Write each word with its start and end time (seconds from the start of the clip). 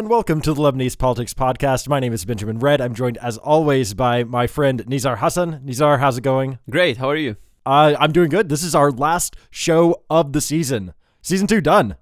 And 0.00 0.08
welcome 0.08 0.40
to 0.40 0.54
the 0.54 0.62
Lebanese 0.62 0.96
Politics 0.96 1.34
Podcast. 1.34 1.86
My 1.86 2.00
name 2.00 2.14
is 2.14 2.24
Benjamin 2.24 2.58
Redd. 2.58 2.80
I'm 2.80 2.94
joined 2.94 3.18
as 3.18 3.36
always 3.36 3.92
by 3.92 4.24
my 4.24 4.46
friend 4.46 4.82
Nizar 4.86 5.18
Hassan. 5.18 5.60
Nizar, 5.60 6.00
how's 6.00 6.16
it 6.16 6.22
going? 6.22 6.58
Great. 6.70 6.96
How 6.96 7.10
are 7.10 7.16
you? 7.16 7.36
Uh, 7.66 7.94
I'm 8.00 8.10
doing 8.10 8.30
good. 8.30 8.48
This 8.48 8.62
is 8.62 8.74
our 8.74 8.90
last 8.90 9.36
show 9.50 10.02
of 10.08 10.32
the 10.32 10.40
season. 10.40 10.94
Season 11.20 11.46
two 11.46 11.60
done. 11.60 11.96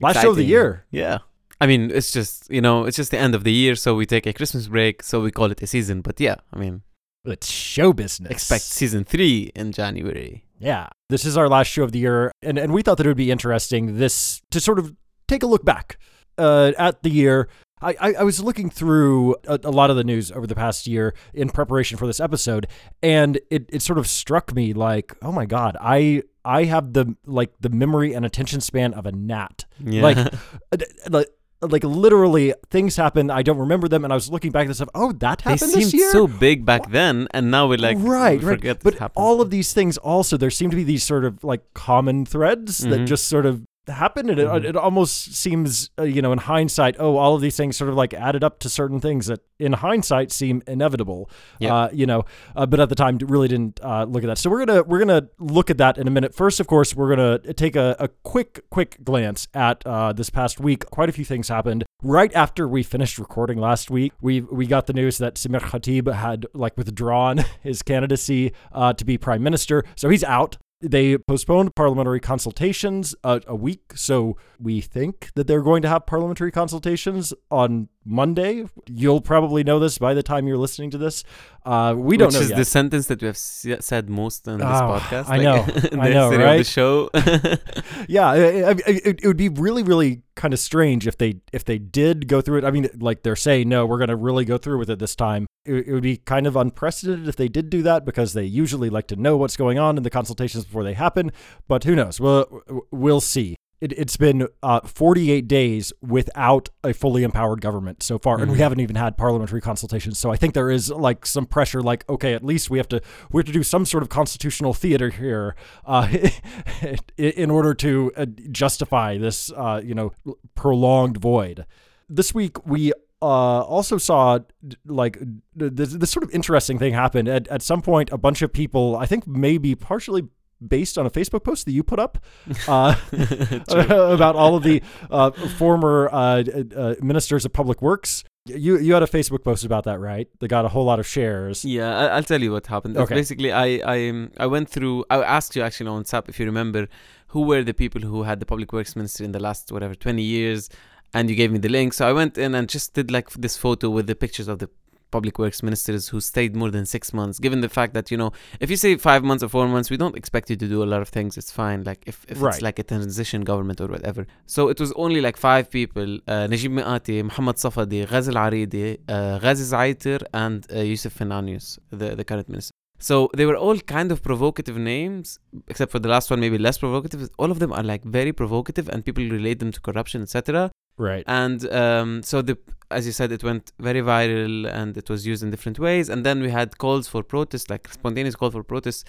Last 0.00 0.22
show 0.22 0.30
of 0.30 0.36
the 0.36 0.42
year. 0.42 0.86
Yeah. 0.90 1.18
I 1.60 1.68
mean, 1.68 1.92
it's 1.92 2.10
just 2.10 2.50
you 2.50 2.60
know, 2.60 2.84
it's 2.84 2.96
just 2.96 3.12
the 3.12 3.18
end 3.18 3.36
of 3.36 3.44
the 3.44 3.52
year, 3.52 3.76
so 3.76 3.94
we 3.94 4.06
take 4.06 4.26
a 4.26 4.32
Christmas 4.32 4.66
break, 4.66 5.04
so 5.04 5.20
we 5.20 5.30
call 5.30 5.52
it 5.52 5.62
a 5.62 5.68
season. 5.68 6.00
But 6.00 6.18
yeah, 6.18 6.34
I 6.52 6.58
mean, 6.58 6.82
It's 7.24 7.48
show 7.48 7.92
business. 7.92 8.32
expect 8.32 8.64
season 8.64 9.04
three 9.04 9.52
in 9.54 9.70
January. 9.70 10.46
Yeah. 10.58 10.88
This 11.10 11.24
is 11.24 11.36
our 11.36 11.48
last 11.48 11.68
show 11.68 11.84
of 11.84 11.92
the 11.92 12.00
year, 12.00 12.32
and, 12.42 12.58
and 12.58 12.74
we 12.74 12.82
thought 12.82 12.96
that 12.96 13.06
it 13.06 13.10
would 13.10 13.16
be 13.16 13.30
interesting 13.30 13.98
this 13.98 14.42
to 14.50 14.58
sort 14.58 14.80
of 14.80 14.96
take 15.28 15.44
a 15.44 15.46
look 15.46 15.64
back 15.64 15.96
uh, 16.38 16.72
at 16.78 17.02
the 17.02 17.10
year. 17.10 17.48
I, 17.82 17.94
I, 18.00 18.12
I 18.14 18.22
was 18.22 18.42
looking 18.42 18.70
through 18.70 19.34
a, 19.46 19.60
a 19.64 19.70
lot 19.70 19.90
of 19.90 19.96
the 19.96 20.04
news 20.04 20.32
over 20.32 20.46
the 20.46 20.54
past 20.54 20.86
year 20.86 21.14
in 21.34 21.50
preparation 21.50 21.98
for 21.98 22.06
this 22.06 22.20
episode, 22.20 22.66
and 23.02 23.38
it, 23.50 23.66
it 23.68 23.82
sort 23.82 23.98
of 23.98 24.06
struck 24.06 24.54
me 24.54 24.72
like, 24.72 25.12
oh 25.20 25.30
my 25.30 25.44
god, 25.44 25.76
I 25.78 26.22
I 26.42 26.64
have 26.64 26.94
the 26.94 27.16
like 27.26 27.52
the 27.60 27.68
memory 27.68 28.14
and 28.14 28.24
attention 28.24 28.62
span 28.62 28.94
of 28.94 29.04
a 29.04 29.12
gnat. 29.12 29.66
Yeah. 29.78 30.02
Like, 30.02 30.16
uh, 30.72 30.76
like 31.10 31.28
like 31.60 31.84
literally 31.84 32.54
things 32.70 32.96
happen. 32.96 33.30
I 33.30 33.42
don't 33.42 33.58
remember 33.58 33.88
them, 33.88 34.04
and 34.04 34.12
I 34.12 34.16
was 34.16 34.30
looking 34.30 34.52
back 34.52 34.62
at 34.62 34.68
this 34.68 34.78
stuff. 34.78 34.88
Oh, 34.94 35.12
that 35.12 35.38
they 35.44 35.50
happened 35.50 35.70
seemed 35.72 35.84
this 35.84 35.92
year. 35.94 36.10
so 36.12 36.26
big 36.26 36.64
back 36.64 36.90
then, 36.90 37.28
and 37.32 37.50
now 37.50 37.66
we're 37.68 37.76
like, 37.78 37.98
right, 38.00 38.40
we 38.40 38.46
right. 38.46 38.82
But 38.82 38.94
happened. 38.94 39.22
all 39.22 39.42
of 39.42 39.50
these 39.50 39.74
things 39.74 39.98
also, 39.98 40.38
there 40.38 40.50
seem 40.50 40.70
to 40.70 40.76
be 40.76 40.84
these 40.84 41.04
sort 41.04 41.26
of 41.26 41.44
like 41.44 41.62
common 41.74 42.24
threads 42.24 42.78
that 42.78 43.00
Mhm. 43.00 43.06
just 43.06 43.26
sort 43.28 43.44
of 43.44 43.62
happen, 43.88 44.28
and 44.30 44.38
Mhm. 44.38 44.56
it, 44.56 44.64
it 44.66 44.76
almost 44.76 45.34
seems, 45.34 45.90
uh, 45.98 46.02
you 46.02 46.20
know, 46.22 46.32
in 46.32 46.38
hindsight, 46.38 46.96
oh, 46.98 47.16
all 47.16 47.34
of 47.34 47.40
these 47.40 47.56
things 47.56 47.76
sort 47.76 47.88
of 47.90 47.96
like 47.96 48.12
added 48.14 48.42
up 48.42 48.58
to 48.60 48.68
certain 48.68 49.00
things 49.00 49.26
that, 49.26 49.40
in 49.58 49.74
hindsight, 49.74 50.32
seem 50.32 50.62
inevitable. 50.66 51.30
Yep. 51.60 51.72
Uh, 51.72 51.88
you 51.92 52.06
know, 52.06 52.24
uh, 52.56 52.66
but 52.66 52.80
at 52.80 52.88
the 52.88 52.94
time, 52.94 53.18
really 53.22 53.48
didn't 53.48 53.80
uh, 53.82 54.04
look 54.04 54.24
at 54.24 54.26
that. 54.26 54.38
So 54.38 54.50
we're 54.50 54.64
gonna 54.64 54.82
we're 54.82 54.98
gonna 54.98 55.28
look 55.38 55.70
at 55.70 55.78
that 55.78 55.98
in 55.98 56.06
a 56.06 56.10
minute. 56.10 56.34
First, 56.34 56.60
of 56.60 56.66
course, 56.66 56.94
we're 56.94 57.08
gonna 57.14 57.38
take 57.54 57.76
a, 57.76 57.96
a 57.98 58.08
quick 58.24 58.64
quick 58.70 59.02
glance 59.04 59.48
at 59.54 59.86
uh, 59.86 60.12
this 60.12 60.30
past 60.30 60.60
week. 60.60 60.86
Quite 60.86 61.08
a 61.08 61.12
few 61.12 61.24
things 61.24 61.48
happened 61.48 61.84
right 62.02 62.34
after 62.34 62.68
we 62.68 62.82
finished 62.82 63.18
recording 63.18 63.58
last 63.58 63.90
week. 63.90 64.12
We 64.20 64.40
we 64.42 64.66
got 64.66 64.86
the 64.86 64.92
news 64.92 65.18
that 65.18 65.34
Samir 65.36 65.60
Khatib 65.60 66.12
had 66.12 66.46
like 66.54 66.76
withdrawn 66.76 67.44
his 67.62 67.82
candidacy 67.82 68.52
uh, 68.72 68.92
to 68.94 69.04
be 69.04 69.16
prime 69.16 69.42
minister, 69.42 69.84
so 69.94 70.08
he's 70.08 70.24
out. 70.24 70.56
They 70.80 71.16
postponed 71.16 71.74
parliamentary 71.74 72.20
consultations 72.20 73.14
a, 73.24 73.40
a 73.46 73.54
week, 73.54 73.92
so 73.94 74.36
we 74.60 74.80
think 74.80 75.30
that 75.34 75.46
they're 75.46 75.62
going 75.62 75.82
to 75.82 75.88
have 75.88 76.06
parliamentary 76.06 76.52
consultations 76.52 77.32
on 77.50 77.88
Monday. 78.06 78.64
You'll 78.88 79.20
probably 79.20 79.64
know 79.64 79.78
this 79.78 79.98
by 79.98 80.14
the 80.14 80.22
time 80.22 80.46
you're 80.46 80.56
listening 80.56 80.90
to 80.92 80.98
this. 80.98 81.24
Uh, 81.64 81.94
we 81.96 82.16
don't 82.16 82.28
Which 82.28 82.34
know 82.34 82.40
is 82.42 82.50
yet. 82.50 82.56
the 82.56 82.64
sentence 82.64 83.08
that 83.08 83.20
we 83.20 83.26
have 83.26 83.34
s- 83.34 83.66
said 83.80 84.08
most 84.08 84.46
in 84.46 84.58
this 84.58 84.66
Oh, 84.66 85.00
podcast. 85.00 85.28
I 85.28 85.38
know. 85.38 85.66
I 86.00 86.08
know, 86.10 86.30
right? 86.30 86.58
The 86.58 86.64
show. 86.64 87.10
yeah, 88.08 88.28
I- 88.28 88.36
I- 88.36 88.70
I- 88.70 88.74
it, 88.86 89.20
it 89.22 89.26
would 89.26 89.36
be 89.36 89.48
really, 89.48 89.82
really 89.82 90.22
kind 90.36 90.54
of 90.54 90.60
strange 90.60 91.06
if 91.06 91.18
they 91.18 91.40
if 91.52 91.64
they 91.64 91.78
did 91.78 92.28
go 92.28 92.40
through 92.40 92.58
it. 92.58 92.64
I 92.64 92.70
mean, 92.70 92.88
like 92.98 93.22
they're 93.24 93.34
saying, 93.36 93.68
no, 93.68 93.84
we're 93.86 93.98
going 93.98 94.08
to 94.08 94.16
really 94.16 94.44
go 94.44 94.58
through 94.58 94.78
with 94.78 94.90
it 94.90 94.98
this 94.98 95.16
time. 95.16 95.46
It, 95.64 95.88
it 95.88 95.92
would 95.92 96.02
be 96.04 96.18
kind 96.18 96.46
of 96.46 96.54
unprecedented 96.54 97.26
if 97.26 97.34
they 97.36 97.48
did 97.48 97.68
do 97.70 97.82
that 97.82 98.04
because 98.04 98.32
they 98.32 98.44
usually 98.44 98.88
like 98.90 99.08
to 99.08 99.16
know 99.16 99.36
what's 99.36 99.56
going 99.56 99.78
on 99.78 99.96
in 99.96 100.04
the 100.04 100.10
consultations 100.10 100.64
before 100.64 100.84
they 100.84 100.94
happen. 100.94 101.32
But 101.66 101.82
who 101.84 101.96
knows? 101.96 102.20
We'll 102.20 102.62
we'll 102.92 103.20
see. 103.20 103.56
It, 103.80 103.92
it's 103.92 104.16
been 104.16 104.48
uh, 104.62 104.80
48 104.80 105.46
days 105.46 105.92
without 106.00 106.70
a 106.82 106.94
fully 106.94 107.22
empowered 107.24 107.60
government 107.60 108.02
so 108.02 108.18
far, 108.18 108.40
and 108.40 108.50
we 108.50 108.56
Mhm. 108.56 108.60
haven't 108.60 108.80
even 108.80 108.96
had 108.96 109.18
parliamentary 109.18 109.60
consultations. 109.60 110.18
So 110.18 110.30
I 110.32 110.36
think 110.36 110.54
there 110.54 110.70
is 110.70 110.90
like 110.90 111.26
some 111.26 111.44
pressure, 111.44 111.82
like 111.82 112.08
okay, 112.08 112.32
at 112.32 112.42
least 112.42 112.70
we 112.70 112.78
have 112.78 112.88
to 112.88 113.02
we 113.30 113.38
have 113.40 113.46
to 113.46 113.52
do 113.52 113.62
some 113.62 113.84
sort 113.84 114.02
of 114.02 114.08
constitutional 114.08 114.72
theater 114.72 115.10
here, 115.10 115.54
uh, 115.84 116.08
in- 117.18 117.50
order 117.50 117.74
to 117.74 118.12
uh, 118.16 118.26
justify 118.50 119.18
this, 119.18 119.52
uh, 119.52 119.80
you 119.84 119.94
know, 119.94 120.12
prolonged 120.54 121.18
void. 121.18 121.66
This 122.08 122.34
week 122.34 122.64
we 122.66 122.92
uh, 123.22 123.60
also 123.60 123.98
saw 123.98 124.38
like 124.86 125.18
this, 125.54 125.92
this 125.92 126.10
sort 126.10 126.22
of 126.24 126.30
interesting 126.30 126.78
thing 126.78 126.92
happen. 126.94 127.28
At, 127.28 127.48
at 127.48 127.62
some 127.62 127.82
point, 127.82 128.10
a 128.12 128.18
bunch 128.18 128.42
of 128.42 128.52
people, 128.52 128.96
I 128.96 129.06
think 129.06 129.26
maybe 129.26 129.74
partially 129.74 130.24
based 130.66 130.96
on 130.98 131.06
a 131.06 131.10
Facebook 131.10 131.44
post 131.44 131.64
that 131.66 131.72
you 131.72 131.82
put 131.82 131.98
up, 131.98 132.18
uh, 132.68 132.94
about 133.68 134.36
all 134.36 134.56
of 134.56 134.62
the 134.62 134.82
uh, 135.10 135.30
former 135.30 136.08
uh, 136.12 136.42
uh, 136.76 136.94
ministers 137.02 137.44
of 137.44 137.52
public 137.52 137.82
works. 137.82 138.24
You 138.46 138.78
you 138.78 138.94
had 138.94 139.02
a 139.02 139.06
Facebook 139.08 139.42
post 139.42 139.64
about 139.64 139.84
that, 139.84 139.98
right? 139.98 140.28
That 140.38 140.48
got 140.48 140.64
a 140.64 140.68
whole 140.68 140.84
lot 140.84 141.00
of 141.00 141.06
shares. 141.06 141.64
Yeah, 141.64 141.98
I- 141.98 142.06
I'll 142.16 142.22
tell 142.22 142.40
you 142.40 142.52
what 142.52 142.66
happened. 142.68 142.96
Okay. 142.96 143.14
Basically, 143.14 143.50
I 143.52 143.80
I 143.84 144.08
um, 144.08 144.30
I 144.38 144.46
went 144.46 144.68
through. 144.68 145.04
I 145.10 145.16
asked 145.22 145.56
you 145.56 145.62
actually 145.62 145.90
on 145.90 146.04
WhatsApp 146.04 146.28
if 146.28 146.38
you 146.38 146.46
remember 146.46 146.86
who 147.28 147.42
were 147.42 147.64
the 147.64 147.74
people 147.74 148.02
who 148.02 148.22
had 148.22 148.38
the 148.38 148.46
public 148.46 148.72
works 148.72 148.94
minister 148.94 149.24
in 149.24 149.32
the 149.32 149.40
last 149.40 149.72
whatever 149.72 149.96
twenty 149.96 150.22
years, 150.22 150.70
and 151.12 151.28
you 151.28 151.34
gave 151.34 151.50
me 151.50 151.58
the 151.58 151.68
link. 151.68 151.92
So 151.92 152.08
I 152.08 152.12
went 152.12 152.38
in 152.38 152.54
and 152.54 152.68
just 152.68 152.94
did 152.94 153.10
like 153.10 153.30
this 153.30 153.56
photo 153.56 153.90
with 153.90 154.06
the 154.06 154.14
pictures 154.14 154.46
of 154.46 154.60
the 154.60 154.70
public 155.10 155.38
works 155.38 155.62
ministers 155.62 156.08
who 156.08 156.20
stayed 156.20 156.54
more 156.56 156.70
than 156.70 156.84
six 156.86 157.12
months. 157.12 157.38
Given 157.38 157.60
the 157.60 157.68
fact 157.68 157.94
that 157.94 158.10
you 158.10 158.16
know, 158.16 158.32
if 158.60 158.70
you 158.70 158.76
say 158.76 158.96
five 158.96 159.22
months 159.24 159.42
or 159.44 159.48
four 159.48 159.66
months, 159.68 159.90
we 159.90 159.96
don't 159.96 160.16
expect 160.16 160.50
you 160.50 160.56
to 160.56 160.68
do 160.68 160.82
a 160.82 160.88
lot 160.92 161.00
of 161.02 161.08
things. 161.08 161.36
It's 161.36 161.50
fine. 161.50 161.84
Like 161.84 162.02
if, 162.06 162.24
if 162.28 162.40
Right. 162.40 162.54
it's 162.54 162.62
like 162.62 162.78
a 162.78 162.82
transition 162.82 163.42
government 163.44 163.80
or 163.80 163.86
whatever. 163.86 164.26
So 164.46 164.68
it 164.68 164.78
was 164.80 164.92
only 164.92 165.20
like 165.20 165.36
five 165.36 165.70
people: 165.70 166.18
uh, 166.28 166.46
Najib 166.48 166.72
Mikati, 166.72 167.22
Muhammad 167.22 167.56
Safadi, 167.56 168.08
Ghazi 168.10 168.30
Al-Aridi, 168.34 168.98
uh, 169.08 169.38
Ghazi 169.38 169.64
Zaitir, 169.64 170.22
and 170.32 170.66
uh, 170.74 170.80
Yusuf 170.80 171.12
Fenianos, 171.18 171.78
the 171.90 172.16
the 172.16 172.24
current 172.24 172.48
minister. 172.48 172.72
So 172.98 173.28
they 173.36 173.44
were 173.44 173.56
all 173.56 173.78
kind 173.78 174.10
of 174.10 174.22
provocative 174.22 174.76
names, 174.78 175.38
except 175.68 175.92
for 175.92 175.98
the 175.98 176.08
last 176.08 176.30
one, 176.30 176.40
maybe 176.40 176.56
less 176.56 176.78
provocative. 176.78 177.28
All 177.38 177.50
of 177.50 177.58
them 177.58 177.70
are 177.72 177.82
like 177.82 178.02
very 178.04 178.32
provocative, 178.32 178.88
and 178.88 179.04
people 179.04 179.24
relate 179.38 179.58
them 179.58 179.70
to 179.70 179.80
corruption, 179.88 180.22
etc. 180.22 180.70
Right. 180.98 181.24
And 181.26 181.70
um, 181.72 182.22
so 182.22 182.42
the, 182.42 182.58
as 182.90 183.06
you 183.06 183.12
said, 183.12 183.32
it 183.32 183.44
went 183.44 183.72
very 183.78 184.00
viral, 184.00 184.66
and 184.70 184.96
it 184.96 185.10
was 185.10 185.26
used 185.26 185.42
in 185.42 185.50
different 185.50 185.78
ways. 185.78 186.08
And 186.08 186.24
then 186.24 186.40
we 186.40 186.50
had 186.50 186.78
calls 186.78 187.06
for 187.08 187.22
protest, 187.22 187.68
like 187.68 187.88
spontaneous 187.92 188.36
call 188.36 188.50
for 188.50 188.62
protest, 188.62 189.06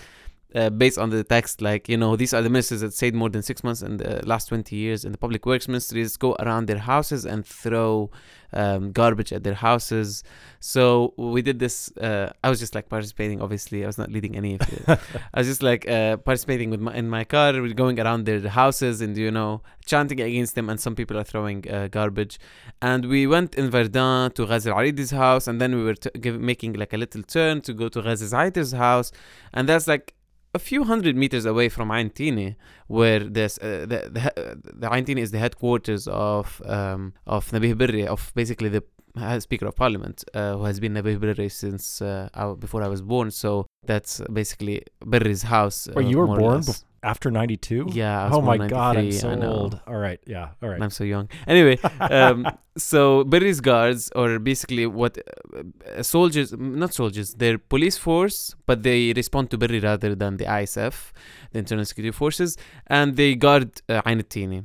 uh, 0.56 0.70
based 0.70 0.98
on 0.98 1.10
the 1.10 1.24
text, 1.24 1.62
like 1.62 1.90
you 1.90 1.98
know, 1.98 2.16
these 2.16 2.34
are 2.34 2.42
the 2.42 2.50
ministers 2.50 2.82
that 2.82 2.94
stayed 2.94 3.14
more 3.14 3.30
than 3.30 3.42
six 3.44 3.64
months 3.64 3.82
in 3.82 3.98
the 3.98 4.26
last 4.26 4.48
twenty 4.48 4.76
years 4.76 5.04
in 5.04 5.12
the 5.12 5.18
public 5.18 5.46
works 5.46 5.68
ministries. 5.68 6.16
Go 6.18 6.36
around 6.40 6.68
their 6.68 6.80
houses 6.80 7.26
and 7.26 7.46
throw 7.46 8.10
um, 8.54 8.92
garbage 8.92 9.34
at 9.34 9.44
their 9.44 9.54
houses. 9.54 10.24
So 10.60 11.14
we 11.18 11.42
did 11.42 11.60
this. 11.60 11.92
Uh, 11.98 12.32
I 12.44 12.50
was 12.50 12.60
just 12.60 12.76
like 12.76 12.90
participating. 12.90 13.42
Obviously, 13.42 13.84
I 13.84 13.88
was 13.88 13.98
not 13.98 14.10
leading 14.10 14.36
any 14.36 14.56
of 14.56 14.62
it. 14.62 15.00
I 15.34 15.40
was 15.40 15.48
just 15.48 15.64
like 15.64 15.88
uh, 15.88 16.18
participating 16.18 16.70
with 16.70 16.80
my, 16.80 16.94
in 16.94 17.10
my 17.10 17.24
car. 17.24 17.54
We're 17.54 17.74
going 17.74 18.00
around 18.00 18.26
their 18.26 18.48
houses 18.48 19.02
and 19.02 19.18
you 19.18 19.32
know 19.32 19.62
chanting 19.86 20.22
against 20.22 20.56
them. 20.56 20.70
And 20.70 20.80
some 20.80 20.96
people 20.96 21.18
are 21.18 21.24
throwing 21.24 21.70
uh, 21.70 21.88
garbage. 21.90 22.40
And 22.82 23.06
we 23.06 23.28
went 23.28 23.56
in 23.56 23.70
Verdun 23.70 24.32
to 24.32 24.46
Ghazi 24.46 24.70
Aridi's 24.70 25.12
house, 25.12 25.48
and 25.48 25.60
then 25.60 25.76
we 25.76 25.84
were 25.84 25.96
t- 25.96 26.10
give, 26.20 26.40
making 26.40 26.74
like 26.74 26.94
a 26.94 26.98
little 26.98 27.24
turn 27.24 27.62
to 27.62 27.74
go 27.74 27.90
to 27.90 28.02
Ghazi 28.02 28.26
Zaitir's 28.26 28.72
house, 28.72 29.12
and 29.54 29.68
that's 29.68 29.88
like 29.88 30.14
a 30.54 30.60
few 30.60 30.84
hundred 30.84 31.16
meters 31.16 31.46
away 31.46 31.70
from 31.70 31.92
Ain 31.92 32.56
where 32.88 33.20
this 33.20 33.58
uh, 33.60 33.86
the 33.88 34.10
the, 34.10 34.60
the 34.74 34.94
Ain 34.94 35.18
is 35.18 35.32
the 35.32 35.40
headquarters 35.40 36.08
of 36.08 36.62
um, 36.66 37.14
of 37.26 37.50
Nabih 37.52 37.78
Berri, 37.78 38.08
of 38.08 38.32
basically 38.36 38.70
the 38.70 38.84
uh, 39.16 39.40
Speaker 39.40 39.68
of 39.68 39.76
Parliament, 39.76 40.24
uh, 40.34 40.56
who 40.58 40.66
has 40.66 40.80
been 40.80 40.94
Nabih 40.94 41.20
Berri 41.20 41.50
since 41.50 42.02
uh, 42.02 42.30
I, 42.34 42.54
before 42.54 42.84
I 42.84 42.88
was 42.88 43.02
born. 43.02 43.32
So 43.32 43.68
that's 43.86 44.22
basically 44.32 44.84
Berri's 45.06 45.44
house. 45.44 45.88
Wait, 45.94 46.06
uh, 46.06 46.10
you 46.10 46.18
were 46.20 46.28
born 46.28 46.62
bef- 46.62 46.84
after 47.08 47.32
92? 47.32 47.88
Yeah. 47.92 48.30
Oh 48.32 48.42
my 48.42 48.58
god, 48.58 48.98
I'm 48.98 49.12
so 49.12 49.30
old. 49.42 49.80
All 49.88 49.96
right, 49.96 50.20
yeah, 50.28 50.50
all 50.62 50.70
right. 50.70 50.82
I'm 50.82 50.90
so 50.90 51.04
young. 51.04 51.30
Anyway, 51.48 51.80
um, 52.00 52.46
so 52.78 53.24
Berri's 53.24 53.62
guards, 53.62 54.12
or 54.16 54.40
basically 54.40 54.86
what 54.86 55.18
uh, 55.18 56.04
soldiers, 56.04 56.54
not 56.54 56.94
soldiers, 56.94 57.34
they're 57.34 57.58
police 57.58 57.98
force, 57.98 58.56
but 58.66 58.84
they 58.84 59.14
respond 59.14 59.50
to 59.52 59.58
Berri 59.58 59.80
rather 59.80 60.14
than 60.16 60.38
the 60.38 60.46
ISF, 60.46 61.12
the 61.52 61.60
Internal 61.60 61.86
Security 61.86 62.12
Forces, 62.12 62.58
and 62.88 63.16
they 63.16 63.36
guard 63.36 63.82
uh, 63.90 64.02
Ain 64.06 64.24
Tini. 64.24 64.64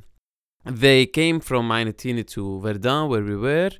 They 0.65 1.05
came 1.05 1.39
from 1.39 1.71
Ain 1.71 1.93
Tini 1.93 2.23
to 2.35 2.59
Verdun, 2.59 3.09
where 3.09 3.23
we 3.23 3.37
were, 3.37 3.71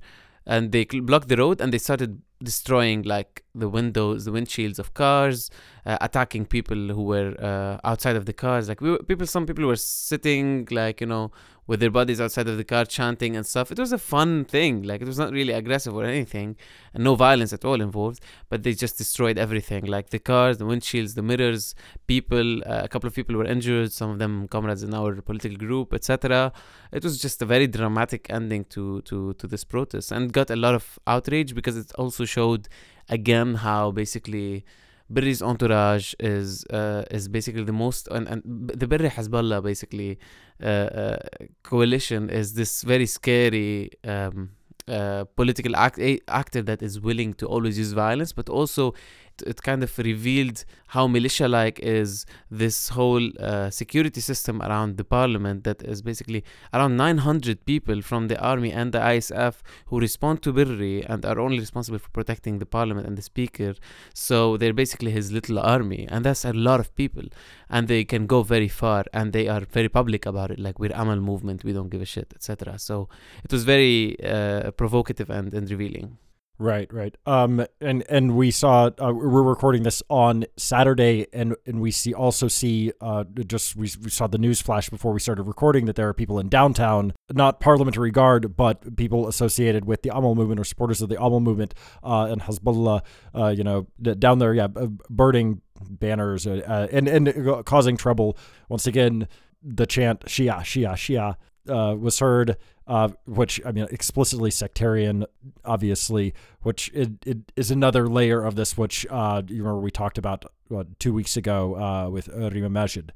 and 0.45 0.71
they 0.71 0.85
blocked 0.85 1.27
the 1.27 1.37
road 1.37 1.61
and 1.61 1.71
they 1.73 1.77
started 1.77 2.21
destroying 2.43 3.03
like 3.03 3.43
the 3.55 3.69
windows, 3.69 4.25
the 4.25 4.31
windshields 4.31 4.79
of 4.79 4.93
cars, 4.93 5.49
uh, 5.85 5.97
attacking 6.01 6.45
people 6.45 6.77
who 6.89 7.03
were 7.03 7.35
uh, 7.39 7.79
outside 7.87 8.15
of 8.15 8.25
the 8.25 8.33
cars. 8.33 8.69
Like 8.69 8.81
we 8.81 8.91
were, 8.91 8.99
people, 8.99 9.25
some 9.25 9.45
people 9.45 9.65
were 9.65 9.75
sitting 9.75 10.67
like 10.71 11.01
you 11.01 11.07
know 11.07 11.31
with 11.65 11.79
their 11.79 11.89
bodies 11.89 12.19
outside 12.19 12.47
of 12.47 12.57
the 12.57 12.63
car 12.63 12.85
chanting 12.85 13.35
and 13.35 13.45
stuff. 13.45 13.71
It 13.71 13.79
was 13.79 13.91
a 13.91 13.97
fun 13.97 14.45
thing. 14.45 14.83
Like 14.83 15.01
it 15.01 15.07
was 15.07 15.17
not 15.17 15.31
really 15.31 15.53
aggressive 15.53 15.95
or 15.95 16.03
anything, 16.03 16.57
and 16.93 17.03
no 17.03 17.15
violence 17.15 17.53
at 17.53 17.63
all 17.63 17.81
involved. 17.81 18.21
But 18.49 18.63
they 18.63 18.73
just 18.73 18.97
destroyed 18.97 19.37
everything, 19.37 19.85
like 19.85 20.09
the 20.09 20.19
cars, 20.19 20.57
the 20.57 20.65
windshields, 20.65 21.15
the 21.15 21.21
mirrors. 21.21 21.75
People, 22.07 22.61
uh, 22.63 22.81
a 22.83 22.87
couple 22.87 23.07
of 23.07 23.15
people 23.15 23.35
were 23.35 23.45
injured. 23.45 23.91
Some 23.91 24.09
of 24.09 24.19
them 24.19 24.47
comrades 24.47 24.83
in 24.83 24.93
our 24.93 25.21
political 25.21 25.57
group, 25.57 25.93
etc. 25.93 26.51
It 26.91 27.03
was 27.03 27.17
just 27.17 27.41
a 27.41 27.45
very 27.45 27.67
dramatic 27.67 28.27
ending 28.29 28.65
to 28.65 29.01
to 29.01 29.33
to 29.33 29.47
this 29.47 29.63
protest, 29.63 30.11
and 30.11 30.33
got 30.33 30.49
a 30.49 30.55
lot 30.55 30.75
of 30.75 30.99
outrage 31.07 31.55
because 31.55 31.77
it 31.77 31.91
also 31.95 32.25
showed 32.25 32.67
again 33.09 33.55
how 33.55 33.91
basically 33.91 34.65
Berri's 35.09 35.41
entourage 35.41 36.13
is 36.19 36.65
uh, 36.65 37.03
is 37.11 37.27
basically 37.27 37.63
the 37.63 37.73
most 37.73 38.07
and, 38.07 38.27
and 38.27 38.41
the 38.73 38.87
Berri 38.87 39.09
Hezbollah 39.09 39.61
basically 39.61 40.17
uh, 40.61 40.65
uh, 40.65 41.17
coalition 41.63 42.29
is 42.29 42.53
this 42.53 42.83
very 42.83 43.05
scary 43.05 43.91
um, 44.05 44.51
uh, 44.87 45.23
political 45.37 45.75
act- 45.77 45.99
actor 46.27 46.61
that 46.61 46.81
is 46.81 46.99
willing 46.99 47.33
to 47.35 47.47
always 47.47 47.77
use 47.77 47.93
violence, 47.93 48.33
but 48.33 48.49
also 48.49 48.93
it 49.41 49.61
kind 49.63 49.83
of 49.83 49.97
revealed 49.97 50.63
how 50.87 51.07
militia 51.07 51.47
like 51.47 51.79
is 51.79 52.25
this 52.51 52.89
whole 52.89 53.29
uh, 53.39 53.69
security 53.69 54.21
system 54.21 54.61
around 54.61 54.97
the 54.97 55.03
parliament 55.03 55.63
that 55.63 55.81
is 55.81 56.01
basically 56.01 56.43
around 56.73 56.97
900 56.97 57.65
people 57.65 58.01
from 58.01 58.27
the 58.27 58.39
army 58.39 58.71
and 58.71 58.91
the 58.91 58.99
ISF 58.99 59.55
who 59.87 59.99
respond 59.99 60.43
to 60.43 60.53
Berri 60.53 61.03
and 61.05 61.25
are 61.25 61.39
only 61.39 61.59
responsible 61.59 61.99
for 61.99 62.09
protecting 62.09 62.59
the 62.59 62.65
parliament 62.65 63.07
and 63.07 63.17
the 63.17 63.21
speaker. 63.21 63.73
So 64.13 64.57
they're 64.57 64.73
basically 64.73 65.11
his 65.11 65.31
little 65.31 65.59
army, 65.59 66.07
and 66.09 66.23
that's 66.23 66.45
a 66.45 66.53
lot 66.53 66.79
of 66.79 66.95
people, 66.95 67.23
and 67.69 67.87
they 67.87 68.03
can 68.03 68.27
go 68.27 68.43
very 68.43 68.67
far, 68.67 69.05
and 69.13 69.33
they 69.33 69.47
are 69.47 69.61
very 69.61 69.89
public 69.89 70.25
about 70.25 70.51
it. 70.51 70.59
Like 70.59 70.79
we're 70.79 70.93
Amal 70.93 71.17
movement, 71.17 71.63
we 71.63 71.73
don't 71.73 71.89
give 71.89 72.01
a 72.01 72.05
shit, 72.05 72.33
etc. 72.35 72.77
So 72.77 73.09
it 73.43 73.51
was 73.51 73.63
very 73.63 74.17
uh, 74.23 74.71
provocative 74.71 75.29
and, 75.29 75.53
and 75.53 75.69
revealing. 75.69 76.17
Right, 76.59 76.91
right. 76.93 77.17
Um, 77.25 77.65
and 77.81 78.03
and 78.09 78.35
we 78.37 78.51
saw 78.51 78.91
uh, 79.01 79.11
we're 79.11 79.41
recording 79.41 79.81
this 79.81 80.03
on 80.07 80.45
Saturday, 80.55 81.25
and 81.33 81.55
and 81.65 81.81
we 81.81 81.89
see 81.89 82.13
also 82.13 82.47
see 82.47 82.91
uh 83.01 83.23
just 83.47 83.75
we, 83.75 83.89
we 84.03 84.11
saw 84.11 84.27
the 84.27 84.37
news 84.37 84.61
flash 84.61 84.87
before 84.87 85.13
we 85.13 85.19
started 85.19 85.43
recording 85.43 85.85
that 85.85 85.95
there 85.95 86.07
are 86.07 86.13
people 86.13 86.37
in 86.37 86.49
downtown, 86.49 87.13
not 87.31 87.59
parliamentary 87.59 88.11
guard, 88.11 88.55
but 88.55 88.95
people 88.95 89.27
associated 89.27 89.85
with 89.85 90.03
the 90.03 90.15
Amal 90.15 90.35
movement 90.35 90.59
or 90.59 90.63
supporters 90.63 91.01
of 91.01 91.09
the 91.09 91.17
Amal 91.17 91.39
movement, 91.39 91.73
uh, 92.03 92.27
and 92.29 92.41
Hezbollah, 92.43 93.01
uh, 93.35 93.47
you 93.47 93.63
know, 93.63 93.87
down 93.99 94.37
there, 94.37 94.53
yeah, 94.53 94.67
burning 95.09 95.61
banners 95.81 96.45
uh, 96.45 96.61
uh, 96.67 96.87
and 96.91 97.07
and 97.07 97.65
causing 97.65 97.97
trouble. 97.97 98.37
Once 98.69 98.85
again, 98.85 99.27
the 99.63 99.87
chant 99.87 100.19
Shia, 100.25 100.59
Shia, 100.59 100.93
Shia 100.93 101.35
uh, 101.69 101.95
was 101.99 102.19
heard, 102.19 102.57
uh, 102.87 103.09
which 103.25 103.61
I 103.65 103.71
mean 103.71 103.87
explicitly 103.91 104.51
sectarian, 104.51 105.25
obviously, 105.63 106.33
which 106.61 106.91
it, 106.93 107.11
it 107.25 107.37
is 107.55 107.71
another 107.71 108.07
layer 108.07 108.43
of 108.43 108.55
this, 108.55 108.77
which 108.77 109.05
uh, 109.09 109.41
you 109.47 109.63
remember 109.63 109.79
we 109.79 109.91
talked 109.91 110.17
about 110.17 110.45
what, 110.67 110.99
two 110.99 111.13
weeks 111.13 111.37
ago 111.37 111.75
uh, 111.75 112.09
with 112.09 112.27
Rima 112.27 112.69
Majed. 112.69 113.09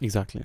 Exactly. 0.00 0.44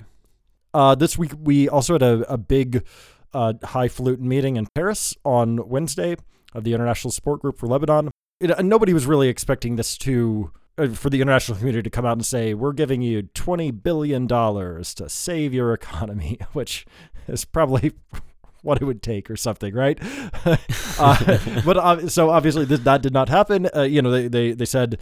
Uh, 0.74 0.94
this 0.94 1.18
week 1.18 1.32
we 1.40 1.68
also 1.68 1.94
had 1.94 2.02
a, 2.02 2.32
a 2.32 2.38
big 2.38 2.84
uh, 3.32 3.54
highfalutin 3.62 4.28
meeting 4.28 4.56
in 4.56 4.66
Paris 4.74 5.16
on 5.24 5.68
Wednesday 5.68 6.16
of 6.54 6.64
the 6.64 6.72
International 6.74 7.10
Support 7.10 7.42
Group 7.42 7.58
for 7.58 7.66
Lebanon. 7.66 8.10
It, 8.40 8.50
and 8.50 8.68
nobody 8.68 8.94
was 8.94 9.06
really 9.06 9.28
expecting 9.28 9.76
this 9.76 9.98
to 9.98 10.52
uh, 10.54 10.58
for 10.86 11.10
the 11.10 11.20
international 11.20 11.58
community 11.58 11.82
to 11.82 11.90
come 11.90 12.06
out 12.06 12.12
and 12.12 12.24
say 12.24 12.54
we're 12.54 12.72
giving 12.72 13.02
you 13.02 13.22
20 13.22 13.70
billion 13.72 14.26
dollars 14.26 14.94
to 14.94 15.08
save 15.08 15.52
your 15.52 15.72
economy 15.72 16.38
which 16.52 16.86
is 17.26 17.44
probably 17.44 17.92
what 18.62 18.80
it 18.80 18.84
would 18.84 19.02
take 19.02 19.30
or 19.30 19.36
something 19.36 19.74
right? 19.74 19.98
Uh, 21.00 21.38
but 21.64 21.76
uh, 21.76 22.08
so 22.08 22.28
obviously 22.28 22.64
this, 22.64 22.80
that 22.80 23.02
did 23.02 23.12
not 23.12 23.28
happen. 23.28 23.68
Uh, 23.72 23.82
you 23.82 24.02
know 24.02 24.10
they, 24.10 24.26
they 24.26 24.50
they 24.50 24.64
said 24.64 24.98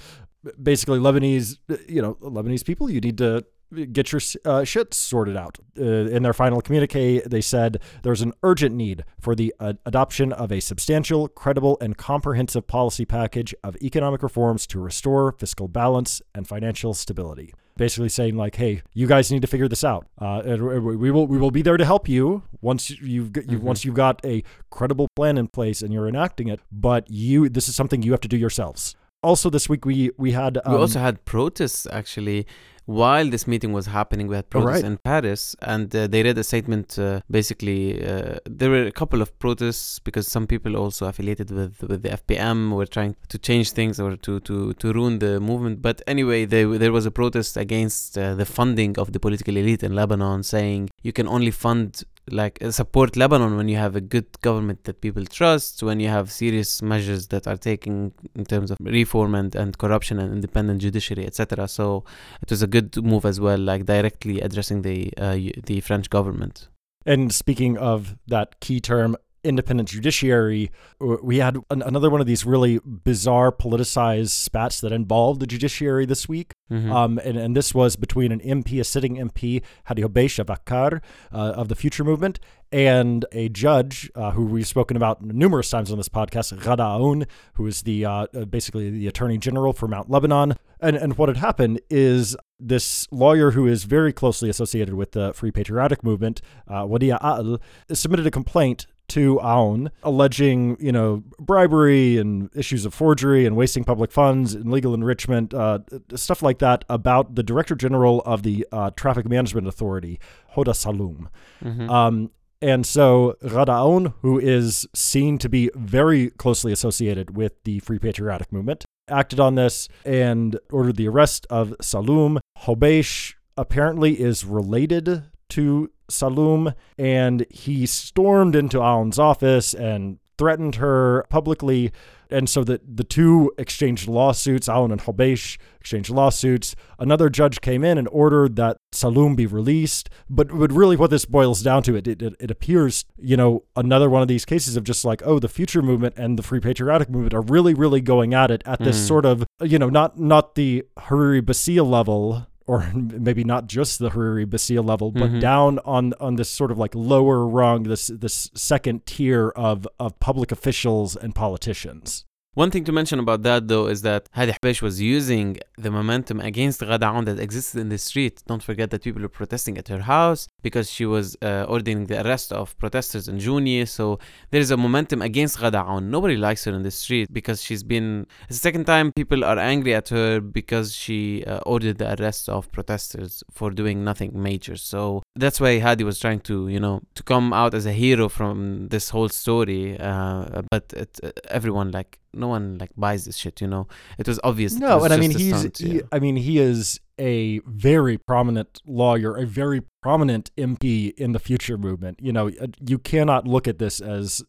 basically 0.63 0.99
lebanese 0.99 1.57
you 1.89 2.03
know 2.03 2.17
lebanese 2.17 2.63
people 2.63 2.91
you 2.91 3.01
need 3.01 3.17
to 3.17 3.43
get 3.93 4.13
your 4.13 4.21
uh, 4.45 4.65
shit 4.65 4.95
sorted 4.95 5.37
out. 5.37 5.59
Uh, 5.79 5.85
in 5.85 6.23
their 6.23 6.33
final 6.33 6.61
communique, 6.61 7.21
they 7.27 7.41
said 7.41 7.81
there's 8.03 8.23
an 8.23 8.33
urgent 8.43 8.75
need 8.75 9.05
for 9.21 9.35
the 9.35 9.55
uh, 9.61 9.75
adoption 9.85 10.33
of 10.33 10.53
a 10.53 10.61
substantial, 10.61 11.29
credible, 11.29 11.77
and 11.81 11.97
comprehensive 11.97 12.67
policy 12.67 13.05
package 13.05 13.55
of 13.63 13.77
economic 13.83 14.23
reforms 14.23 14.67
to 14.69 14.81
restore 14.81 15.33
fiscal 15.33 15.69
balance 15.69 16.23
and 16.35 16.47
financial 16.47 16.95
stability. 16.95 17.53
Basically 17.77 18.09
saying 18.09 18.37
like, 18.37 18.57
hey, 18.57 18.83
you 18.95 19.07
guys 19.07 19.31
need 19.31 19.43
to 19.43 19.49
figure 19.49 19.69
this 19.69 19.85
out, 19.85 20.07
uh, 20.19 20.41
and 20.47 20.63
we 20.83 21.11
will 21.11 21.27
we 21.27 21.37
will 21.37 21.51
be 21.51 21.61
there 21.61 21.77
to 21.77 21.85
help 21.85 22.09
you 22.09 22.43
once 22.63 22.89
you've 22.89 23.33
got, 23.33 23.51
you, 23.51 23.59
mm-hmm. 23.59 23.67
once 23.67 23.85
you've 23.85 23.95
got 23.95 24.25
a 24.25 24.43
credible 24.71 25.09
plan 25.15 25.37
in 25.37 25.47
place 25.47 25.83
and 25.83 25.93
you're 25.93 26.09
enacting 26.09 26.49
it. 26.49 26.61
But 26.73 27.11
you, 27.11 27.51
this 27.51 27.69
is 27.69 27.77
something 27.77 28.03
you 28.03 28.13
have 28.13 28.23
to 28.23 28.29
do 28.29 28.39
yourselves 28.39 28.97
also 29.23 29.51
this 29.51 29.69
week 29.69 29.85
we 29.85 30.11
we 30.17 30.33
had 30.33 30.59
um, 30.65 30.75
we 30.75 30.79
also 30.79 31.01
had 31.01 31.25
protests 31.25 31.87
actually 31.91 32.47
while 32.87 33.29
this 33.29 33.47
meeting 33.47 33.73
was 33.73 33.87
happening, 33.87 34.29
we 34.29 34.37
had 34.37 34.49
protests 34.49 34.83
right. 34.83 34.85
in 34.85 34.97
Paris, 34.99 35.57
and 35.61 35.95
uh, 35.95 36.07
they 36.07 36.23
read 36.23 36.39
a 36.39 36.45
statement. 36.45 36.99
Uh, 36.99 37.21
basically, 37.29 38.05
uh, 38.07 38.39
there 38.49 38.71
were 38.71 38.87
a 38.87 38.93
couple 38.93 39.21
of 39.21 39.37
protests 39.41 39.99
because 39.99 40.29
some 40.29 40.47
people 40.47 40.77
also 40.77 41.07
affiliated 41.07 41.51
with 41.51 41.83
with 41.83 42.03
the 42.03 42.11
FPM 42.11 42.75
were 42.75 42.87
trying 42.87 43.17
to 43.29 43.39
change 43.39 43.73
things 43.73 43.99
or 43.99 44.17
to 44.17 44.39
to 44.41 44.73
to 44.75 44.93
ruin 44.93 45.19
the 45.19 45.41
movement. 45.41 45.83
But 45.83 46.01
anyway, 46.07 46.45
they, 46.45 46.65
there 46.65 46.93
was 46.93 47.07
a 47.07 47.11
protest 47.11 47.57
against 47.57 48.17
uh, 48.17 48.35
the 48.35 48.47
funding 48.47 48.99
of 48.99 49.13
the 49.13 49.19
political 49.19 49.57
elite 49.57 49.83
in 49.83 49.95
Lebanon, 49.95 50.45
saying 50.45 50.91
you 51.03 51.13
can 51.13 51.27
only 51.27 51.51
fund 51.51 52.05
like 52.31 52.63
uh, 52.63 52.71
support 52.71 53.17
Lebanon 53.17 53.57
when 53.57 53.69
you 53.69 53.77
have 53.77 53.97
a 53.97 54.01
good 54.01 54.27
government 54.41 54.85
that 54.85 55.01
people 55.01 55.25
trust, 55.25 55.83
when 55.83 56.01
you 56.01 56.09
have 56.09 56.31
serious 56.31 56.83
measures 56.83 57.29
that 57.29 57.47
are 57.47 57.57
taken 57.57 58.13
in 58.35 58.45
terms 58.45 58.71
of 58.71 58.79
reform 58.81 59.35
and, 59.35 59.55
and 59.55 59.79
corruption 59.79 60.19
and 60.19 60.33
independent 60.33 60.81
judiciary, 60.81 61.27
etc. 61.27 61.69
So 61.69 62.05
it 62.43 62.51
was 62.51 62.63
a 62.63 62.67
good 62.67 62.97
move 63.03 63.25
as 63.25 63.41
well, 63.41 63.59
like 63.59 63.87
directly 63.87 64.41
addressing 64.41 64.83
the 64.83 65.13
uh, 65.17 65.37
the 65.65 65.81
French 65.81 66.11
government. 66.11 66.69
And 67.05 67.33
speaking 67.33 67.79
of 67.79 68.17
that 68.27 68.59
key 68.61 68.81
term, 68.81 69.17
independent 69.47 69.89
judiciary, 69.89 70.71
we 71.01 71.39
had 71.39 71.59
an, 71.71 71.83
another 71.83 72.11
one 72.11 72.21
of 72.21 72.27
these 72.27 72.45
really 72.45 72.81
bizarre 72.85 73.53
politicized 73.53 74.31
spats 74.31 74.81
that 74.81 74.93
involved 74.93 75.41
the 75.41 75.47
judiciary 75.47 76.07
this 76.07 76.29
week. 76.29 76.53
Mm-hmm. 76.71 76.93
Um, 76.93 77.19
and, 77.25 77.37
and 77.37 77.57
this 77.57 77.75
was 77.75 77.97
between 77.97 78.33
an 78.33 78.41
MP, 78.41 78.81
a 78.81 78.85
sitting 78.85 79.17
MP, 79.17 79.63
Hadi 79.85 80.03
Vakar 80.03 81.01
uh, 81.33 81.37
of 81.37 81.69
the 81.69 81.75
Future 81.75 82.05
Movement, 82.05 82.41
and 82.73 83.25
a 83.33 83.49
judge 83.49 84.11
uh, 84.15 84.33
who 84.33 84.45
we've 84.45 84.67
spoken 84.67 84.97
about 84.97 85.23
numerous 85.23 85.71
times 85.71 85.91
on 85.91 85.99
this 85.99 86.09
podcast, 86.09 86.57
Ghada 86.59 86.79
Aoun, 86.79 87.27
who 87.55 87.67
is 87.67 87.83
the 87.83 88.05
uh, 88.05 88.27
uh, 88.35 88.45
basically 88.45 88.91
the 88.91 89.07
Attorney 89.07 89.39
General 89.39 89.73
for 89.73 89.87
Mount 89.87 90.11
Lebanon. 90.11 90.55
And, 90.81 90.97
and 90.97 91.17
what 91.17 91.29
had 91.29 91.39
happened 91.39 91.81
is 91.89 92.37
this 92.59 93.07
lawyer 93.11 93.53
who 93.53 93.67
is 93.67 93.85
very 93.85 94.13
closely 94.13 94.51
associated 94.51 94.95
with 94.95 95.13
the 95.13 95.33
Free 95.33 95.51
Patriotic 95.51 96.03
Movement, 96.03 96.43
uh, 96.69 96.85
Wadih 96.85 97.19
Akl, 97.21 97.61
submitted 97.93 98.27
a 98.27 98.31
complaint 98.31 98.87
to 99.09 99.39
Aoun, 99.43 99.91
alleging, 100.03 100.77
you 100.81 100.93
know, 100.93 101.23
bribery 101.39 102.19
and 102.19 102.51
issues 102.55 102.85
of 102.85 102.95
forgery 102.95 103.47
and 103.47 103.57
wasting 103.57 103.85
public 103.85 104.13
funds 104.13 104.55
and 104.55 104.71
legal 104.71 104.95
enrichment, 104.95 105.55
uh, 105.55 105.81
stuff 106.15 106.43
like 106.43 106.59
that, 106.59 106.85
about 106.89 107.35
the 107.35 107.43
Director 107.43 107.75
General 107.75 108.21
of 108.27 108.43
the 108.43 108.67
uh, 108.73 108.91
Traffic 108.97 109.29
Management 109.29 109.67
Authority, 109.67 110.19
Hoda 110.55 110.75
Saloom. 110.75 111.29
Mm-hmm. 111.65 111.91
Um, 111.91 112.31
and 112.63 112.87
so 112.87 113.37
Ghada 113.43 113.69
Aoun, 113.69 114.15
who 114.23 114.39
is 114.39 114.87
seen 114.95 115.39
to 115.39 115.49
be 115.49 115.71
very 115.75 116.31
closely 116.31 116.73
associated 116.73 117.37
with 117.37 117.53
the 117.65 117.81
Free 117.81 117.99
Patriotic 117.99 118.51
Movement, 118.53 118.85
acted 119.09 119.39
on 119.39 119.55
this 119.55 119.89
and 120.05 120.59
ordered 120.71 120.97
the 120.97 121.09
arrest 121.09 121.47
of 121.51 121.75
Saloom. 121.81 122.39
Hobeish 122.61 123.35
apparently 123.57 124.21
is 124.21 124.45
related 124.45 125.25
to 125.51 125.91
Saloom, 126.11 126.75
and 126.99 127.47
he 127.51 127.87
stormed 127.87 128.55
into 128.57 128.79
Aoun's 128.79 129.19
office 129.19 129.75
and 129.75 130.19
threatened 130.39 130.77
her 130.77 131.25
publicly. 131.29 131.93
And 132.29 132.49
so 132.49 132.65
the, 132.65 132.81
the 132.85 133.05
two 133.05 133.53
exchanged 133.57 134.09
lawsuits, 134.09 134.69
Aoun 134.69 134.91
and 134.91 135.01
Hobeish 135.01 135.59
exchanged 135.81 136.11
lawsuits. 136.11 136.75
Another 136.99 137.31
judge 137.31 137.61
came 137.61 137.85
in 137.85 137.99
and 137.99 138.09
ordered 138.11 138.57
that 138.57 138.79
Saloom 138.93 139.37
be 139.37 139.47
released. 139.47 140.11
But, 140.29 140.49
but 140.49 140.73
really, 140.73 140.97
what 140.97 141.11
this 141.11 141.25
boils 141.25 141.63
down 141.63 141.85
to, 141.85 141.95
it, 141.95 142.09
it, 142.09 142.23
it 142.23 142.51
appears, 142.51 143.05
you 143.17 143.37
know, 143.37 143.63
another 143.77 144.11
one 144.11 144.23
of 144.23 144.29
these 144.29 144.45
cases 144.45 144.77
of 144.77 144.83
just 144.83 145.05
like, 145.05 145.23
oh, 145.25 145.39
the 145.39 145.49
future 145.49 145.83
movement 145.83 146.15
and 146.17 146.37
the 146.37 146.43
Free 146.43 146.61
Patriotic 146.61 147.09
movement 147.09 147.35
are 147.35 147.43
really, 147.43 147.75
really 147.75 148.01
going 148.01 148.35
at 148.35 148.51
it 148.51 148.63
at 148.67 148.81
this 148.81 149.01
mm. 149.01 149.07
sort 149.07 149.25
of, 149.25 149.45
you 149.63 149.79
know, 149.79 149.89
not, 149.89 150.19
not 150.19 150.57
the 150.57 150.85
Hariri 150.99 151.43
Basila 151.43 151.89
level 151.89 152.49
or 152.67 152.91
maybe 152.95 153.45
not 153.45 153.67
just 153.67 153.99
the 153.99 154.11
Hariri 154.11 154.47
Basila 154.47 154.85
level, 154.85 155.11
but 155.11 155.31
mm-hmm. 155.31 155.41
down 155.41 155.79
on 155.81 156.15
on 156.21 156.37
this 156.37 156.51
sort 156.51 156.71
of 156.71 156.79
like 156.79 156.95
lower 156.95 157.47
rung, 157.47 157.85
this 157.85 158.09
this 158.09 158.51
second 158.55 159.07
tier 159.07 159.51
of 159.51 159.87
of 159.99 160.19
public 160.21 160.53
officials 160.53 161.17
and 161.17 161.35
politicians. 161.35 162.25
One 162.57 162.71
thing 162.71 162.85
to 162.85 162.93
mention 162.93 163.19
about 163.19 163.43
that 163.43 163.69
though 163.69 163.87
is 163.87 164.01
that 164.01 164.31
Hadi 164.33 164.53
Hobeish 164.53 164.81
was 164.81 164.99
using 164.99 165.59
the 165.77 165.91
momentum 165.91 166.41
against 166.41 166.81
Ghada 166.81 167.23
that 167.27 167.39
existed 167.39 167.79
in 167.81 167.91
the 167.91 167.99
street. 167.99 168.43
Don't 168.47 168.63
forget 168.63 168.89
that 168.93 169.03
people 169.05 169.21
were 169.21 169.29
protesting 169.29 169.77
at 169.77 169.89
her 169.89 170.01
house 170.01 170.49
because 170.67 170.91
she 170.91 171.07
was 171.07 171.37
uh, 171.43 171.65
ordering 171.69 172.07
the 172.07 172.19
arrest 172.25 172.49
of 172.53 172.77
protesters 172.83 173.29
in 173.29 173.39
June. 173.39 173.87
So 173.87 174.19
there 174.51 174.61
is 174.61 174.73
a 174.73 174.77
momentum 174.77 175.23
against 175.23 175.55
Ghada. 175.61 176.03
Nobody 176.03 176.37
likes 176.37 176.65
her 176.65 176.73
in 176.73 176.83
the 176.83 176.91
street 176.91 177.33
because 177.33 177.63
she's 177.63 177.85
been. 177.85 178.27
It's 178.49 178.59
the 178.59 178.67
second 178.71 178.85
time 178.93 179.13
people 179.13 179.45
are 179.45 179.61
angry 179.61 179.95
at 179.95 180.09
her 180.09 180.41
because 180.41 180.89
she 180.93 181.45
uh, 181.45 181.61
ordered 181.73 181.99
the 181.99 182.09
arrest 182.17 182.49
of 182.49 182.61
protesters 182.73 183.45
for 183.53 183.71
doing 183.71 184.03
nothing 184.11 184.33
major. 184.49 184.77
So 184.93 185.23
that's 185.37 185.61
why 185.61 185.79
Hadi 185.79 186.03
was 186.03 186.19
trying 186.19 186.41
to, 186.51 186.67
you 186.67 186.81
know, 186.81 186.97
to 187.15 187.23
come 187.23 187.53
out 187.53 187.73
as 187.73 187.87
a 187.87 187.93
hero 187.93 188.29
from 188.29 188.89
this 188.89 189.11
whole 189.11 189.29
story. 189.29 189.97
Uh, 190.01 190.63
but 190.73 190.93
it, 190.97 191.21
uh, 191.23 191.31
everyone 191.49 191.93
like 191.93 192.19
no 192.35 192.49
one 192.49 192.77
like 192.83 192.91
buys 192.97 193.25
this 193.27 193.37
shit. 193.37 193.61
You 193.61 193.69
know, 193.69 193.87
it 194.19 194.27
was 194.27 194.41
obvious. 194.43 194.73
No, 194.75 194.97
was 194.97 195.05
and 195.05 195.15
I 195.15 195.17
mean 195.17 195.31
he's 195.31 195.59
stunt, 195.61 195.79
he, 195.79 195.97
yeah. 195.99 196.03
I 196.11 196.19
mean 196.19 196.35
he 196.35 196.59
is 196.59 196.99
a 197.19 197.61
very 197.67 198.19
prominent 198.19 198.81
lawyer, 198.87 199.37
a 199.37 199.47
very 199.47 199.83
prominent 200.03 200.51
MP 200.57 201.15
in 201.15 201.33
the 201.33 201.39
future 201.39 201.79
movement. 201.79 202.21
You 202.21 202.33
know, 202.33 202.49
uh, 202.49 202.69
you 202.87 202.99
cannot 202.99 203.47
look 203.47 203.67
at 203.67 203.79
this 203.79 204.01
as 204.01 204.43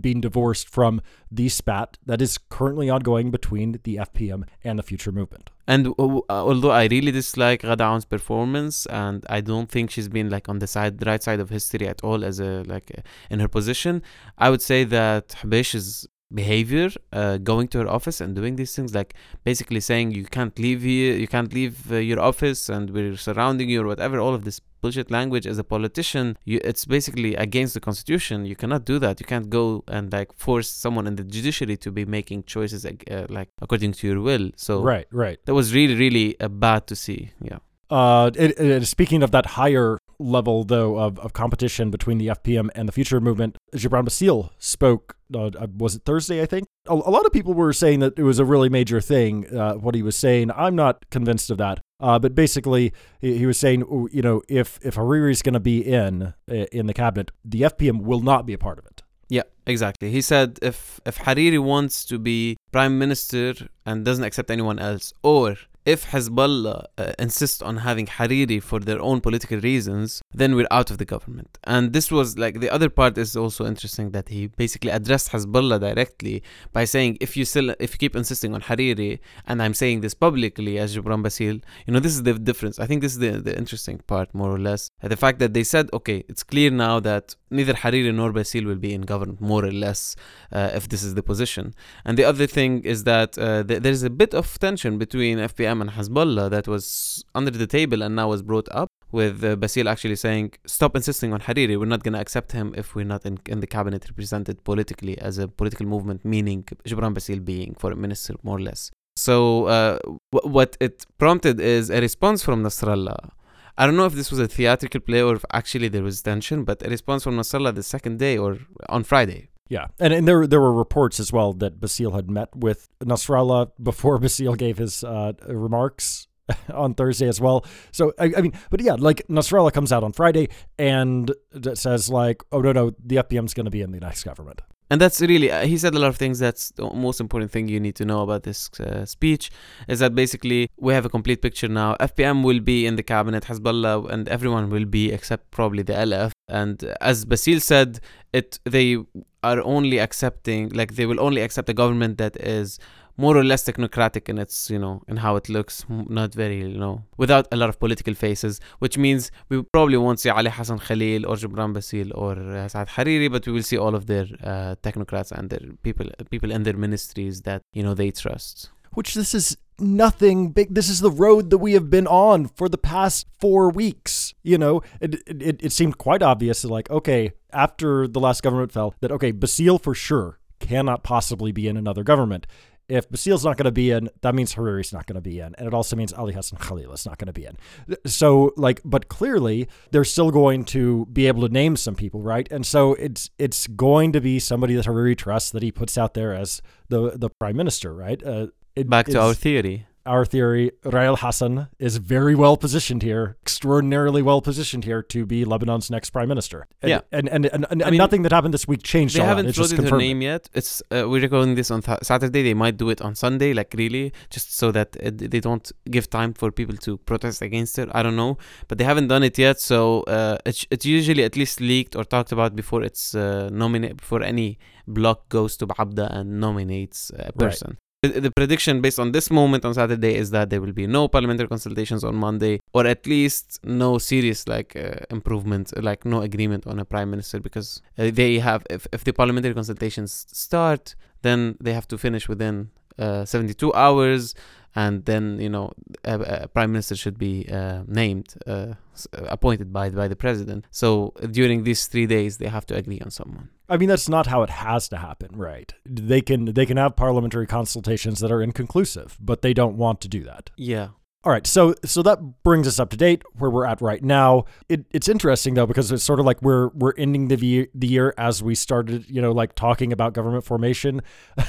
being 0.00 0.20
divorced 0.20 0.68
from 0.68 1.00
the 1.30 1.48
spat 1.48 1.98
that 2.06 2.20
is 2.20 2.38
currently 2.38 2.90
ongoing 2.90 3.30
between 3.30 3.80
the 3.84 3.96
FPM 3.96 4.44
and 4.62 4.78
the 4.78 4.82
future 4.82 5.12
movement. 5.12 5.50
And 5.66 5.88
uh, 5.88 5.92
uh, 5.98 6.22
although 6.28 6.70
I 6.70 6.86
really 6.86 7.12
dislike 7.12 7.62
Ghada 7.62 8.08
performance, 8.08 8.86
and 8.86 9.24
I 9.28 9.40
don't 9.40 9.70
think 9.70 9.90
she's 9.90 10.08
been 10.08 10.30
like 10.30 10.48
on 10.48 10.58
the 10.58 10.66
side, 10.66 11.04
right 11.06 11.22
side 11.22 11.40
of 11.40 11.50
history 11.50 11.88
at 11.88 12.02
all, 12.02 12.24
as 12.24 12.40
a 12.40 12.62
like 12.64 12.90
in 13.30 13.40
her 13.40 13.48
position, 13.48 14.02
I 14.38 14.50
would 14.50 14.62
say 14.62 14.84
that 14.84 15.28
Hobeish's 15.42 16.06
behavior, 16.32 16.90
uh, 17.12 17.38
going 17.38 17.68
to 17.68 17.78
her 17.78 17.88
office 17.88 18.20
and 18.20 18.34
doing 18.34 18.56
these 18.56 18.74
things, 18.74 18.94
like 18.94 19.14
basically 19.44 19.80
saying 19.80 20.12
you 20.12 20.24
can't 20.24 20.58
leave 20.58 20.82
here, 20.82 21.14
you 21.14 21.28
can't 21.28 21.52
leave 21.52 21.90
uh, 21.90 21.96
your 21.96 22.20
office, 22.20 22.68
and 22.68 22.90
we're 22.90 23.16
surrounding 23.16 23.68
you 23.68 23.82
or 23.82 23.86
whatever, 23.86 24.18
all 24.18 24.34
of 24.34 24.44
this 24.44 24.60
bullshit 24.80 25.10
language. 25.10 25.46
As 25.46 25.58
a 25.58 25.64
politician 25.64 26.36
you, 26.44 26.60
it's 26.64 26.84
basically 26.84 27.34
against 27.34 27.74
the 27.74 27.80
constitution. 27.80 28.46
You 28.46 28.56
cannot 28.56 28.84
do 28.84 28.98
that. 28.98 29.20
You 29.20 29.26
can't 29.26 29.50
go 29.50 29.84
and 29.88 30.12
like 30.12 30.32
force 30.32 30.68
someone 30.68 31.06
in 31.06 31.16
the 31.16 31.24
judiciary 31.24 31.76
to 31.78 31.90
be 31.90 32.04
making 32.04 32.44
choices 32.44 32.86
uh, 32.86 33.26
like 33.28 33.48
according 33.60 33.92
to 33.92 34.06
your 34.06 34.20
will. 34.20 34.50
So 34.56 34.82
Right, 34.82 35.06
right. 35.10 35.38
that 35.44 35.54
was 35.54 35.74
really 35.74 35.94
really 35.94 36.40
uh, 36.40 36.48
bad 36.48 36.86
to 36.88 36.96
see. 36.96 37.32
Yeah. 37.40 37.58
Uh, 37.90 38.30
it, 38.36 38.58
it, 38.60 38.86
speaking 38.86 39.20
of 39.24 39.32
that 39.32 39.46
higher 39.46 39.98
level, 40.20 40.64
though, 40.64 40.98
of, 40.98 41.18
of 41.18 41.32
competition 41.32 41.90
between 41.90 42.18
the 42.18 42.28
FPM 42.28 42.68
and 42.74 42.86
the 42.86 42.92
Future 42.92 43.20
Movement, 43.20 43.56
Gibran 43.74 44.04
Bassil 44.04 44.50
spoke, 44.58 45.16
uh, 45.34 45.46
uh, 45.46 45.66
was 45.76 45.96
it 45.96 46.02
Thursday, 46.04 46.42
I 46.42 46.46
think? 46.46 46.68
A, 46.86 46.92
a 46.92 46.94
lot 46.94 47.26
of 47.26 47.32
people 47.32 47.54
were 47.54 47.72
saying 47.72 48.00
that 48.00 48.18
it 48.18 48.22
was 48.22 48.38
a 48.38 48.44
really 48.44 48.68
major 48.68 49.00
thing, 49.00 49.46
uh, 49.56 49.74
what 49.74 49.94
he 49.94 50.02
was 50.02 50.16
saying. 50.16 50.50
I'm 50.52 50.76
not 50.76 51.08
convinced 51.10 51.50
of 51.50 51.58
that. 51.58 51.80
Uh, 51.98 52.18
but 52.18 52.34
basically, 52.34 52.92
he, 53.20 53.38
he 53.38 53.46
was 53.46 53.58
saying, 53.58 53.80
you 54.12 54.22
know, 54.22 54.42
if, 54.48 54.78
if 54.82 54.94
Hariri 54.94 55.30
is 55.30 55.42
going 55.42 55.54
to 55.54 55.60
be 55.60 55.80
in, 55.80 56.34
uh, 56.50 56.54
in 56.72 56.86
the 56.86 56.94
cabinet, 56.94 57.30
the 57.44 57.62
FPM 57.62 58.02
will 58.02 58.20
not 58.20 58.46
be 58.46 58.52
a 58.52 58.58
part 58.58 58.78
of 58.78 58.86
it. 58.86 59.02
Yeah, 59.30 59.44
exactly. 59.64 60.10
He 60.10 60.22
said 60.22 60.58
if 60.60 61.00
if 61.06 61.18
Hariri 61.18 61.62
wants 61.62 62.04
to 62.06 62.18
be 62.18 62.56
prime 62.72 62.98
minister 62.98 63.54
and 63.86 64.04
doesn't 64.04 64.24
accept 64.24 64.50
anyone 64.50 64.80
else, 64.80 65.14
or 65.22 65.56
if 65.94 66.00
Hezbollah 66.12 66.84
uh, 66.98 67.12
insists 67.18 67.60
on 67.60 67.78
having 67.88 68.06
Hariri 68.06 68.62
for 68.62 68.78
their 68.78 69.00
own 69.08 69.20
political 69.20 69.58
reasons, 69.58 70.22
then 70.32 70.54
we're 70.54 70.74
out 70.78 70.88
of 70.92 70.98
the 70.98 71.04
government. 71.04 71.58
And 71.64 71.92
this 71.92 72.12
was 72.12 72.38
like 72.38 72.60
the 72.60 72.70
other 72.70 72.88
part 72.88 73.18
is 73.18 73.30
also 73.36 73.66
interesting 73.66 74.12
that 74.12 74.28
he 74.28 74.46
basically 74.46 74.92
addressed 74.98 75.32
Hezbollah 75.32 75.80
directly 75.80 76.44
by 76.72 76.84
saying 76.84 77.18
if 77.20 77.36
you 77.36 77.44
still 77.44 77.68
if 77.80 77.90
you 77.94 77.98
keep 78.04 78.14
insisting 78.14 78.54
on 78.54 78.60
Hariri, 78.68 79.18
and 79.48 79.60
I'm 79.62 79.74
saying 79.74 80.00
this 80.00 80.14
publicly 80.14 80.78
as 80.78 80.96
Gibran 80.96 81.22
Bassil, 81.26 81.56
you 81.86 81.92
know 81.92 82.00
this 82.06 82.14
is 82.18 82.22
the 82.22 82.34
difference. 82.34 82.78
I 82.78 82.86
think 82.86 83.02
this 83.02 83.14
is 83.16 83.18
the 83.18 83.32
the 83.48 83.56
interesting 83.62 83.98
part 84.12 84.28
more 84.32 84.52
or 84.56 84.60
less. 84.68 84.82
The 85.02 85.20
fact 85.24 85.40
that 85.40 85.52
they 85.54 85.64
said 85.64 85.90
okay, 85.92 86.18
it's 86.28 86.44
clear 86.44 86.70
now 86.70 87.00
that 87.00 87.34
neither 87.50 87.74
Hariri 87.74 88.14
nor 88.14 88.32
Bassil 88.32 88.64
will 88.64 88.82
be 88.88 88.94
in 88.94 89.02
government 89.02 89.40
more 89.40 89.64
or 89.64 89.72
less 89.72 90.14
uh, 90.52 90.70
if 90.72 90.88
this 90.88 91.02
is 91.02 91.14
the 91.14 91.22
position. 91.22 91.74
And 92.04 92.16
the 92.16 92.24
other 92.24 92.46
thing 92.46 92.82
is 92.84 93.04
that 93.04 93.36
uh, 93.36 93.64
th- 93.64 93.82
there's 93.82 94.04
a 94.04 94.10
bit 94.10 94.32
of 94.34 94.46
tension 94.60 94.98
between 94.98 95.38
FPM 95.38 95.79
and 95.80 95.90
Hezbollah 95.90 96.50
that 96.50 96.66
was 96.68 97.24
under 97.34 97.50
the 97.50 97.66
table 97.66 98.02
and 98.02 98.16
now 98.16 98.28
was 98.28 98.42
brought 98.42 98.68
up 98.70 98.88
with 99.12 99.42
uh, 99.42 99.56
Bassil 99.56 99.86
actually 99.90 100.16
saying, 100.16 100.52
stop 100.66 100.94
insisting 100.94 101.32
on 101.32 101.40
Hariri. 101.40 101.78
We're 101.78 101.86
not 101.86 102.02
going 102.02 102.14
to 102.14 102.20
accept 102.20 102.52
him 102.52 102.74
if 102.76 102.94
we're 102.94 103.04
not 103.04 103.26
in, 103.26 103.38
in 103.46 103.60
the 103.60 103.66
cabinet 103.66 104.08
represented 104.08 104.62
politically 104.64 105.18
as 105.18 105.38
a 105.38 105.48
political 105.48 105.86
movement, 105.86 106.24
meaning 106.24 106.64
Gibran 106.84 107.14
Bassil 107.14 107.44
being 107.44 107.74
foreign 107.74 108.00
minister, 108.00 108.34
more 108.42 108.58
or 108.58 108.60
less. 108.60 108.90
So 109.16 109.66
uh, 109.66 109.98
w- 110.32 110.52
what 110.52 110.76
it 110.80 111.04
prompted 111.18 111.60
is 111.60 111.90
a 111.90 112.00
response 112.00 112.42
from 112.42 112.62
Nasrallah. 112.62 113.30
I 113.76 113.86
don't 113.86 113.96
know 113.96 114.06
if 114.06 114.14
this 114.14 114.30
was 114.30 114.40
a 114.40 114.48
theatrical 114.48 115.00
play 115.00 115.22
or 115.22 115.34
if 115.34 115.44
actually 115.52 115.88
there 115.88 116.02
was 116.02 116.22
tension, 116.22 116.64
but 116.64 116.84
a 116.84 116.88
response 116.88 117.24
from 117.24 117.36
Nasrallah 117.36 117.74
the 117.74 117.82
second 117.82 118.18
day 118.18 118.38
or 118.38 118.58
on 118.88 119.04
Friday. 119.04 119.49
Yeah, 119.70 119.86
and, 120.00 120.12
and 120.12 120.28
there 120.28 120.46
there 120.46 120.60
were 120.60 120.74
reports 120.74 121.20
as 121.20 121.32
well 121.32 121.52
that 121.54 121.80
Bassil 121.80 122.12
had 122.12 122.28
met 122.28 122.54
with 122.54 122.88
Nasrallah 123.02 123.70
before 123.82 124.18
Bassil 124.24 124.58
gave 124.58 124.76
his 124.78 125.02
uh, 125.04 125.32
remarks 125.46 126.26
on 126.74 126.94
Thursday 126.94 127.28
as 127.28 127.40
well. 127.40 127.64
So 127.92 128.12
I, 128.18 128.32
I 128.36 128.40
mean, 128.42 128.52
but 128.70 128.80
yeah, 128.82 128.96
like 128.98 129.26
Nasrallah 129.28 129.72
comes 129.72 129.92
out 129.92 130.02
on 130.02 130.12
Friday 130.12 130.48
and 130.78 131.32
says 131.74 132.10
like, 132.10 132.42
oh 132.52 132.60
no 132.60 132.72
no, 132.72 132.90
the 133.02 133.16
FPM's 133.16 133.54
going 133.54 133.66
to 133.66 133.70
be 133.70 133.80
in 133.80 133.92
the 133.92 134.00
next 134.00 134.24
government. 134.24 134.60
And 134.92 135.00
that's 135.00 135.20
really, 135.20 135.52
uh, 135.52 135.66
he 135.66 135.78
said 135.78 135.94
a 135.94 136.00
lot 136.00 136.08
of 136.08 136.16
things. 136.16 136.40
That's 136.40 136.72
the 136.72 136.92
most 136.92 137.20
important 137.20 137.52
thing 137.52 137.68
you 137.68 137.78
need 137.78 137.94
to 137.94 138.04
know 138.04 138.22
about 138.22 138.42
this 138.42 138.68
uh, 138.80 139.06
speech 139.06 139.48
is 139.86 140.00
that 140.00 140.16
basically 140.16 140.68
we 140.78 140.92
have 140.94 141.04
a 141.04 141.08
complete 141.08 141.42
picture 141.42 141.68
now. 141.68 141.94
FPM 142.00 142.42
will 142.42 142.58
be 142.58 142.86
in 142.86 142.96
the 142.96 143.04
cabinet, 143.04 143.44
Hezbollah, 143.44 144.10
and 144.10 144.28
everyone 144.28 144.68
will 144.68 144.86
be 144.86 145.12
except 145.12 145.52
probably 145.52 145.84
the 145.84 145.92
LF. 145.92 146.32
And 146.50 146.82
as 147.00 147.24
Bassil 147.24 147.60
said, 147.60 148.00
it 148.32 148.58
they 148.64 148.98
are 149.42 149.60
only 149.62 149.98
accepting, 149.98 150.68
like, 150.70 150.94
they 150.96 151.06
will 151.06 151.20
only 151.20 151.40
accept 151.40 151.68
a 151.68 151.74
government 151.74 152.18
that 152.18 152.36
is 152.36 152.78
more 153.16 153.36
or 153.36 153.44
less 153.44 153.64
technocratic 153.64 154.28
in 154.28 154.38
its, 154.38 154.70
you 154.70 154.78
know, 154.78 155.02
in 155.06 155.16
how 155.18 155.36
it 155.36 155.48
looks, 155.48 155.84
not 155.88 156.34
very, 156.34 156.58
you 156.60 156.78
know, 156.78 157.02
without 157.18 157.46
a 157.52 157.56
lot 157.56 157.68
of 157.68 157.78
political 157.78 158.14
faces, 158.14 158.60
which 158.78 158.96
means 158.96 159.30
we 159.50 159.62
probably 159.62 159.96
won't 159.96 160.18
see 160.20 160.30
Ali 160.30 160.50
Hassan 160.50 160.78
Khalil 160.78 161.26
or 161.26 161.36
Gibran 161.36 161.74
Bassil 161.74 162.10
or 162.14 162.32
uh, 162.32 162.68
Saad 162.68 162.88
Hariri, 162.88 163.30
but 163.30 163.46
we 163.46 163.52
will 163.52 163.62
see 163.62 163.76
all 163.76 163.94
of 163.94 164.06
their 164.06 164.26
uh, 164.42 164.74
technocrats 164.82 165.32
and 165.32 165.50
their 165.50 165.60
people, 165.82 166.06
people 166.30 166.50
in 166.50 166.62
their 166.62 166.76
ministries 166.76 167.42
that, 167.42 167.62
you 167.72 167.82
know, 167.82 167.94
they 167.94 168.10
trust. 168.10 168.70
Which 168.92 169.14
this 169.14 169.34
is 169.34 169.56
nothing 169.78 170.50
big. 170.50 170.74
This 170.74 170.88
is 170.88 171.00
the 171.00 171.10
road 171.10 171.50
that 171.50 171.58
we 171.58 171.72
have 171.72 171.90
been 171.90 172.06
on 172.06 172.46
for 172.46 172.68
the 172.68 172.78
past 172.78 173.26
four 173.38 173.70
weeks. 173.70 174.34
You 174.42 174.58
know, 174.58 174.82
it, 175.00 175.22
it, 175.26 175.62
it 175.62 175.72
seemed 175.72 175.98
quite 175.98 176.22
obvious 176.22 176.64
like, 176.64 176.90
okay, 176.90 177.32
after 177.52 178.06
the 178.06 178.20
last 178.20 178.42
government 178.42 178.72
fell, 178.72 178.94
that, 179.00 179.10
okay, 179.10 179.32
Bassil 179.32 179.82
for 179.82 179.94
sure 179.94 180.38
cannot 180.58 181.02
possibly 181.02 181.52
be 181.52 181.66
in 181.66 181.76
another 181.76 182.04
government. 182.04 182.46
If 182.88 183.08
Bassil's 183.08 183.44
not 183.44 183.56
going 183.56 183.66
to 183.66 183.72
be 183.72 183.92
in, 183.92 184.10
that 184.22 184.34
means 184.34 184.56
Hariri's 184.56 184.92
not 184.92 185.06
going 185.06 185.14
to 185.14 185.20
be 185.20 185.38
in. 185.38 185.54
And 185.56 185.68
it 185.68 185.72
also 185.72 185.94
means 185.94 186.12
Ali 186.12 186.32
Hassan 186.32 186.58
Khalil 186.58 186.92
is 186.92 187.06
not 187.06 187.18
going 187.18 187.28
to 187.28 187.32
be 187.32 187.46
in. 187.46 187.56
So, 188.04 188.52
like, 188.56 188.80
but 188.84 189.08
clearly 189.08 189.68
they're 189.92 190.04
still 190.04 190.32
going 190.32 190.64
to 190.66 191.06
be 191.06 191.28
able 191.28 191.46
to 191.46 191.52
name 191.52 191.76
some 191.76 191.94
people, 191.94 192.20
right? 192.20 192.48
And 192.50 192.66
so 192.66 192.94
it's 192.94 193.30
it's 193.38 193.68
going 193.68 194.10
to 194.12 194.20
be 194.20 194.40
somebody 194.40 194.74
that 194.74 194.86
Hariri 194.86 195.16
trusts 195.16 195.52
that 195.52 195.62
he 195.62 195.70
puts 195.70 195.96
out 195.96 196.14
there 196.14 196.34
as 196.34 196.62
the, 196.88 197.12
the 197.16 197.30
prime 197.30 197.56
minister, 197.56 197.94
right? 197.94 198.20
Uh, 198.24 198.48
it, 198.76 198.88
Back 198.88 199.06
to 199.06 199.20
our 199.20 199.34
theory. 199.34 199.86
our 200.06 200.24
theory, 200.24 200.70
Raya 200.82 201.06
El 201.12 201.16
Hassan 201.16 201.68
is 201.78 201.98
very 201.98 202.34
well 202.34 202.56
positioned 202.56 203.02
here, 203.02 203.36
extraordinarily 203.42 204.22
well 204.22 204.40
positioned 204.40 204.84
here 204.84 205.02
to 205.02 205.26
be 205.26 205.44
Lebanon's 205.44 205.90
next 205.90 206.10
prime 206.10 206.28
minister. 206.28 206.66
And, 206.82 206.88
Yeah. 206.90 207.00
and 207.12 207.28
and 207.28 207.46
and, 207.54 207.66
and, 207.70 207.82
I 207.82 207.90
mean, 207.90 207.98
nothing 207.98 208.22
that 208.24 208.32
happened 208.32 208.54
this 208.54 208.66
week 208.66 208.82
changed 208.82 209.14
They 209.16 209.22
haven't 209.32 209.52
floated 209.54 209.88
her 209.88 209.98
name 209.98 210.22
yet. 210.22 210.48
It's 210.54 210.72
uh, 210.90 211.04
we're 211.10 211.20
recording 211.28 211.54
this 211.54 211.70
on 211.70 211.80
th- 211.82 211.98
Saturday. 212.02 212.42
They 212.48 212.54
might 212.54 212.76
do 212.78 212.88
it 212.94 213.00
on 213.02 213.14
Sunday, 213.14 213.52
like 213.52 213.70
really, 213.82 214.12
just 214.34 214.56
so 214.56 214.72
that 214.72 214.88
uh, 214.96 215.10
they 215.34 215.40
don't 215.48 215.66
give 215.94 216.08
time 216.08 216.32
for 216.40 216.50
people 216.50 216.76
to 216.86 216.96
protest 217.10 217.42
against 217.42 217.78
it. 217.78 217.88
I 217.92 218.00
don't 218.02 218.16
know, 218.16 218.32
but 218.68 218.78
they 218.78 218.84
haven't 218.84 219.08
done 219.08 219.22
it 219.30 219.36
yet. 219.38 219.60
So 219.60 219.78
uh, 220.16 220.38
it's 220.48 220.66
it's 220.74 220.86
usually 220.86 221.24
at 221.24 221.34
least 221.36 221.60
leaked 221.60 221.94
or 221.94 222.04
talked 222.04 222.32
about 222.32 222.56
before 222.56 222.82
it's 222.88 223.14
uh, 223.14 223.48
nominated 223.52 223.98
before 223.98 224.22
any 224.32 224.58
block 224.86 225.28
goes 225.28 225.56
to 225.58 225.66
Babda 225.66 226.06
and 226.16 226.40
nominates 226.40 226.98
a 227.28 227.32
person. 227.32 227.70
The, 227.70 227.89
the 228.02 228.30
prediction 228.30 228.80
based 228.80 228.98
on 228.98 229.12
this 229.12 229.30
moment 229.30 229.64
on 229.64 229.74
Saturday 229.74 230.14
is 230.14 230.30
that 230.30 230.48
there 230.48 230.60
will 230.60 230.72
be 230.72 230.86
no 230.86 231.06
parliamentary 231.06 231.48
consultations 231.48 232.02
on 232.02 232.14
Monday, 232.16 232.60
or 232.72 232.86
at 232.86 233.06
least 233.06 233.60
no 233.62 233.98
serious 233.98 234.48
like 234.48 234.74
uh, 234.74 235.04
improvement, 235.10 235.72
like 235.82 236.06
no 236.06 236.22
agreement 236.22 236.66
on 236.66 236.78
a 236.78 236.84
prime 236.84 237.10
minister, 237.10 237.40
because 237.40 237.82
uh, 237.98 238.10
they 238.10 238.38
have 238.38 238.66
if, 238.70 238.86
if 238.92 239.04
the 239.04 239.12
parliamentary 239.12 239.52
consultations 239.52 240.26
start, 240.32 240.94
then 241.20 241.56
they 241.60 241.74
have 241.74 241.86
to 241.88 241.98
finish 241.98 242.26
within 242.26 242.70
uh, 243.00 243.24
72 243.24 243.72
hours, 243.74 244.34
and 244.74 245.04
then 245.04 245.40
you 245.40 245.48
know 245.48 245.72
a, 246.04 246.20
a 246.44 246.48
prime 246.48 246.72
minister 246.72 246.94
should 246.94 247.18
be 247.18 247.48
uh, 247.50 247.82
named, 247.86 248.34
uh, 248.46 248.74
appointed 249.12 249.72
by 249.72 249.90
by 249.90 250.06
the 250.06 250.16
president. 250.16 250.66
So 250.70 251.14
during 251.30 251.64
these 251.64 251.86
three 251.86 252.06
days, 252.06 252.38
they 252.38 252.48
have 252.48 252.66
to 252.66 252.76
agree 252.76 253.00
on 253.00 253.10
someone. 253.10 253.48
I 253.68 253.76
mean, 253.76 253.88
that's 253.88 254.08
not 254.08 254.26
how 254.26 254.42
it 254.42 254.50
has 254.50 254.88
to 254.88 254.96
happen, 254.96 255.30
right? 255.36 255.72
They 255.84 256.20
can 256.20 256.46
they 256.46 256.66
can 256.66 256.76
have 256.76 256.96
parliamentary 256.96 257.46
consultations 257.46 258.20
that 258.20 258.30
are 258.30 258.42
inconclusive, 258.42 259.16
but 259.20 259.42
they 259.42 259.54
don't 259.54 259.76
want 259.76 260.00
to 260.02 260.08
do 260.08 260.22
that. 260.24 260.50
Yeah. 260.56 260.88
All 261.22 261.30
right, 261.30 261.46
so 261.46 261.74
so 261.84 262.02
that 262.02 262.42
brings 262.42 262.66
us 262.66 262.80
up 262.80 262.88
to 262.90 262.96
date 262.96 263.22
where 263.34 263.50
we're 263.50 263.66
at 263.66 263.82
right 263.82 264.02
now. 264.02 264.46
It, 264.70 264.86
it's 264.90 265.06
interesting 265.06 265.52
though 265.52 265.66
because 265.66 265.92
it's 265.92 266.02
sort 266.02 266.18
of 266.18 266.24
like 266.24 266.40
we're 266.40 266.68
we're 266.68 266.94
ending 266.96 267.28
the 267.28 267.36
year, 267.36 267.66
the 267.74 267.86
year 267.86 268.14
as 268.16 268.42
we 268.42 268.54
started, 268.54 269.04
you 269.10 269.20
know, 269.20 269.30
like 269.30 269.54
talking 269.54 269.92
about 269.92 270.14
government 270.14 270.44
formation. 270.44 271.02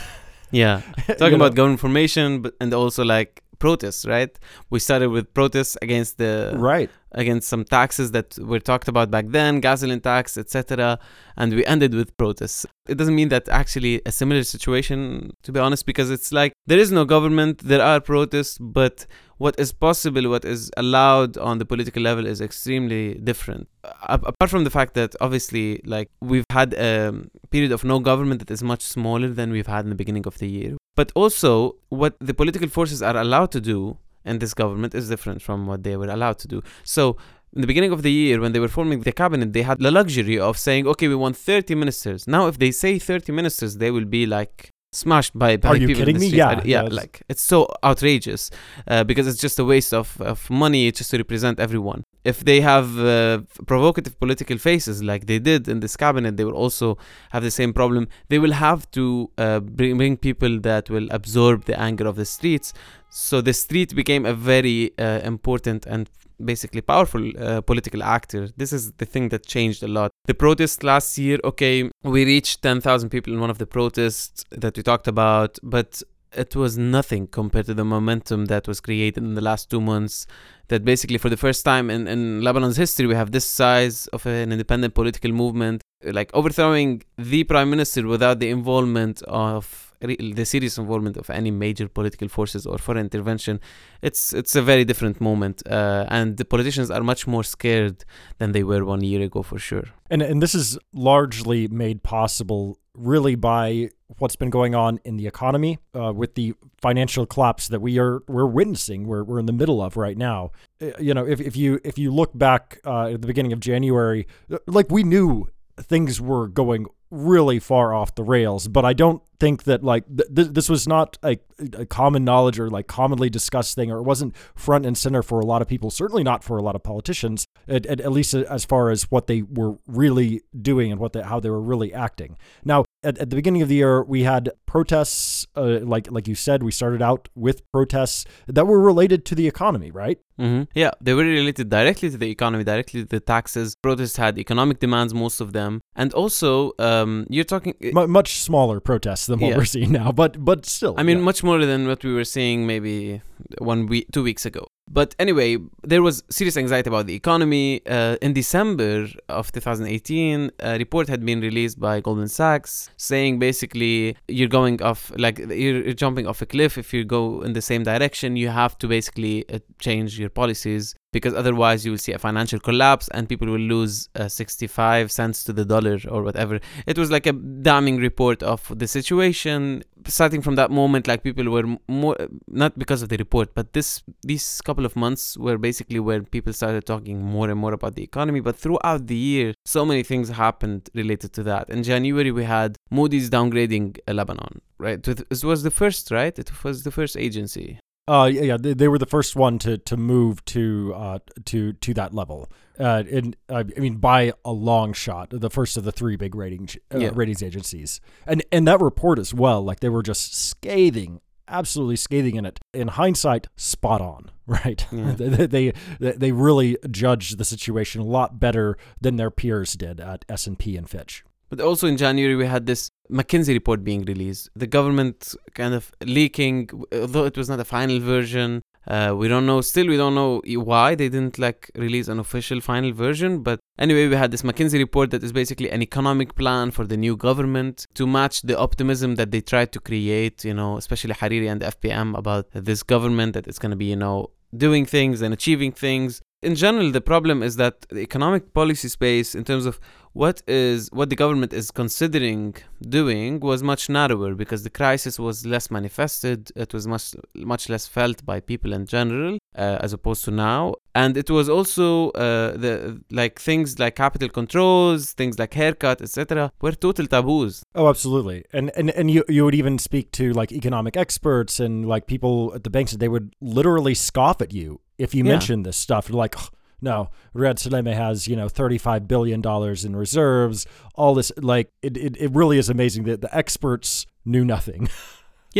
Yeah, 0.51 0.81
talking 1.17 1.35
about 1.35 1.55
government 1.55 1.79
formation, 1.79 2.41
but 2.41 2.53
and 2.59 2.73
also 2.73 3.03
like 3.03 3.43
protests, 3.59 4.05
right? 4.05 4.37
We 4.69 4.79
started 4.79 5.09
with 5.09 5.33
protests 5.33 5.77
against 5.81 6.17
the 6.17 6.53
right 6.57 6.89
against 7.13 7.47
some 7.49 7.63
taxes 7.65 8.11
that 8.11 8.37
were 8.39 8.59
talked 8.59 8.87
about 8.87 9.11
back 9.11 9.25
then, 9.29 9.59
gasoline 9.59 9.99
tax, 9.99 10.37
etc. 10.37 10.99
And 11.37 11.53
we 11.53 11.65
ended 11.65 11.93
with 11.93 12.15
protests. 12.17 12.65
It 12.87 12.97
doesn't 12.97 13.15
mean 13.15 13.29
that 13.29 13.49
actually 13.49 14.01
a 14.05 14.11
similar 14.11 14.43
situation, 14.43 15.31
to 15.43 15.51
be 15.51 15.59
honest, 15.59 15.85
because 15.85 16.09
it's 16.09 16.31
like 16.31 16.53
there 16.67 16.79
is 16.79 16.91
no 16.91 17.05
government, 17.05 17.59
there 17.59 17.81
are 17.81 17.99
protests, 17.99 18.57
but 18.57 19.05
what 19.41 19.59
is 19.59 19.71
possible, 19.71 20.29
what 20.29 20.45
is 20.45 20.69
allowed 20.77 21.35
on 21.49 21.57
the 21.57 21.65
political 21.65 22.01
level 22.09 22.27
is 22.27 22.39
extremely 22.41 23.15
different. 23.15 23.67
Uh, 23.83 24.19
apart 24.31 24.49
from 24.51 24.63
the 24.67 24.69
fact 24.69 24.93
that 24.93 25.15
obviously, 25.19 25.81
like 25.83 26.09
we've 26.21 26.49
had 26.51 26.69
a 26.75 27.11
period 27.49 27.71
of 27.71 27.83
no 27.83 27.97
government 27.99 28.37
that 28.41 28.51
is 28.51 28.61
much 28.61 28.83
smaller 28.83 29.29
than 29.29 29.47
we've 29.51 29.71
had 29.75 29.83
in 29.85 29.89
the 29.89 30.01
beginning 30.03 30.27
of 30.27 30.37
the 30.37 30.47
year, 30.47 30.77
but 30.95 31.11
also 31.15 31.75
what 31.89 32.13
the 32.19 32.35
political 32.35 32.69
forces 32.77 33.01
are 33.01 33.17
allowed 33.17 33.51
to 33.51 33.59
do 33.59 33.97
in 34.23 34.37
this 34.37 34.53
government 34.53 34.93
is 34.93 35.09
different 35.09 35.41
from 35.41 35.65
what 35.65 35.81
they 35.81 35.97
were 35.97 36.11
allowed 36.17 36.37
to 36.43 36.47
do. 36.47 36.61
So 36.83 37.17
in 37.55 37.61
the 37.61 37.67
beginning 37.71 37.91
of 37.91 38.03
the 38.03 38.11
year, 38.11 38.39
when 38.39 38.51
they 38.53 38.59
were 38.59 38.73
forming 38.79 38.99
the 39.01 39.11
cabinet, 39.11 39.53
they 39.53 39.63
had 39.63 39.79
the 39.79 39.89
luxury 39.89 40.37
of 40.39 40.55
saying, 40.57 40.85
okay, 40.87 41.07
we 41.07 41.15
want 41.15 41.35
30 41.35 41.73
ministers. 41.73 42.27
Now, 42.27 42.45
if 42.45 42.59
they 42.59 42.69
say 42.69 42.99
30 42.99 43.31
ministers, 43.31 43.77
they 43.77 43.89
will 43.89 44.05
be 44.05 44.27
like 44.27 44.69
smashed 44.93 45.37
by, 45.37 45.55
by 45.57 45.69
Are 45.69 45.75
you 45.77 45.87
people 45.87 46.01
kidding 46.01 46.15
in 46.15 46.21
the 46.21 46.29
me? 46.31 46.37
Yeah, 46.37 46.49
I- 46.49 46.61
yeah, 46.65 46.81
like 46.83 47.23
it's 47.29 47.41
so 47.41 47.67
outrageous 47.83 48.51
uh, 48.87 49.03
because 49.03 49.25
it's 49.27 49.39
just 49.39 49.57
a 49.59 49.63
waste 49.65 49.93
of, 49.93 50.19
of 50.21 50.49
money 50.49 50.91
just 50.91 51.11
to 51.11 51.17
represent 51.17 51.59
everyone. 51.59 52.03
If 52.23 52.43
they 52.43 52.61
have 52.61 52.99
uh, 52.99 53.41
provocative 53.65 54.19
political 54.19 54.57
faces 54.57 55.01
like 55.01 55.25
they 55.27 55.39
did 55.39 55.67
in 55.67 55.79
this 55.79 55.95
cabinet, 55.95 56.37
they 56.37 56.43
will 56.43 56.55
also 56.55 56.97
have 57.31 57.41
the 57.41 57.51
same 57.51 57.73
problem. 57.73 58.07
They 58.29 58.37
will 58.37 58.51
have 58.51 58.89
to 58.91 59.31
uh, 59.37 59.59
bring, 59.61 59.97
bring 59.97 60.17
people 60.17 60.59
that 60.59 60.89
will 60.89 61.07
absorb 61.09 61.65
the 61.65 61.79
anger 61.79 62.05
of 62.05 62.17
the 62.17 62.25
streets. 62.25 62.73
So 63.09 63.41
the 63.41 63.53
street 63.53 63.95
became 63.95 64.25
a 64.25 64.33
very 64.33 64.91
uh, 64.99 65.19
important 65.23 65.85
and 65.85 66.09
basically 66.45 66.81
powerful 66.81 67.31
uh, 67.37 67.61
political 67.61 68.03
actor. 68.03 68.49
This 68.57 68.73
is 68.73 68.91
the 68.93 69.05
thing 69.05 69.29
that 69.29 69.45
changed 69.45 69.83
a 69.83 69.87
lot. 69.87 70.11
The 70.25 70.33
protests 70.33 70.83
last 70.83 71.17
year, 71.17 71.39
okay, 71.43 71.89
we 72.03 72.25
reached 72.25 72.61
10,000 72.61 73.09
people 73.09 73.33
in 73.33 73.39
one 73.39 73.49
of 73.49 73.57
the 73.57 73.67
protests 73.67 74.43
that 74.51 74.77
we 74.77 74.83
talked 74.83 75.07
about, 75.07 75.57
but 75.63 76.01
it 76.33 76.55
was 76.55 76.77
nothing 76.77 77.27
compared 77.27 77.65
to 77.65 77.73
the 77.73 77.83
momentum 77.83 78.45
that 78.45 78.67
was 78.67 78.79
created 78.79 79.23
in 79.23 79.35
the 79.35 79.41
last 79.41 79.69
two 79.69 79.81
months. 79.81 80.25
That 80.69 80.85
basically, 80.85 81.17
for 81.17 81.29
the 81.29 81.37
first 81.37 81.65
time 81.65 81.89
in, 81.89 82.07
in 82.07 82.41
Lebanon's 82.41 82.77
history, 82.77 83.05
we 83.05 83.15
have 83.15 83.31
this 83.31 83.45
size 83.45 84.07
of 84.07 84.25
an 84.25 84.53
independent 84.53 84.93
political 84.93 85.31
movement, 85.31 85.81
like 86.03 86.31
overthrowing 86.33 87.03
the 87.17 87.43
prime 87.43 87.69
minister 87.69 88.07
without 88.07 88.39
the 88.39 88.49
involvement 88.49 89.21
of 89.23 89.90
the 90.01 90.45
serious 90.45 90.77
involvement 90.77 91.17
of 91.17 91.29
any 91.29 91.51
major 91.51 91.87
political 91.87 92.27
forces 92.27 92.65
or 92.65 92.77
foreign 92.77 93.05
intervention. 93.05 93.59
It's 94.01 94.33
it's 94.33 94.55
a 94.55 94.61
very 94.61 94.85
different 94.85 95.21
moment, 95.21 95.61
uh, 95.67 96.05
and 96.09 96.37
the 96.37 96.45
politicians 96.45 96.89
are 96.91 97.03
much 97.03 97.27
more 97.27 97.43
scared 97.43 98.03
than 98.39 98.51
they 98.51 98.63
were 98.63 98.83
one 98.85 99.03
year 99.03 99.21
ago, 99.21 99.43
for 99.43 99.59
sure. 99.59 99.85
And 100.09 100.21
and 100.21 100.41
this 100.41 100.55
is 100.55 100.77
largely 100.93 101.67
made 101.67 102.03
possible 102.03 102.77
really 102.93 103.35
by 103.35 103.89
what's 104.17 104.35
been 104.35 104.49
going 104.49 104.75
on 104.75 104.99
in 105.05 105.17
the 105.17 105.27
economy 105.27 105.79
uh, 105.95 106.11
with 106.13 106.35
the 106.35 106.53
financial 106.81 107.25
collapse 107.25 107.69
that 107.69 107.81
we 107.81 107.97
are 107.97 108.21
we're 108.27 108.45
witnessing 108.45 109.07
we're, 109.07 109.23
we're 109.23 109.39
in 109.39 109.45
the 109.45 109.53
middle 109.53 109.81
of 109.81 109.95
right 109.95 110.17
now 110.17 110.51
Uh, 110.81 110.91
you 110.99 111.13
know 111.13 111.25
if, 111.25 111.39
if 111.39 111.55
you 111.55 111.79
if 111.83 111.97
you 111.97 112.11
look 112.11 112.37
back 112.37 112.79
uh, 112.85 113.13
at 113.13 113.21
the 113.21 113.27
beginning 113.27 113.53
of 113.53 113.59
January 113.59 114.27
uh, 114.51 114.57
like 114.67 114.87
we 114.89 115.03
knew 115.03 115.47
things 115.81 116.21
were 116.21 116.47
going 116.47 116.85
really 117.09 117.59
far 117.59 117.93
off 117.93 118.15
the 118.15 118.23
rails 118.23 118.67
but 118.67 118.85
I 118.85 118.93
don't 118.93 119.21
think 119.39 119.63
that 119.63 119.83
like 119.83 120.05
th- 120.07 120.29
th- 120.33 120.47
this 120.49 120.69
was 120.69 120.87
not 120.87 121.17
a, 121.23 121.37
a 121.73 121.85
common 121.85 122.23
knowledge 122.23 122.59
or 122.59 122.69
like 122.69 122.87
commonly 122.87 123.29
discussed 123.29 123.75
thing 123.75 123.91
or 123.91 123.97
it 123.97 124.03
wasn't 124.03 124.35
front 124.55 124.85
and 124.85 124.97
center 124.97 125.21
for 125.21 125.39
a 125.39 125.45
lot 125.45 125.61
of 125.61 125.67
people 125.67 125.89
certainly 125.89 126.23
not 126.23 126.43
for 126.43 126.57
a 126.57 126.61
lot 126.61 126.75
of 126.75 126.83
politicians 126.83 127.45
at, 127.67 127.85
at, 127.85 127.99
at 127.99 128.11
least 128.11 128.33
as 128.33 128.65
far 128.65 128.89
as 128.89 129.03
what 129.11 129.27
they 129.27 129.41
were 129.41 129.77
really 129.87 130.41
doing 130.61 130.91
and 130.91 131.01
what 131.01 131.13
they, 131.13 131.21
how 131.21 131.39
they 131.39 131.49
were 131.49 131.61
really 131.61 131.93
acting. 131.93 132.37
Now 132.63 132.85
at, 133.03 133.17
at 133.17 133.29
the 133.29 133.35
beginning 133.35 133.61
of 133.61 133.69
the 133.69 133.75
year 133.75 134.03
we 134.03 134.23
had 134.23 134.49
protests 134.65 135.47
uh, 135.55 135.79
like 135.93 136.09
like 136.11 136.27
you 136.27 136.35
said 136.35 136.63
we 136.63 136.71
started 136.71 137.01
out 137.01 137.29
with 137.35 137.57
protests 137.71 138.25
that 138.47 138.65
were 138.67 138.79
related 138.79 139.25
to 139.25 139.35
the 139.35 139.47
economy 139.47 139.91
right 139.91 140.19
hmm 140.39 140.63
Yeah, 140.73 140.91
they 141.05 141.13
were 141.13 141.23
related 141.23 141.69
directly 141.69 142.09
to 142.09 142.17
the 142.17 142.29
economy, 142.37 142.63
directly 142.63 143.01
to 143.03 143.07
the 143.07 143.19
taxes. 143.19 143.75
Protests 143.75 144.17
had 144.17 144.39
economic 144.39 144.79
demands, 144.79 145.13
most 145.13 145.39
of 145.45 145.53
them, 145.53 145.71
and 145.95 146.09
also 146.21 146.71
um, 146.79 147.27
you're 147.29 147.49
talking. 147.55 147.73
M- 147.81 148.09
much 148.19 148.29
smaller 148.49 148.79
protests 148.79 149.25
than 149.27 149.37
what 149.39 149.49
Yeah. 149.49 149.57
we're 149.59 149.65
seeing 149.75 149.91
now 150.01 150.11
but 150.11 150.31
but 150.49 150.59
still 150.65 150.95
I 150.97 151.03
mean, 151.03 151.17
yeah. 151.19 151.29
much 151.29 151.43
more 151.43 151.59
than 151.71 151.87
what 151.91 152.03
we 152.03 152.11
were 152.19 152.29
seeing 152.37 152.65
maybe 152.65 153.21
one 153.59 153.85
week, 153.91 154.05
two 154.15 154.23
weeks 154.23 154.45
ago. 154.51 154.63
But 154.93 155.15
anyway, 155.19 155.57
there 155.83 156.01
was 156.01 156.23
serious 156.29 156.57
anxiety 156.57 156.89
about 156.89 157.07
the 157.07 157.15
economy. 157.15 157.81
Uh, 157.87 158.17
in 158.21 158.33
December 158.33 159.07
of 159.29 159.51
2018, 159.51 160.51
a 160.59 160.77
report 160.77 161.07
had 161.07 161.25
been 161.25 161.39
released 161.39 161.79
by 161.79 162.01
Goldman 162.01 162.27
Sachs 162.27 162.89
saying 162.97 163.39
basically 163.39 164.17
you're 164.27 164.49
going 164.49 164.81
off, 164.81 165.11
like 165.17 165.39
you're 165.39 165.93
jumping 165.93 166.27
off 166.27 166.41
a 166.41 166.45
cliff 166.45 166.77
if 166.77 166.93
you 166.93 167.05
go 167.05 167.41
in 167.41 167.53
the 167.53 167.61
same 167.61 167.83
direction. 167.83 168.35
You 168.35 168.49
have 168.49 168.77
to 168.79 168.87
basically 168.87 169.49
uh, 169.49 169.59
change 169.79 170.19
your 170.19 170.29
policies 170.29 170.93
because 171.11 171.33
otherwise 171.33 171.85
you 171.85 171.91
will 171.91 171.97
see 171.97 172.13
a 172.13 172.19
financial 172.19 172.59
collapse 172.59 173.07
and 173.09 173.27
people 173.27 173.47
will 173.47 173.59
lose 173.59 174.09
uh, 174.15 174.27
65 174.27 175.11
cents 175.11 175.43
to 175.43 175.53
the 175.53 175.65
dollar 175.65 175.99
or 176.09 176.23
whatever. 176.23 176.59
It 176.85 176.97
was 176.97 177.11
like 177.11 177.25
a 177.25 177.33
damning 177.33 177.97
report 177.97 178.41
of 178.43 178.71
the 178.77 178.87
situation. 178.87 179.83
Starting 180.07 180.41
from 180.41 180.55
that 180.55 180.71
moment, 180.71 181.07
like 181.07 181.21
people 181.21 181.47
were 181.49 181.77
more 181.87 182.17
not 182.47 182.77
because 182.79 183.03
of 183.03 183.09
the 183.09 183.17
report, 183.17 183.53
but 183.53 183.73
this 183.73 184.01
these 184.23 184.59
couple 184.61 184.85
of 184.85 184.95
months 184.95 185.37
were 185.37 185.59
basically 185.59 185.99
where 185.99 186.23
people 186.23 186.53
started 186.53 186.85
talking 186.85 187.21
more 187.21 187.49
and 187.51 187.59
more 187.59 187.73
about 187.73 187.95
the 187.95 188.03
economy. 188.03 188.39
But 188.39 188.55
throughout 188.55 189.05
the 189.05 189.15
year, 189.15 189.53
so 189.65 189.85
many 189.85 190.01
things 190.01 190.29
happened 190.29 190.89
related 190.95 191.33
to 191.33 191.43
that. 191.43 191.69
In 191.69 191.83
January, 191.83 192.31
we 192.31 192.45
had 192.45 192.77
Moody's 192.89 193.29
downgrading 193.29 193.99
uh, 194.07 194.13
Lebanon. 194.13 194.61
Right, 194.79 195.07
it 195.07 195.43
was 195.43 195.61
the 195.61 195.69
first, 195.69 196.09
right? 196.09 196.37
It 196.39 196.63
was 196.63 196.81
the 196.81 196.89
first 196.89 197.15
agency. 197.15 197.77
Uh, 198.07 198.29
yeah, 198.33 198.41
yeah, 198.41 198.57
they, 198.57 198.73
they 198.73 198.87
were 198.87 198.97
the 198.97 199.05
first 199.05 199.35
one 199.35 199.59
to 199.59 199.77
to 199.77 199.95
move 199.95 200.43
to 200.45 200.93
uh 200.95 201.19
to 201.45 201.73
to 201.73 201.93
that 201.93 202.13
level. 202.13 202.49
Uh, 202.79 203.03
and 203.11 203.35
uh, 203.47 203.63
I 203.75 203.79
mean 203.79 203.97
by 203.97 204.33
a 204.43 204.51
long 204.51 204.91
shot, 204.93 205.29
the 205.29 205.49
first 205.51 205.77
of 205.77 205.83
the 205.83 205.91
three 205.91 206.15
big 206.15 206.33
rating 206.35 206.67
uh, 206.93 206.97
Yeah. 206.97 207.11
ratings 207.13 207.43
agencies, 207.43 208.01
and 208.25 208.43
and 208.51 208.67
that 208.67 208.81
report 208.81 209.19
as 209.19 209.33
well. 209.33 209.61
Like 209.63 209.81
they 209.81 209.89
were 209.89 210.01
just 210.03 210.33
scathing, 210.35 211.21
absolutely 211.47 211.95
scathing 211.95 212.35
in 212.35 212.45
it. 212.45 212.59
In 212.73 212.87
hindsight, 212.87 213.47
spot 213.55 214.01
on, 214.01 214.31
right? 214.47 214.85
Yeah. 214.91 215.11
they, 215.15 215.45
they 215.45 215.73
they 215.99 216.11
they 216.13 216.31
really 216.31 216.77
judged 216.89 217.37
the 217.37 217.45
situation 217.45 218.01
a 218.01 218.05
lot 218.05 218.39
better 218.39 218.77
than 218.99 219.17
their 219.17 219.31
peers 219.31 219.73
did 219.73 219.99
at 219.99 220.25
S 220.27 220.47
and 220.47 220.57
P 220.57 220.75
and 220.75 220.89
Fitch. 220.89 221.23
But 221.51 221.59
also 221.59 221.85
in 221.85 221.97
January, 221.97 222.35
we 222.37 222.45
had 222.45 222.65
this 222.65 222.89
McKinsey 223.11 223.53
report 223.53 223.83
being 223.83 224.03
released. 224.05 224.49
The 224.55 224.67
government 224.67 225.35
kind 225.53 225.73
of 225.73 225.91
leaking, 226.01 226.69
although 226.93 227.25
it 227.25 227.37
was 227.37 227.49
not 227.49 227.59
a 227.59 227.65
final 227.65 227.99
version. 227.99 228.61
Uh, 228.87 229.13
we 229.15 229.27
don't 229.27 229.45
know. 229.45 229.59
Still, 229.59 229.87
we 229.87 229.97
don't 229.97 230.15
know 230.15 230.41
why 230.45 230.95
they 230.95 231.09
didn't 231.09 231.37
like 231.37 231.69
release 231.75 232.07
an 232.07 232.19
official 232.19 232.61
final 232.61 232.93
version. 232.93 233.43
But 233.43 233.59
anyway, 233.77 234.07
we 234.07 234.15
had 234.15 234.31
this 234.31 234.43
McKinsey 234.43 234.79
report 234.79 235.11
that 235.11 235.23
is 235.23 235.33
basically 235.33 235.69
an 235.69 235.81
economic 235.81 236.35
plan 236.35 236.71
for 236.71 236.87
the 236.87 236.95
new 236.95 237.17
government 237.17 237.85
to 237.95 238.07
match 238.07 238.43
the 238.43 238.57
optimism 238.57 239.15
that 239.15 239.31
they 239.31 239.41
tried 239.41 239.73
to 239.73 239.81
create. 239.81 240.45
You 240.45 240.53
know, 240.53 240.77
especially 240.77 241.13
Hariri 241.15 241.51
and 241.51 241.61
the 241.61 241.67
FPM 241.67 242.17
about 242.17 242.47
this 242.53 242.81
government 242.81 243.33
that 243.33 243.45
it's 243.45 243.59
going 243.59 243.71
to 243.71 243.75
be, 243.75 243.85
you 243.85 243.97
know, 243.97 244.31
doing 244.55 244.85
things 244.85 245.21
and 245.21 245.33
achieving 245.33 245.73
things. 245.73 246.21
In 246.41 246.55
general, 246.55 246.91
the 246.91 247.01
problem 247.01 247.43
is 247.43 247.55
that 247.57 247.81
the 247.89 247.99
economic 247.99 248.53
policy 248.53 248.87
space, 248.87 249.35
in 249.35 249.43
terms 249.43 249.67
of 249.67 249.79
what 250.13 250.41
is 250.47 250.89
what 250.91 251.09
the 251.09 251.15
government 251.15 251.53
is 251.53 251.71
considering 251.71 252.55
doing 252.81 253.39
was 253.39 253.63
much 253.63 253.89
narrower 253.89 254.35
because 254.35 254.63
the 254.63 254.69
crisis 254.69 255.17
was 255.17 255.45
less 255.45 255.71
manifested 255.71 256.51
it 256.55 256.73
was 256.73 256.85
much 256.85 257.15
much 257.35 257.69
less 257.69 257.87
felt 257.87 258.25
by 258.25 258.39
people 258.39 258.73
in 258.73 258.85
general 258.85 259.37
uh, 259.55 259.77
as 259.81 259.93
opposed 259.93 260.25
to 260.25 260.31
now. 260.31 260.73
And 260.93 261.15
it 261.15 261.29
was 261.29 261.47
also 261.47 262.09
uh, 262.11 262.57
the 262.57 263.01
like 263.09 263.39
things 263.39 263.79
like 263.79 263.95
capital 263.95 264.27
controls 264.27 265.13
things 265.13 265.39
like 265.39 265.53
haircut 265.53 266.01
etc 266.01 266.51
were 266.61 266.73
total 266.73 267.07
taboos. 267.07 267.63
Oh, 267.75 267.87
absolutely. 267.87 268.43
And 268.51 268.71
and 268.75 268.89
and 268.91 269.09
you 269.09 269.23
you 269.29 269.45
would 269.45 269.55
even 269.55 269.77
speak 269.77 270.11
to 270.13 270.33
like 270.33 270.51
economic 270.51 270.97
experts 270.97 271.61
and 271.61 271.87
like 271.87 272.07
people 272.07 272.51
at 272.53 272.65
the 272.65 272.69
banks 272.69 272.91
and 272.91 273.01
they 273.01 273.07
would 273.07 273.33
literally 273.39 273.95
scoff 273.95 274.41
at 274.41 274.53
you 274.53 274.81
if 275.05 275.09
you 275.15 275.23
Yeah. 275.23 275.33
mentioned 275.33 275.63
this 275.67 275.77
stuff. 275.85 276.03
They're 276.07 276.23
like, 276.25 276.35
"Ugh, 276.41 276.49
no, 276.89 276.97
Riad 277.39 277.57
Salameh 277.65 277.95
has, 278.05 278.17
you 278.31 278.35
know, 278.39 278.47
35 278.49 279.01
billion 279.13 279.39
dollars 279.49 279.79
in 279.87 279.91
reserves, 280.05 280.59
all 281.01 281.13
this 281.19 281.29
like 281.53 281.67
it, 281.87 281.93
it, 282.07 282.13
it 282.25 282.31
really 282.39 282.57
is 282.63 282.67
amazing 282.77 283.03
that 283.09 283.19
the 283.25 283.31
experts 283.43 283.89
knew 284.33 284.45
nothing. 284.55 284.83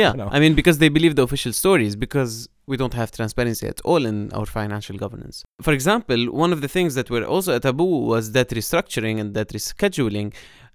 Yeah, 0.02 0.12
You 0.14 0.20
know. 0.22 0.30
I 0.36 0.40
mean, 0.44 0.54
because 0.62 0.78
they 0.84 0.88
believe 0.98 1.14
the 1.20 1.24
official 1.30 1.52
stories, 1.64 1.94
because 2.06 2.34
we 2.66 2.76
don't 2.82 2.96
have 3.02 3.10
transparency 3.20 3.66
at 3.74 3.80
all 3.90 4.02
in 4.12 4.18
our 4.38 4.46
financial 4.60 4.96
governance. 5.04 5.36
For 5.68 5.74
example, 5.80 6.20
one 6.46 6.52
of 6.56 6.60
the 6.66 6.70
things 6.78 6.92
that 6.98 7.08
were 7.14 7.26
also 7.34 7.50
a 7.58 7.60
taboo 7.68 7.94
was 8.14 8.24
debt 8.38 8.50
restructuring 8.60 9.16
and 9.22 9.28
debt 9.38 9.50
rescheduling. 9.58 10.28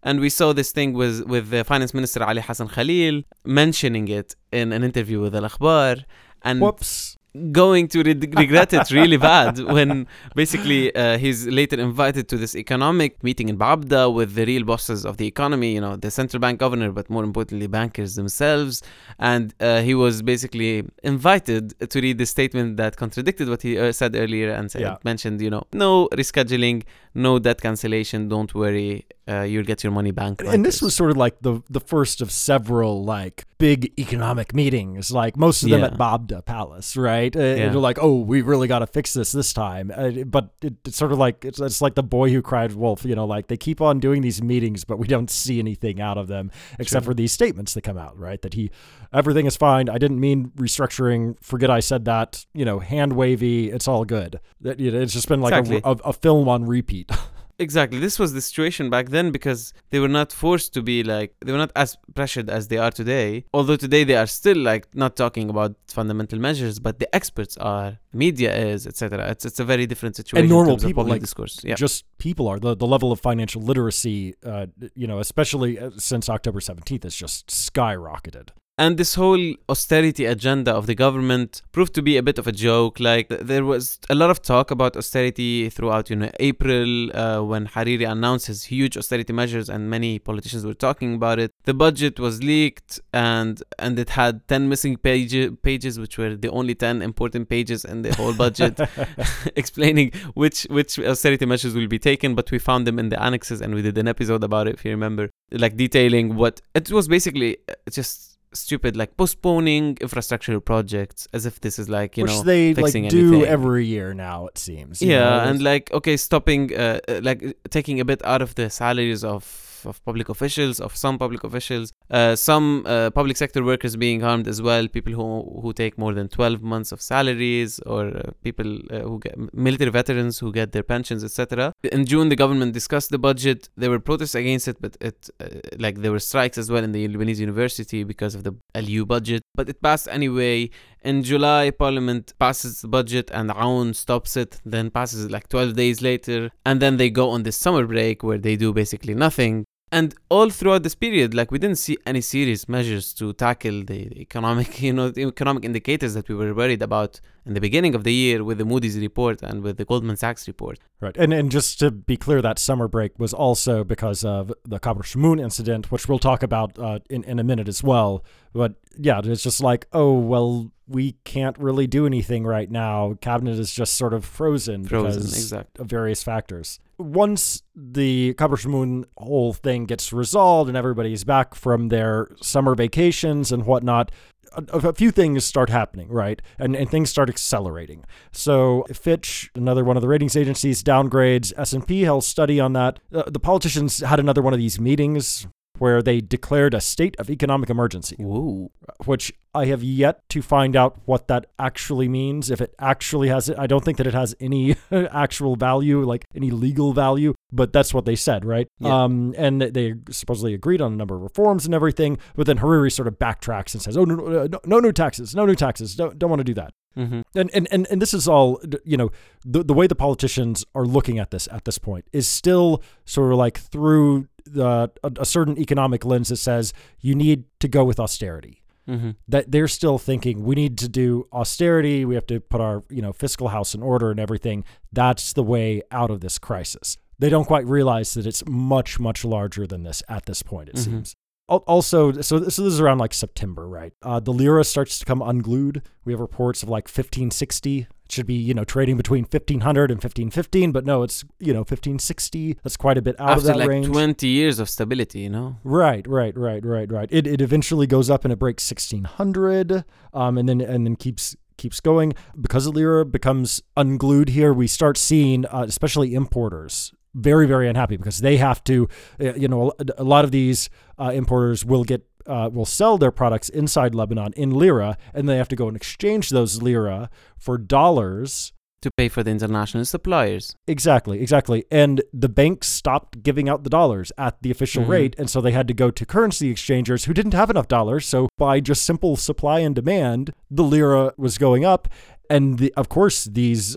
And 0.03 0.21
we 0.25 0.29
saw 0.39 0.53
this 0.61 0.71
thing 0.71 0.93
with, 0.93 1.17
with 1.33 1.45
the 1.55 1.65
finance 1.65 1.93
minister 1.99 2.23
Ali 2.31 2.43
Hassan 2.43 2.69
Khalil 2.69 3.23
mentioning 3.63 4.07
it 4.09 4.29
in 4.53 4.67
an 4.77 4.83
interview 4.91 5.19
with 5.25 5.35
Al 5.35 5.47
Akhbar 5.51 6.05
and 6.43 6.61
Whoops. 6.61 7.16
Going 7.53 7.89
to 7.89 8.03
re- 8.03 8.15
regret 8.45 8.73
it 8.73 8.91
really 8.91 9.17
bad 9.17 9.59
when 9.77 10.07
basically 10.35 10.95
uh, 10.95 11.19
he's 11.19 11.47
later 11.47 11.79
invited 11.81 12.29
to 12.29 12.37
this 12.37 12.55
economic 12.57 13.23
meeting 13.23 13.49
in 13.49 13.57
Babda 13.59 14.13
with 14.13 14.35
the 14.35 14.45
real 14.47 14.65
bosses 14.65 15.05
of 15.05 15.17
the 15.17 15.27
economy, 15.27 15.75
you 15.75 15.81
know, 15.81 15.97
the 15.97 16.11
central 16.11 16.41
bank 16.41 16.59
governor, 16.61 16.91
but 16.93 17.09
more 17.11 17.25
importantly, 17.25 17.67
bankers 17.67 18.15
themselves. 18.15 18.83
And 19.19 19.55
uh, 19.61 19.83
he 19.83 19.95
was 19.95 20.23
basically 20.23 20.85
invited 21.03 21.65
to 21.91 22.01
read 22.01 22.19
the 22.19 22.27
statement 22.27 22.77
that 22.77 22.97
contradicted 22.97 23.49
what 23.49 23.63
he 23.63 23.79
uh, 23.79 23.93
said 23.93 24.15
earlier 24.17 24.51
and 24.51 24.71
said, 24.71 24.83
Yeah. 24.83 24.97
mentioned, 25.05 25.41
you 25.41 25.51
know, 25.51 25.65
no 25.73 26.09
rescheduling, 26.13 26.85
no 27.17 27.39
debt 27.39 27.61
cancellation, 27.61 28.29
don't 28.29 28.55
worry, 28.55 29.07
uh, 29.29 29.41
you'll 29.43 29.65
get 29.65 29.83
your 29.83 29.93
money 29.93 30.13
back. 30.13 30.43
And 30.45 30.65
this 30.65 30.81
was 30.83 30.95
sort 30.95 31.11
of 31.11 31.17
like 31.17 31.37
the 31.41 31.63
the 31.71 31.81
first 31.81 32.21
of 32.21 32.31
several 32.31 33.05
like 33.05 33.45
big 33.59 33.91
economic 33.99 34.55
meetings, 34.55 35.11
like 35.11 35.35
most 35.37 35.63
of 35.63 35.71
them 35.71 35.81
Yeah. 35.81 35.87
at 35.87 35.95
Babda 35.99 36.45
Palace, 36.45 36.95
right? 36.97 37.35
Uh, 37.35 37.41
Yeah. 37.41 37.47
And 37.65 37.75
they're 37.75 37.81
like, 37.91 37.99
oh, 38.03 38.21
we 38.21 38.43
really 38.43 38.69
got 38.69 38.81
to 38.81 38.87
fix 38.87 39.15
this 39.15 39.33
this 39.33 39.53
time. 39.55 39.91
Uh, 39.97 40.11
but 40.27 40.51
it, 40.63 40.75
it's 40.85 40.97
sort 40.97 41.11
of 41.13 41.19
like 41.19 41.45
it's, 41.45 41.59
it's 41.61 41.81
like 41.81 41.95
the 41.95 42.03
boy 42.03 42.31
who 42.31 42.43
cried 42.43 42.73
wolf, 42.73 43.05
you 43.05 43.15
know, 43.15 43.25
like 43.37 43.47
they 43.49 43.57
keep 43.57 43.81
on 43.81 43.99
doing 43.99 44.21
these 44.23 44.43
meetings, 44.43 44.85
but 44.85 44.99
we 44.99 45.07
don't 45.07 45.31
see 45.31 45.59
anything 45.59 46.01
out 46.01 46.19
of 46.19 46.27
them 46.29 46.51
except 46.79 47.05
for 47.07 47.15
these 47.15 47.33
statements 47.33 47.73
that 47.75 47.83
come 47.83 47.99
out, 47.99 48.17
right? 48.19 48.41
That 48.43 48.55
he 48.55 48.71
everything 49.13 49.47
is 49.47 49.57
fine. 49.57 49.89
I 49.89 49.99
didn't 49.99 50.21
mean 50.21 50.53
restructuring. 50.57 51.37
Forget 51.41 51.71
I 51.71 51.81
said 51.81 52.05
that. 52.05 52.45
You 52.55 52.65
know, 52.65 52.79
hand 52.81 53.15
wavy. 53.15 53.71
It's 53.71 53.89
all 53.89 54.05
good. 54.05 54.39
That 54.61 54.79
you 54.81 54.91
know, 54.91 55.01
it's 55.01 55.13
just 55.15 55.29
been 55.29 55.41
like 55.41 55.55
Exactly. 55.55 55.81
a, 55.85 55.93
a, 55.93 56.11
a 56.11 56.13
film 56.13 56.49
on 56.49 56.65
repeat. 56.67 57.06
Exactly. 57.59 57.99
This 57.99 58.19
was 58.19 58.35
the 58.35 58.41
situation 58.41 58.91
back 58.91 59.09
then 59.09 59.31
because 59.31 59.73
they 59.91 59.99
were 59.99 60.09
not 60.09 60.33
forced 60.33 60.75
to 60.75 60.83
be 60.83 61.03
like 61.03 61.35
they 61.45 61.53
were 61.53 61.59
not 61.59 61.73
as 61.75 61.97
pressured 62.15 62.51
as 62.51 62.69
they 62.69 62.77
are 62.77 62.91
today. 62.91 63.45
Although 63.55 63.77
today 63.77 64.05
they 64.05 64.17
are 64.17 64.27
still 64.27 64.59
like 64.59 64.95
not 64.95 65.17
talking 65.17 65.49
about 65.49 65.75
fundamental 65.89 66.39
measures, 66.39 66.79
but 66.79 66.99
the 66.99 67.15
experts 67.15 67.57
are, 67.57 67.99
media 68.13 68.55
is, 68.55 68.87
etc. 68.87 69.31
It's 69.31 69.45
it's 69.47 69.61
a 69.61 69.65
very 69.65 69.87
different 69.87 70.17
situation. 70.17 70.45
And 70.45 70.51
normal 70.51 70.77
people, 70.77 71.05
like, 71.05 71.21
discourse. 71.21 71.61
Yeah. 71.65 71.77
just 71.77 72.05
people 72.19 72.47
are 72.49 72.59
the, 72.59 72.77
the 72.77 72.87
level 72.87 73.11
of 73.11 73.21
financial 73.21 73.63
literacy 73.63 74.35
uh, 74.45 74.67
you 74.95 75.07
know 75.07 75.19
especially 75.19 75.79
uh, 75.79 75.91
since 75.97 76.29
october 76.29 76.61
17th 76.61 77.05
has 77.05 77.15
just 77.15 77.49
skyrocketed 77.49 78.49
And 78.79 78.99
this 78.99 79.15
whole 79.15 79.55
austerity 79.71 80.27
agenda 80.27 80.71
of 80.71 80.87
the 80.87 80.95
government 80.95 81.63
proved 81.73 81.95
to 81.95 82.03
be 82.03 82.19
a 82.19 82.23
bit 82.23 82.39
of 82.39 82.47
a 82.47 82.53
joke. 82.53 83.01
Like 83.01 83.29
there 83.31 83.65
was 83.65 83.99
a 84.11 84.15
lot 84.15 84.29
of 84.29 84.43
talk 84.43 84.71
about 84.71 84.99
austerity 84.99 85.71
throughout, 85.71 86.11
you 86.11 86.17
know, 86.17 86.31
April 86.41 87.17
uh, 87.17 87.43
when 87.43 87.69
Hariri 87.69 88.07
announced 88.07 88.49
his 88.49 88.65
huge 88.65 88.99
austerity 88.99 89.33
measures, 89.33 89.71
and 89.71 89.89
many 89.89 90.19
politicians 90.19 90.67
were 90.67 90.75
talking 90.75 91.15
about 91.15 91.39
it. 91.39 91.53
The 91.65 91.73
budget 91.73 92.21
was 92.21 92.43
leaked, 92.43 93.01
and 93.15 93.63
and 93.79 93.99
it 93.99 94.11
had 94.11 94.47
ten 94.47 94.69
missing 94.69 94.99
page- 94.99 95.63
pages, 95.63 95.99
which 95.99 96.19
were 96.19 96.37
the 96.37 96.51
only 96.51 96.75
ten 96.75 97.01
important 97.01 97.49
pages 97.49 97.83
in 97.83 98.03
the 98.03 98.15
whole 98.15 98.35
budget, 98.35 98.79
explaining 99.57 100.13
which 100.35 100.65
which 100.65 100.99
austerity 100.99 101.47
measures 101.47 101.75
will 101.75 101.89
be 101.89 101.99
taken. 101.99 102.35
But 102.35 102.51
we 102.51 102.59
found 102.59 102.87
them 102.87 102.99
in 102.99 103.09
the 103.09 103.23
annexes, 103.23 103.63
and 103.63 103.75
we 103.75 103.81
did 103.81 103.97
an 103.97 104.07
episode 104.07 104.45
about 104.45 104.69
it, 104.69 104.75
if 104.75 104.85
you 104.85 104.91
remember, 104.91 105.31
like 105.51 105.79
detailing 105.79 106.37
what 106.37 106.61
it 106.75 106.93
was 106.93 107.09
basically 107.09 107.57
uh, 107.71 107.73
just 107.91 108.36
stupid 108.53 108.97
like 108.97 109.17
postponing 109.17 109.99
infrastructure 110.01 110.59
projects 110.61 111.29
as 111.33 111.47
if 111.47 111.61
this 111.61 111.79
is 111.79 111.89
like 111.89 112.17
you 112.17 112.23
which 112.23 112.33
know 112.33 112.43
they 112.43 112.75
like 112.75 112.93
do 112.93 112.99
anything. 112.99 113.45
every 113.45 113.85
year 113.85 114.15
now 114.15 114.47
it 114.47 114.57
seems 114.57 115.03
yeah 115.03 115.19
know, 115.19 115.51
and 115.51 115.63
like 115.63 115.93
okay 115.93 116.17
stopping 116.17 116.75
uh, 116.75 116.99
uh, 117.09 117.21
like 117.23 117.57
taking 117.71 118.01
a 118.01 118.05
bit 118.05 118.25
out 118.25 118.43
of 118.43 118.55
the 118.55 118.71
salaries 118.71 119.25
of 119.25 119.66
of 119.87 120.05
public 120.05 120.29
officials 120.29 120.81
of 120.81 120.97
some 120.97 121.19
public 121.19 121.45
officials. 121.45 121.93
Uh, 122.11 122.37
some 122.37 122.85
uh, 122.87 123.11
public 123.11 123.37
sector 123.37 123.63
workers 123.65 123.97
being 123.97 124.21
harmed 124.21 124.47
as 124.49 124.61
well. 124.63 124.89
People 124.89 125.13
who 125.13 125.27
who 125.63 125.73
take 125.73 125.99
more 125.99 126.15
than 126.15 126.29
12 126.29 126.63
months 126.63 126.93
of 126.93 127.01
salaries 127.01 127.81
or 127.81 128.03
uh, 128.09 128.31
people 128.43 128.79
uh, 128.91 129.01
who 129.01 129.19
get 129.19 129.35
military 129.55 129.91
veterans 129.91 130.39
who 130.39 130.53
get 130.53 130.73
their 130.73 130.83
pensions 130.83 131.25
etc 131.25 131.73
in 131.93 132.05
june 132.05 132.29
the 132.29 132.37
government 132.37 132.73
discussed 132.73 133.11
the 133.11 133.19
budget. 133.19 133.69
There 133.77 133.91
were 133.91 134.01
protests 134.01 134.35
against 134.35 134.69
it 134.69 134.77
but 134.81 134.97
it 135.01 135.31
uh, 135.41 135.47
like 135.79 135.97
there 136.03 136.13
were 136.13 136.25
strikes 136.31 136.59
as 136.59 136.71
well 136.71 136.85
in 136.85 136.93
the 136.93 137.07
lebanese 137.09 137.39
university 137.39 138.05
because 138.05 138.35
of 138.35 138.45
the 138.45 138.55
lu 138.75 139.05
budget 139.07 139.43
but 139.55 139.69
it 139.69 139.83
passed 139.83 140.09
anyway. 140.09 140.71
In 141.03 141.23
July, 141.23 141.71
Parliament 141.71 142.35
passes 142.39 142.81
the 142.81 142.89
budget 142.89 143.31
and 143.33 143.51
Aoun 143.51 143.95
stops 143.95 144.37
it, 144.37 144.61
then 144.65 144.91
passes 144.91 145.27
it 145.27 145.31
like 145.31 145.49
12 145.49 145.75
days 145.75 146.03
later, 146.03 146.51
and 146.65 146.83
then 146.83 146.97
they 146.97 147.11
go 147.11 147.31
on 147.31 147.45
this 147.45 147.57
summer 147.57 147.87
break 147.87 148.25
where 148.25 148.39
they 148.39 148.57
do 148.57 148.73
basically 148.73 149.15
nothing. 149.15 149.65
And 149.93 150.15
all 150.31 150.51
throughout 150.51 150.83
this 150.83 150.97
period, 150.97 151.33
like 151.33 151.53
we 151.53 151.59
didn't 151.59 151.79
see 151.79 151.97
any 152.05 152.21
serious 152.21 152.69
measures 152.69 153.13
to 153.15 153.33
tackle 153.33 153.85
the 153.85 154.21
economic, 154.21 154.81
you 154.87 154.93
know, 154.93 155.11
the 155.11 155.23
economic 155.23 155.65
indicators 155.65 156.15
that 156.15 156.29
we 156.29 156.35
were 156.35 156.53
worried 156.55 156.83
about 156.83 157.21
in 157.47 157.55
the 157.55 157.61
beginning 157.61 157.95
of 157.95 158.03
the 158.03 158.13
year 158.13 158.43
with 158.43 158.59
the 158.59 158.65
Moody's 158.65 158.99
report 158.99 159.41
and 159.43 159.63
with 159.63 159.77
the 159.77 159.85
Goldman 159.85 160.17
Sachs 160.17 160.49
report. 160.49 160.81
right 161.01 161.17
and 161.17 161.33
and 161.33 161.51
just 161.51 161.79
to 161.79 161.91
be 161.91 162.17
clear 162.17 162.43
that 162.43 162.59
summer 162.59 162.89
break 162.89 163.17
was 163.19 163.33
also 163.33 163.85
because 163.85 164.25
of 164.25 164.53
the 164.65 164.81
Kabr 164.81 165.03
Shamoon 165.03 165.41
incident 165.41 165.93
which 165.93 166.09
we'll 166.09 166.19
talk 166.19 166.43
about 166.43 166.77
uh, 166.79 166.99
in, 167.09 167.23
in 167.25 167.39
a 167.39 167.45
minute 167.45 167.69
as 167.69 167.83
well 167.83 168.25
but 168.53 168.75
yeah 168.99 169.21
it's 169.23 169.45
just 169.45 169.63
like 169.63 169.87
oh 169.93 170.15
well 170.15 170.73
we 170.89 171.13
can't 171.25 171.57
really 171.59 171.87
do 171.87 172.07
anything 172.07 172.45
right 172.45 172.71
now 172.71 173.15
cabinet 173.21 173.59
is 173.59 173.73
just 173.73 173.95
sort 173.95 174.13
of 174.13 174.25
frozen, 174.25 174.85
Frozen, 174.85 175.23
because 175.23 175.37
exactly. 175.37 175.83
of 175.83 175.89
various 175.89 176.23
factors 176.23 176.81
once 176.99 177.63
the 177.75 178.35
Kabr 178.35 178.57
Shamoon 178.57 179.05
whole 179.19 179.53
thing 179.53 179.85
gets 179.85 180.13
resolved 180.13 180.69
and 180.69 180.77
everybody's 180.77 181.25
back 181.25 181.55
from 181.55 181.89
their 181.89 182.29
summer 182.41 182.75
vacations 182.75 183.53
and 183.53 183.67
whatnot 183.67 184.11
a, 184.57 184.89
a 184.89 184.93
few 184.93 185.11
things 185.11 185.45
start 185.45 185.71
happening, 185.71 186.09
right? 186.09 186.41
And, 186.59 186.75
and 186.75 186.91
things 186.91 187.11
start 187.11 187.29
accelerating. 187.29 188.05
So 188.33 188.85
Fitch, 188.93 189.51
another 189.55 189.85
one 189.85 189.97
of 189.97 190.01
the 190.01 190.09
ratings 190.09 190.37
agencies, 190.37 190.83
downgrades. 190.83 191.53
S&P 191.57 192.03
held 192.03 192.25
study 192.25 192.61
on 192.61 192.73
that. 192.75 193.01
Uh, 193.13 193.25
the 193.27 193.41
politicians 193.41 194.01
had 194.01 194.21
another 194.21 194.43
one 194.43 194.53
of 194.53 194.59
these 194.59 194.81
meetings 194.81 195.47
where 195.79 196.03
they 196.03 196.21
declared 196.21 196.75
a 196.75 196.81
state 196.81 197.17
of 197.19 197.31
economic 197.31 197.71
emergency, 197.71 198.17
Whoa. 198.19 198.71
which 199.05 199.33
I 199.55 199.67
have 199.67 199.83
yet 199.83 200.29
to 200.31 200.43
find 200.43 200.77
out 200.77 200.99
what 201.07 201.29
that 201.29 201.47
actually 201.59 202.09
means. 202.09 202.51
If 202.51 202.61
it 202.61 202.75
actually 202.79 203.29
has 203.29 203.51
I 203.51 203.67
don't 203.67 203.85
think 203.85 203.99
that 203.99 204.07
it 204.07 204.15
has 204.15 204.35
any 204.41 204.77
actual 204.91 205.57
value, 205.57 206.05
like 206.05 206.27
any 206.35 206.51
legal 206.51 206.93
value, 206.93 207.35
but 207.53 207.73
that's 207.73 207.95
what 207.95 208.05
they 208.05 208.17
said, 208.17 208.45
right? 208.45 208.69
Yeah. 208.79 209.05
Um, 209.05 209.35
and 209.37 209.63
they 209.63 209.95
supposedly 210.11 210.53
agreed 210.55 210.81
on 210.83 210.93
a 210.93 210.97
number 210.97 211.17
of 211.17 211.23
reforms 211.23 211.65
and 211.65 211.75
everything, 211.75 212.19
but 212.35 212.47
then 212.47 212.59
Hariri 212.59 212.93
sort 212.93 213.09
of 213.09 213.19
backtracks 213.19 213.73
and 213.73 213.83
says, 213.83 213.97
"Oh 213.97 214.05
no, 214.05 214.15
no, 214.17 214.47
no, 214.47 214.61
no 214.65 214.81
new 214.81 214.93
taxes, 214.93 215.35
no 215.35 215.47
new 215.47 215.55
taxes. 215.55 215.95
Don't 215.95 216.19
don't 216.19 216.31
want 216.31 216.41
to 216.41 216.45
do 216.45 216.55
that." 216.55 216.73
hmm 216.95 217.21
And, 217.35 217.51
and 217.55 217.69
and 217.71 217.87
and 217.91 218.03
this 218.03 218.13
is 218.15 218.29
all 218.29 218.61
you 218.85 218.97
know 218.97 219.11
the 219.45 219.63
the 219.63 219.75
way 219.75 219.87
the 219.87 219.95
politicians 219.95 220.65
are 220.75 220.85
looking 220.85 221.19
at 221.19 221.31
this 221.31 221.49
at 221.51 221.65
this 221.65 221.79
point 221.79 222.05
is 222.13 222.27
still 222.29 222.83
sort 223.05 223.33
of 223.33 223.39
like 223.39 223.59
through 223.59 224.29
the 224.47 224.91
a, 225.03 225.13
a 225.21 225.25
certain 225.25 225.59
economic 225.59 226.05
lens 226.05 226.29
that 226.29 226.37
says 226.37 226.73
you 227.01 227.15
need 227.15 227.45
to 227.61 227.69
go 227.69 227.85
with 227.85 227.99
austerity. 228.01 228.63
Hmm 228.89 229.11
that 229.27 229.51
they're 229.51 229.67
still 229.67 229.99
thinking 229.99 230.45
we 230.45 230.55
need 230.55 230.79
to 230.79 230.89
do 230.89 231.27
austerity. 231.33 232.05
We 232.05 232.15
have 232.15 232.27
to 232.29 232.39
put 232.39 232.61
our 232.61 232.85
you 232.89 233.03
know 233.03 233.13
fiscal 233.13 233.49
house 233.49 233.75
in 233.75 233.83
order 233.83 234.11
and 234.13 234.21
everything. 234.21 234.65
That's 234.93 235.33
the 235.33 235.43
way 235.43 235.83
out 235.91 236.11
of 236.11 236.21
this 236.21 236.39
crisis. 236.39 236.97
They 237.19 237.29
don't 237.29 237.47
quite 237.47 237.67
realize 237.67 238.15
that 238.15 238.27
it's 238.27 238.45
much 238.47 239.01
much 239.01 239.25
larger 239.25 239.67
than 239.67 239.83
this 239.83 240.03
at 240.09 240.27
this 240.27 240.43
point 240.43 240.69
it 240.69 240.77
Mhm. 240.77 240.85
seems 240.85 241.17
also 241.49 242.13
so, 242.13 242.21
so 242.23 242.39
this 242.39 242.59
is 242.59 242.81
around 242.81 242.99
like 242.99 243.15
september 243.15 243.69
right 243.69 243.93
uh, 244.03 244.19
the 244.21 244.33
lira 244.33 244.65
starts 244.65 244.99
to 244.99 245.05
come 245.05 245.23
unglued 245.23 245.83
we 246.05 246.13
have 246.13 246.21
reports 246.21 246.63
of 246.63 246.69
like 246.69 246.87
1560 246.87 247.87
it 248.07 248.13
should 248.13 248.27
be 248.27 248.35
you 248.35 248.55
know 248.55 248.65
trading 248.65 248.97
between 248.97 249.25
1500 249.25 249.91
and 249.91 249.99
1515 249.99 250.73
but 250.73 250.85
no 250.85 251.03
it's 251.03 251.25
you 251.39 251.53
know 251.53 251.61
1560 251.61 252.59
that's 252.63 252.77
quite 252.77 252.99
a 252.99 253.03
bit 253.03 253.19
out 253.21 253.31
of 253.31 253.37
After 253.39 253.47
that 253.49 253.57
like 253.59 253.69
range 253.69 253.87
20 253.87 254.27
years 254.27 254.59
of 254.59 254.69
stability, 254.69 255.21
you 255.21 255.31
know? 255.31 255.57
Right, 255.65 256.07
right, 256.07 256.37
right, 256.37 256.65
right, 256.65 256.91
right. 256.91 257.09
It 257.13 257.27
it 257.27 257.41
eventually 257.41 257.87
goes 257.87 258.11
up 258.11 258.25
and 258.25 258.33
it 258.33 258.39
breaks 258.39 258.63
sixteen 258.63 259.05
hundred, 259.05 259.85
um, 260.13 260.39
and 260.39 260.49
then 260.49 260.61
and 260.61 260.87
then 260.87 260.97
keeps 260.97 261.37
keeps 261.57 261.81
going 261.81 262.13
because 262.41 262.65
the 262.65 262.71
lira 262.71 263.05
becomes 263.05 263.63
unglued 263.77 264.31
here. 264.31 264.53
We 264.53 264.67
start 264.67 264.97
seeing, 264.99 265.47
uh, 265.47 265.65
especially 265.67 266.15
importers, 266.15 266.93
very 267.17 267.47
very 267.47 267.69
unhappy 267.69 267.97
because 267.97 268.19
they 268.19 268.37
have 268.37 268.63
to, 268.65 268.89
uh, 269.21 269.35
you 269.35 269.49
know, 269.49 269.73
a, 269.97 270.05
lot 270.05 270.25
of 270.25 270.31
these 270.31 270.69
uh, 270.99 271.11
importers 271.15 271.65
will 271.65 271.85
get. 271.85 272.07
Uh, 272.29 272.51
will 272.53 272.67
sell 272.67 272.99
their 272.99 273.13
products 273.13 273.49
inside 273.49 273.95
Lebanon 273.95 274.33
in 274.33 274.51
lira, 274.51 274.99
and 275.15 275.29
they 275.29 275.37
have 275.37 275.47
to 275.47 275.55
go 275.55 275.69
and 275.69 275.77
exchange 275.77 276.31
those 276.31 276.61
lira 276.61 277.09
for 277.39 277.57
dollars 277.57 278.53
to 278.87 278.91
pay 278.97 279.09
for 279.09 279.23
the 279.23 279.31
international 279.31 279.85
suppliers. 279.85 280.55
Exactly, 280.67 281.21
exactly. 281.21 281.65
And 281.71 282.03
the 282.13 282.29
banks 282.29 282.69
stopped 282.69 283.23
giving 283.23 283.49
out 283.49 283.65
the 283.65 283.71
dollars 283.71 284.13
at 284.17 284.41
the 284.43 284.51
official 284.51 284.85
Mhm. 284.85 284.89
rate. 284.89 285.15
And 285.19 285.29
so 285.29 285.41
they 285.41 285.53
had 285.53 285.69
to 285.69 285.75
go 285.75 285.91
to 285.91 286.07
currency 286.07 286.51
exchangers 286.51 287.05
who 287.05 287.13
didn't 287.15 287.35
have 287.35 287.51
enough 287.51 287.69
dollars. 287.69 288.07
So 288.07 288.29
by 288.39 288.61
just 288.61 288.85
simple 288.85 289.17
supply 289.17 289.59
and 289.61 289.75
demand, 289.75 290.33
the 290.51 290.63
lira 290.65 291.13
was 291.17 291.37
going 291.39 291.65
up. 291.65 291.89
And 292.29 292.59
the, 292.59 292.73
of 292.77 292.89
course, 292.89 293.25
these 293.25 293.77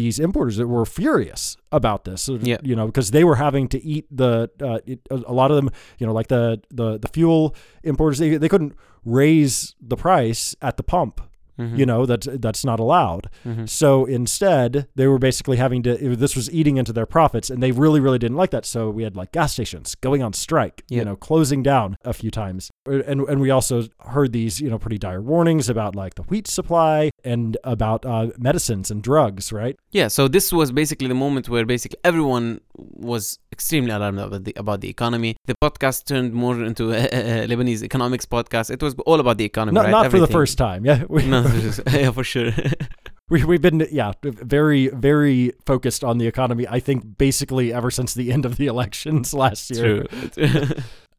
these 0.00 0.18
importers 0.18 0.58
were 0.58 0.84
furious 0.84 1.56
about 1.72 2.04
this. 2.04 2.28
Yeah. 2.28 2.58
You 2.62 2.76
know, 2.76 2.86
because 2.86 3.10
they 3.10 3.24
were 3.24 3.36
having 3.36 3.68
to 3.68 3.78
eat 3.82 4.04
the 4.10 4.50
uh, 4.60 4.80
it, 4.84 5.00
a 5.10 5.32
lot 5.32 5.50
of 5.50 5.56
them. 5.56 5.70
You 5.98 6.06
know, 6.06 6.12
like 6.12 6.28
the 6.28 6.60
the 6.70 6.98
the 6.98 7.08
fuel 7.08 7.54
importers, 7.82 8.18
they 8.18 8.36
they 8.36 8.50
couldn't 8.50 8.74
raise 9.04 9.74
the 9.80 9.96
price 9.96 10.54
at 10.60 10.76
the 10.76 10.82
pump. 10.82 11.22
Mhm. 11.60 11.78
You 11.78 11.86
know, 11.86 12.06
that's 12.06 12.26
that's 12.46 12.64
not 12.64 12.78
allowed. 12.80 13.24
Mhm. 13.46 13.68
So 13.68 14.04
instead, 14.06 14.86
they 14.98 15.06
were 15.06 15.18
basically 15.18 15.56
having 15.64 15.82
to. 15.84 15.90
it- 16.04 16.18
This 16.24 16.34
was 16.40 16.50
eating 16.58 16.76
into 16.80 16.92
their 16.92 17.06
profits, 17.16 17.50
and 17.50 17.62
they 17.62 17.72
really, 17.84 18.00
really 18.00 18.18
didn't 18.24 18.36
like 18.42 18.50
that. 18.56 18.64
So 18.66 18.80
we 18.96 19.02
had 19.04 19.14
like 19.16 19.30
gas 19.32 19.52
stations 19.52 19.94
going 20.06 20.22
on 20.26 20.32
strike, 20.32 20.76
Yeah. 20.88 20.98
you 20.98 21.04
know, 21.04 21.16
closing 21.28 21.62
down 21.62 21.96
a 22.04 22.12
few 22.20 22.30
times, 22.42 22.70
and 22.86 23.20
and 23.30 23.38
we 23.44 23.50
also 23.50 23.76
heard 24.14 24.32
these, 24.32 24.54
you 24.62 24.70
know, 24.70 24.78
pretty 24.78 24.98
dire 24.98 25.20
warnings 25.32 25.68
about 25.68 25.92
like 26.02 26.14
the 26.14 26.22
wheat 26.30 26.46
supply 26.48 27.10
and 27.24 27.56
about 27.64 28.00
uh, 28.06 28.28
medicines 28.38 28.90
and 28.90 29.02
drugs, 29.02 29.52
right? 29.52 29.76
Yeah, 29.92 30.08
so 30.08 30.28
this 30.28 30.52
was 30.52 30.68
basically 30.72 31.08
the 31.08 31.20
moment 31.26 31.48
where 31.48 31.64
basically 31.66 31.98
everyone 32.04 32.60
was 32.76 33.38
extremely 33.52 33.90
alarmed 33.90 34.18
about 34.18 34.44
the 34.44 34.52
about 34.56 34.80
the 34.80 34.88
economy. 34.88 35.36
The 35.46 35.54
podcast 35.64 36.04
turned 36.06 36.32
more 36.32 36.56
into 36.70 36.84
a, 36.92 37.02
a 37.44 37.46
Lebanese 37.50 37.82
economics 37.82 38.26
podcast. 38.26 38.70
It 38.70 38.82
was 38.82 38.94
all 39.06 39.20
about 39.20 39.36
the 39.38 39.44
economy, 39.44 39.74
Not 39.74 39.84
right? 39.84 39.90
not 39.90 40.10
for 40.10 40.20
the 40.20 40.32
first 40.38 40.56
time, 40.58 40.84
yeah. 40.84 41.04
We, 41.08 41.26
no, 41.26 41.42
yeah, 41.92 42.10
for 42.10 42.24
sure. 42.24 42.52
we 43.30 43.44
we've 43.44 43.62
been 43.62 43.86
yeah 43.90 44.12
very 44.22 44.88
very 44.88 45.52
focused 45.66 46.04
on 46.04 46.18
the 46.18 46.26
economy. 46.26 46.66
I 46.68 46.80
think 46.80 47.18
basically 47.18 47.72
ever 47.72 47.90
since 47.90 48.14
the 48.14 48.32
end 48.32 48.44
of 48.44 48.56
the 48.56 48.66
elections 48.66 49.32
last 49.44 49.70
year. 49.70 50.04
True. 50.04 50.64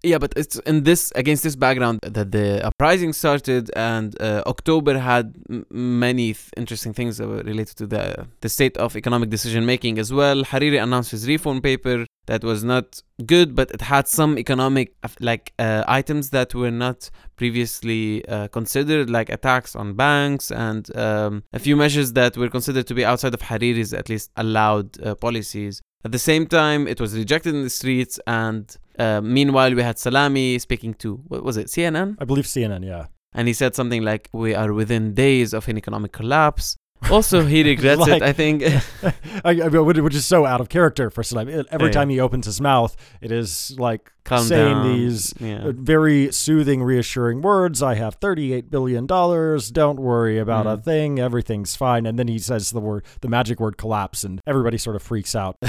yeah, 0.04 0.18
but 0.18 0.34
it's 0.36 0.58
in 0.60 0.84
this 0.84 1.12
against 1.16 1.44
this 1.44 1.56
background 1.56 2.00
that 2.04 2.32
the 2.32 2.66
uprising 2.66 3.14
started, 3.14 3.72
and 3.76 4.20
uh, 4.22 4.44
October 4.46 4.98
had 5.00 5.36
m- 5.50 5.66
many 5.70 6.34
th- 6.34 6.50
interesting 6.58 6.94
things 6.94 7.18
that 7.18 7.28
were 7.28 7.44
related 7.44 7.78
to 7.78 7.88
the 7.88 8.28
the 8.42 8.50
state 8.50 8.78
of 8.78 8.96
economic 8.96 9.30
decision 9.30 9.66
making 9.66 10.00
as 10.00 10.12
well. 10.12 10.44
Hariri 10.44 10.82
announced 10.82 11.12
his 11.12 11.28
reform 11.28 11.62
paper 11.62 12.06
that 12.32 12.46
was 12.46 12.64
not 12.64 13.02
good, 13.26 13.56
but 13.56 13.70
it 13.72 13.82
had 13.82 14.08
some 14.08 14.38
economic 14.38 14.96
like 15.20 15.52
uh, 15.60 15.84
items 15.86 16.30
that 16.30 16.56
were 16.56 16.72
not 16.72 17.10
previously 17.36 18.26
uh, 18.26 18.48
considered, 18.48 19.10
like 19.10 19.30
attacks 19.30 19.76
on 19.76 19.96
banks 19.96 20.50
and 20.50 20.96
um, 20.96 21.44
a 21.52 21.60
few 21.60 21.76
measures 21.76 22.14
that 22.14 22.38
were 22.38 22.48
considered 22.48 22.88
to 22.88 22.94
be 22.94 23.04
outside 23.04 23.34
of 23.34 23.42
Hariri's 23.42 23.94
at 23.94 24.08
least 24.08 24.32
allowed 24.38 24.90
uh, 25.04 25.14
policies. 25.16 25.82
At 26.06 26.14
the 26.14 26.20
same 26.20 26.48
time, 26.48 26.88
it 26.88 27.02
was 27.02 27.18
rejected 27.18 27.54
in 27.54 27.64
the 27.64 27.76
streets, 27.82 28.18
and 28.26 28.66
uh, 28.98 29.20
meanwhile, 29.20 29.74
we 29.76 29.84
had 29.84 29.98
Salameh 29.98 30.62
speaking 30.62 30.94
to 31.04 31.18
what 31.28 31.44
was 31.44 31.58
it, 31.58 31.68
CNN, 31.68 32.16
I 32.18 32.24
believe 32.24 32.46
CNN, 32.46 32.86
yeah. 32.86 33.08
and 33.34 33.50
he 33.50 33.54
said 33.54 33.76
something 33.76 34.04
like, 34.04 34.30
"We 34.32 34.56
are 34.56 34.72
within 34.72 35.14
days 35.14 35.54
of 35.54 35.68
an 35.68 35.78
economic 35.78 36.14
collapse." 36.14 36.78
Also, 37.10 37.46
he 37.46 37.64
regrets 37.66 38.02
Like- 38.02 38.22
it. 38.22 38.22
I 38.22 38.34
think. 38.34 38.64
I, 39.44 39.62
I 39.62 39.68
which 39.68 40.16
is 40.16 40.26
so 40.26 40.46
out 40.46 40.62
of 40.62 40.70
character 40.70 41.10
for 41.10 41.24
Saddam. 41.24 41.66
Every 41.72 41.88
Yeah. 41.88 41.92
time 41.94 42.10
he 42.10 42.20
opens 42.20 42.46
his 42.46 42.62
mouth, 42.62 42.96
it 43.22 43.32
is 43.32 43.76
like 43.80 44.12
Calm 44.24 44.44
saying 44.46 44.74
down. 44.76 44.88
these 44.94 45.34
yeah. 45.40 45.64
uh, 45.64 45.72
very 45.76 46.32
soothing, 46.32 46.84
reassuring 46.84 47.42
words. 47.42 47.82
I 47.82 47.96
have 47.96 48.16
thirty-eight 48.16 48.70
billion 48.70 49.08
dollars. 49.08 49.72
Don't 49.72 50.00
worry 50.00 50.38
about 50.38 50.68
a 50.68 50.78
Mhm. 50.78 50.84
thing. 50.84 51.20
Everything's 51.20 51.76
fine. 51.76 52.06
And 52.06 52.20
then 52.20 52.28
he 52.28 52.38
says 52.38 52.72
the 52.72 52.80
word, 52.80 53.04
the 53.22 53.28
magic 53.30 53.60
word, 53.60 53.78
collapse, 53.78 54.24
and 54.24 54.40
everybody 54.46 54.78
sort 54.78 54.96
of 54.96 55.02
freaks 55.02 55.36
out. 55.36 55.58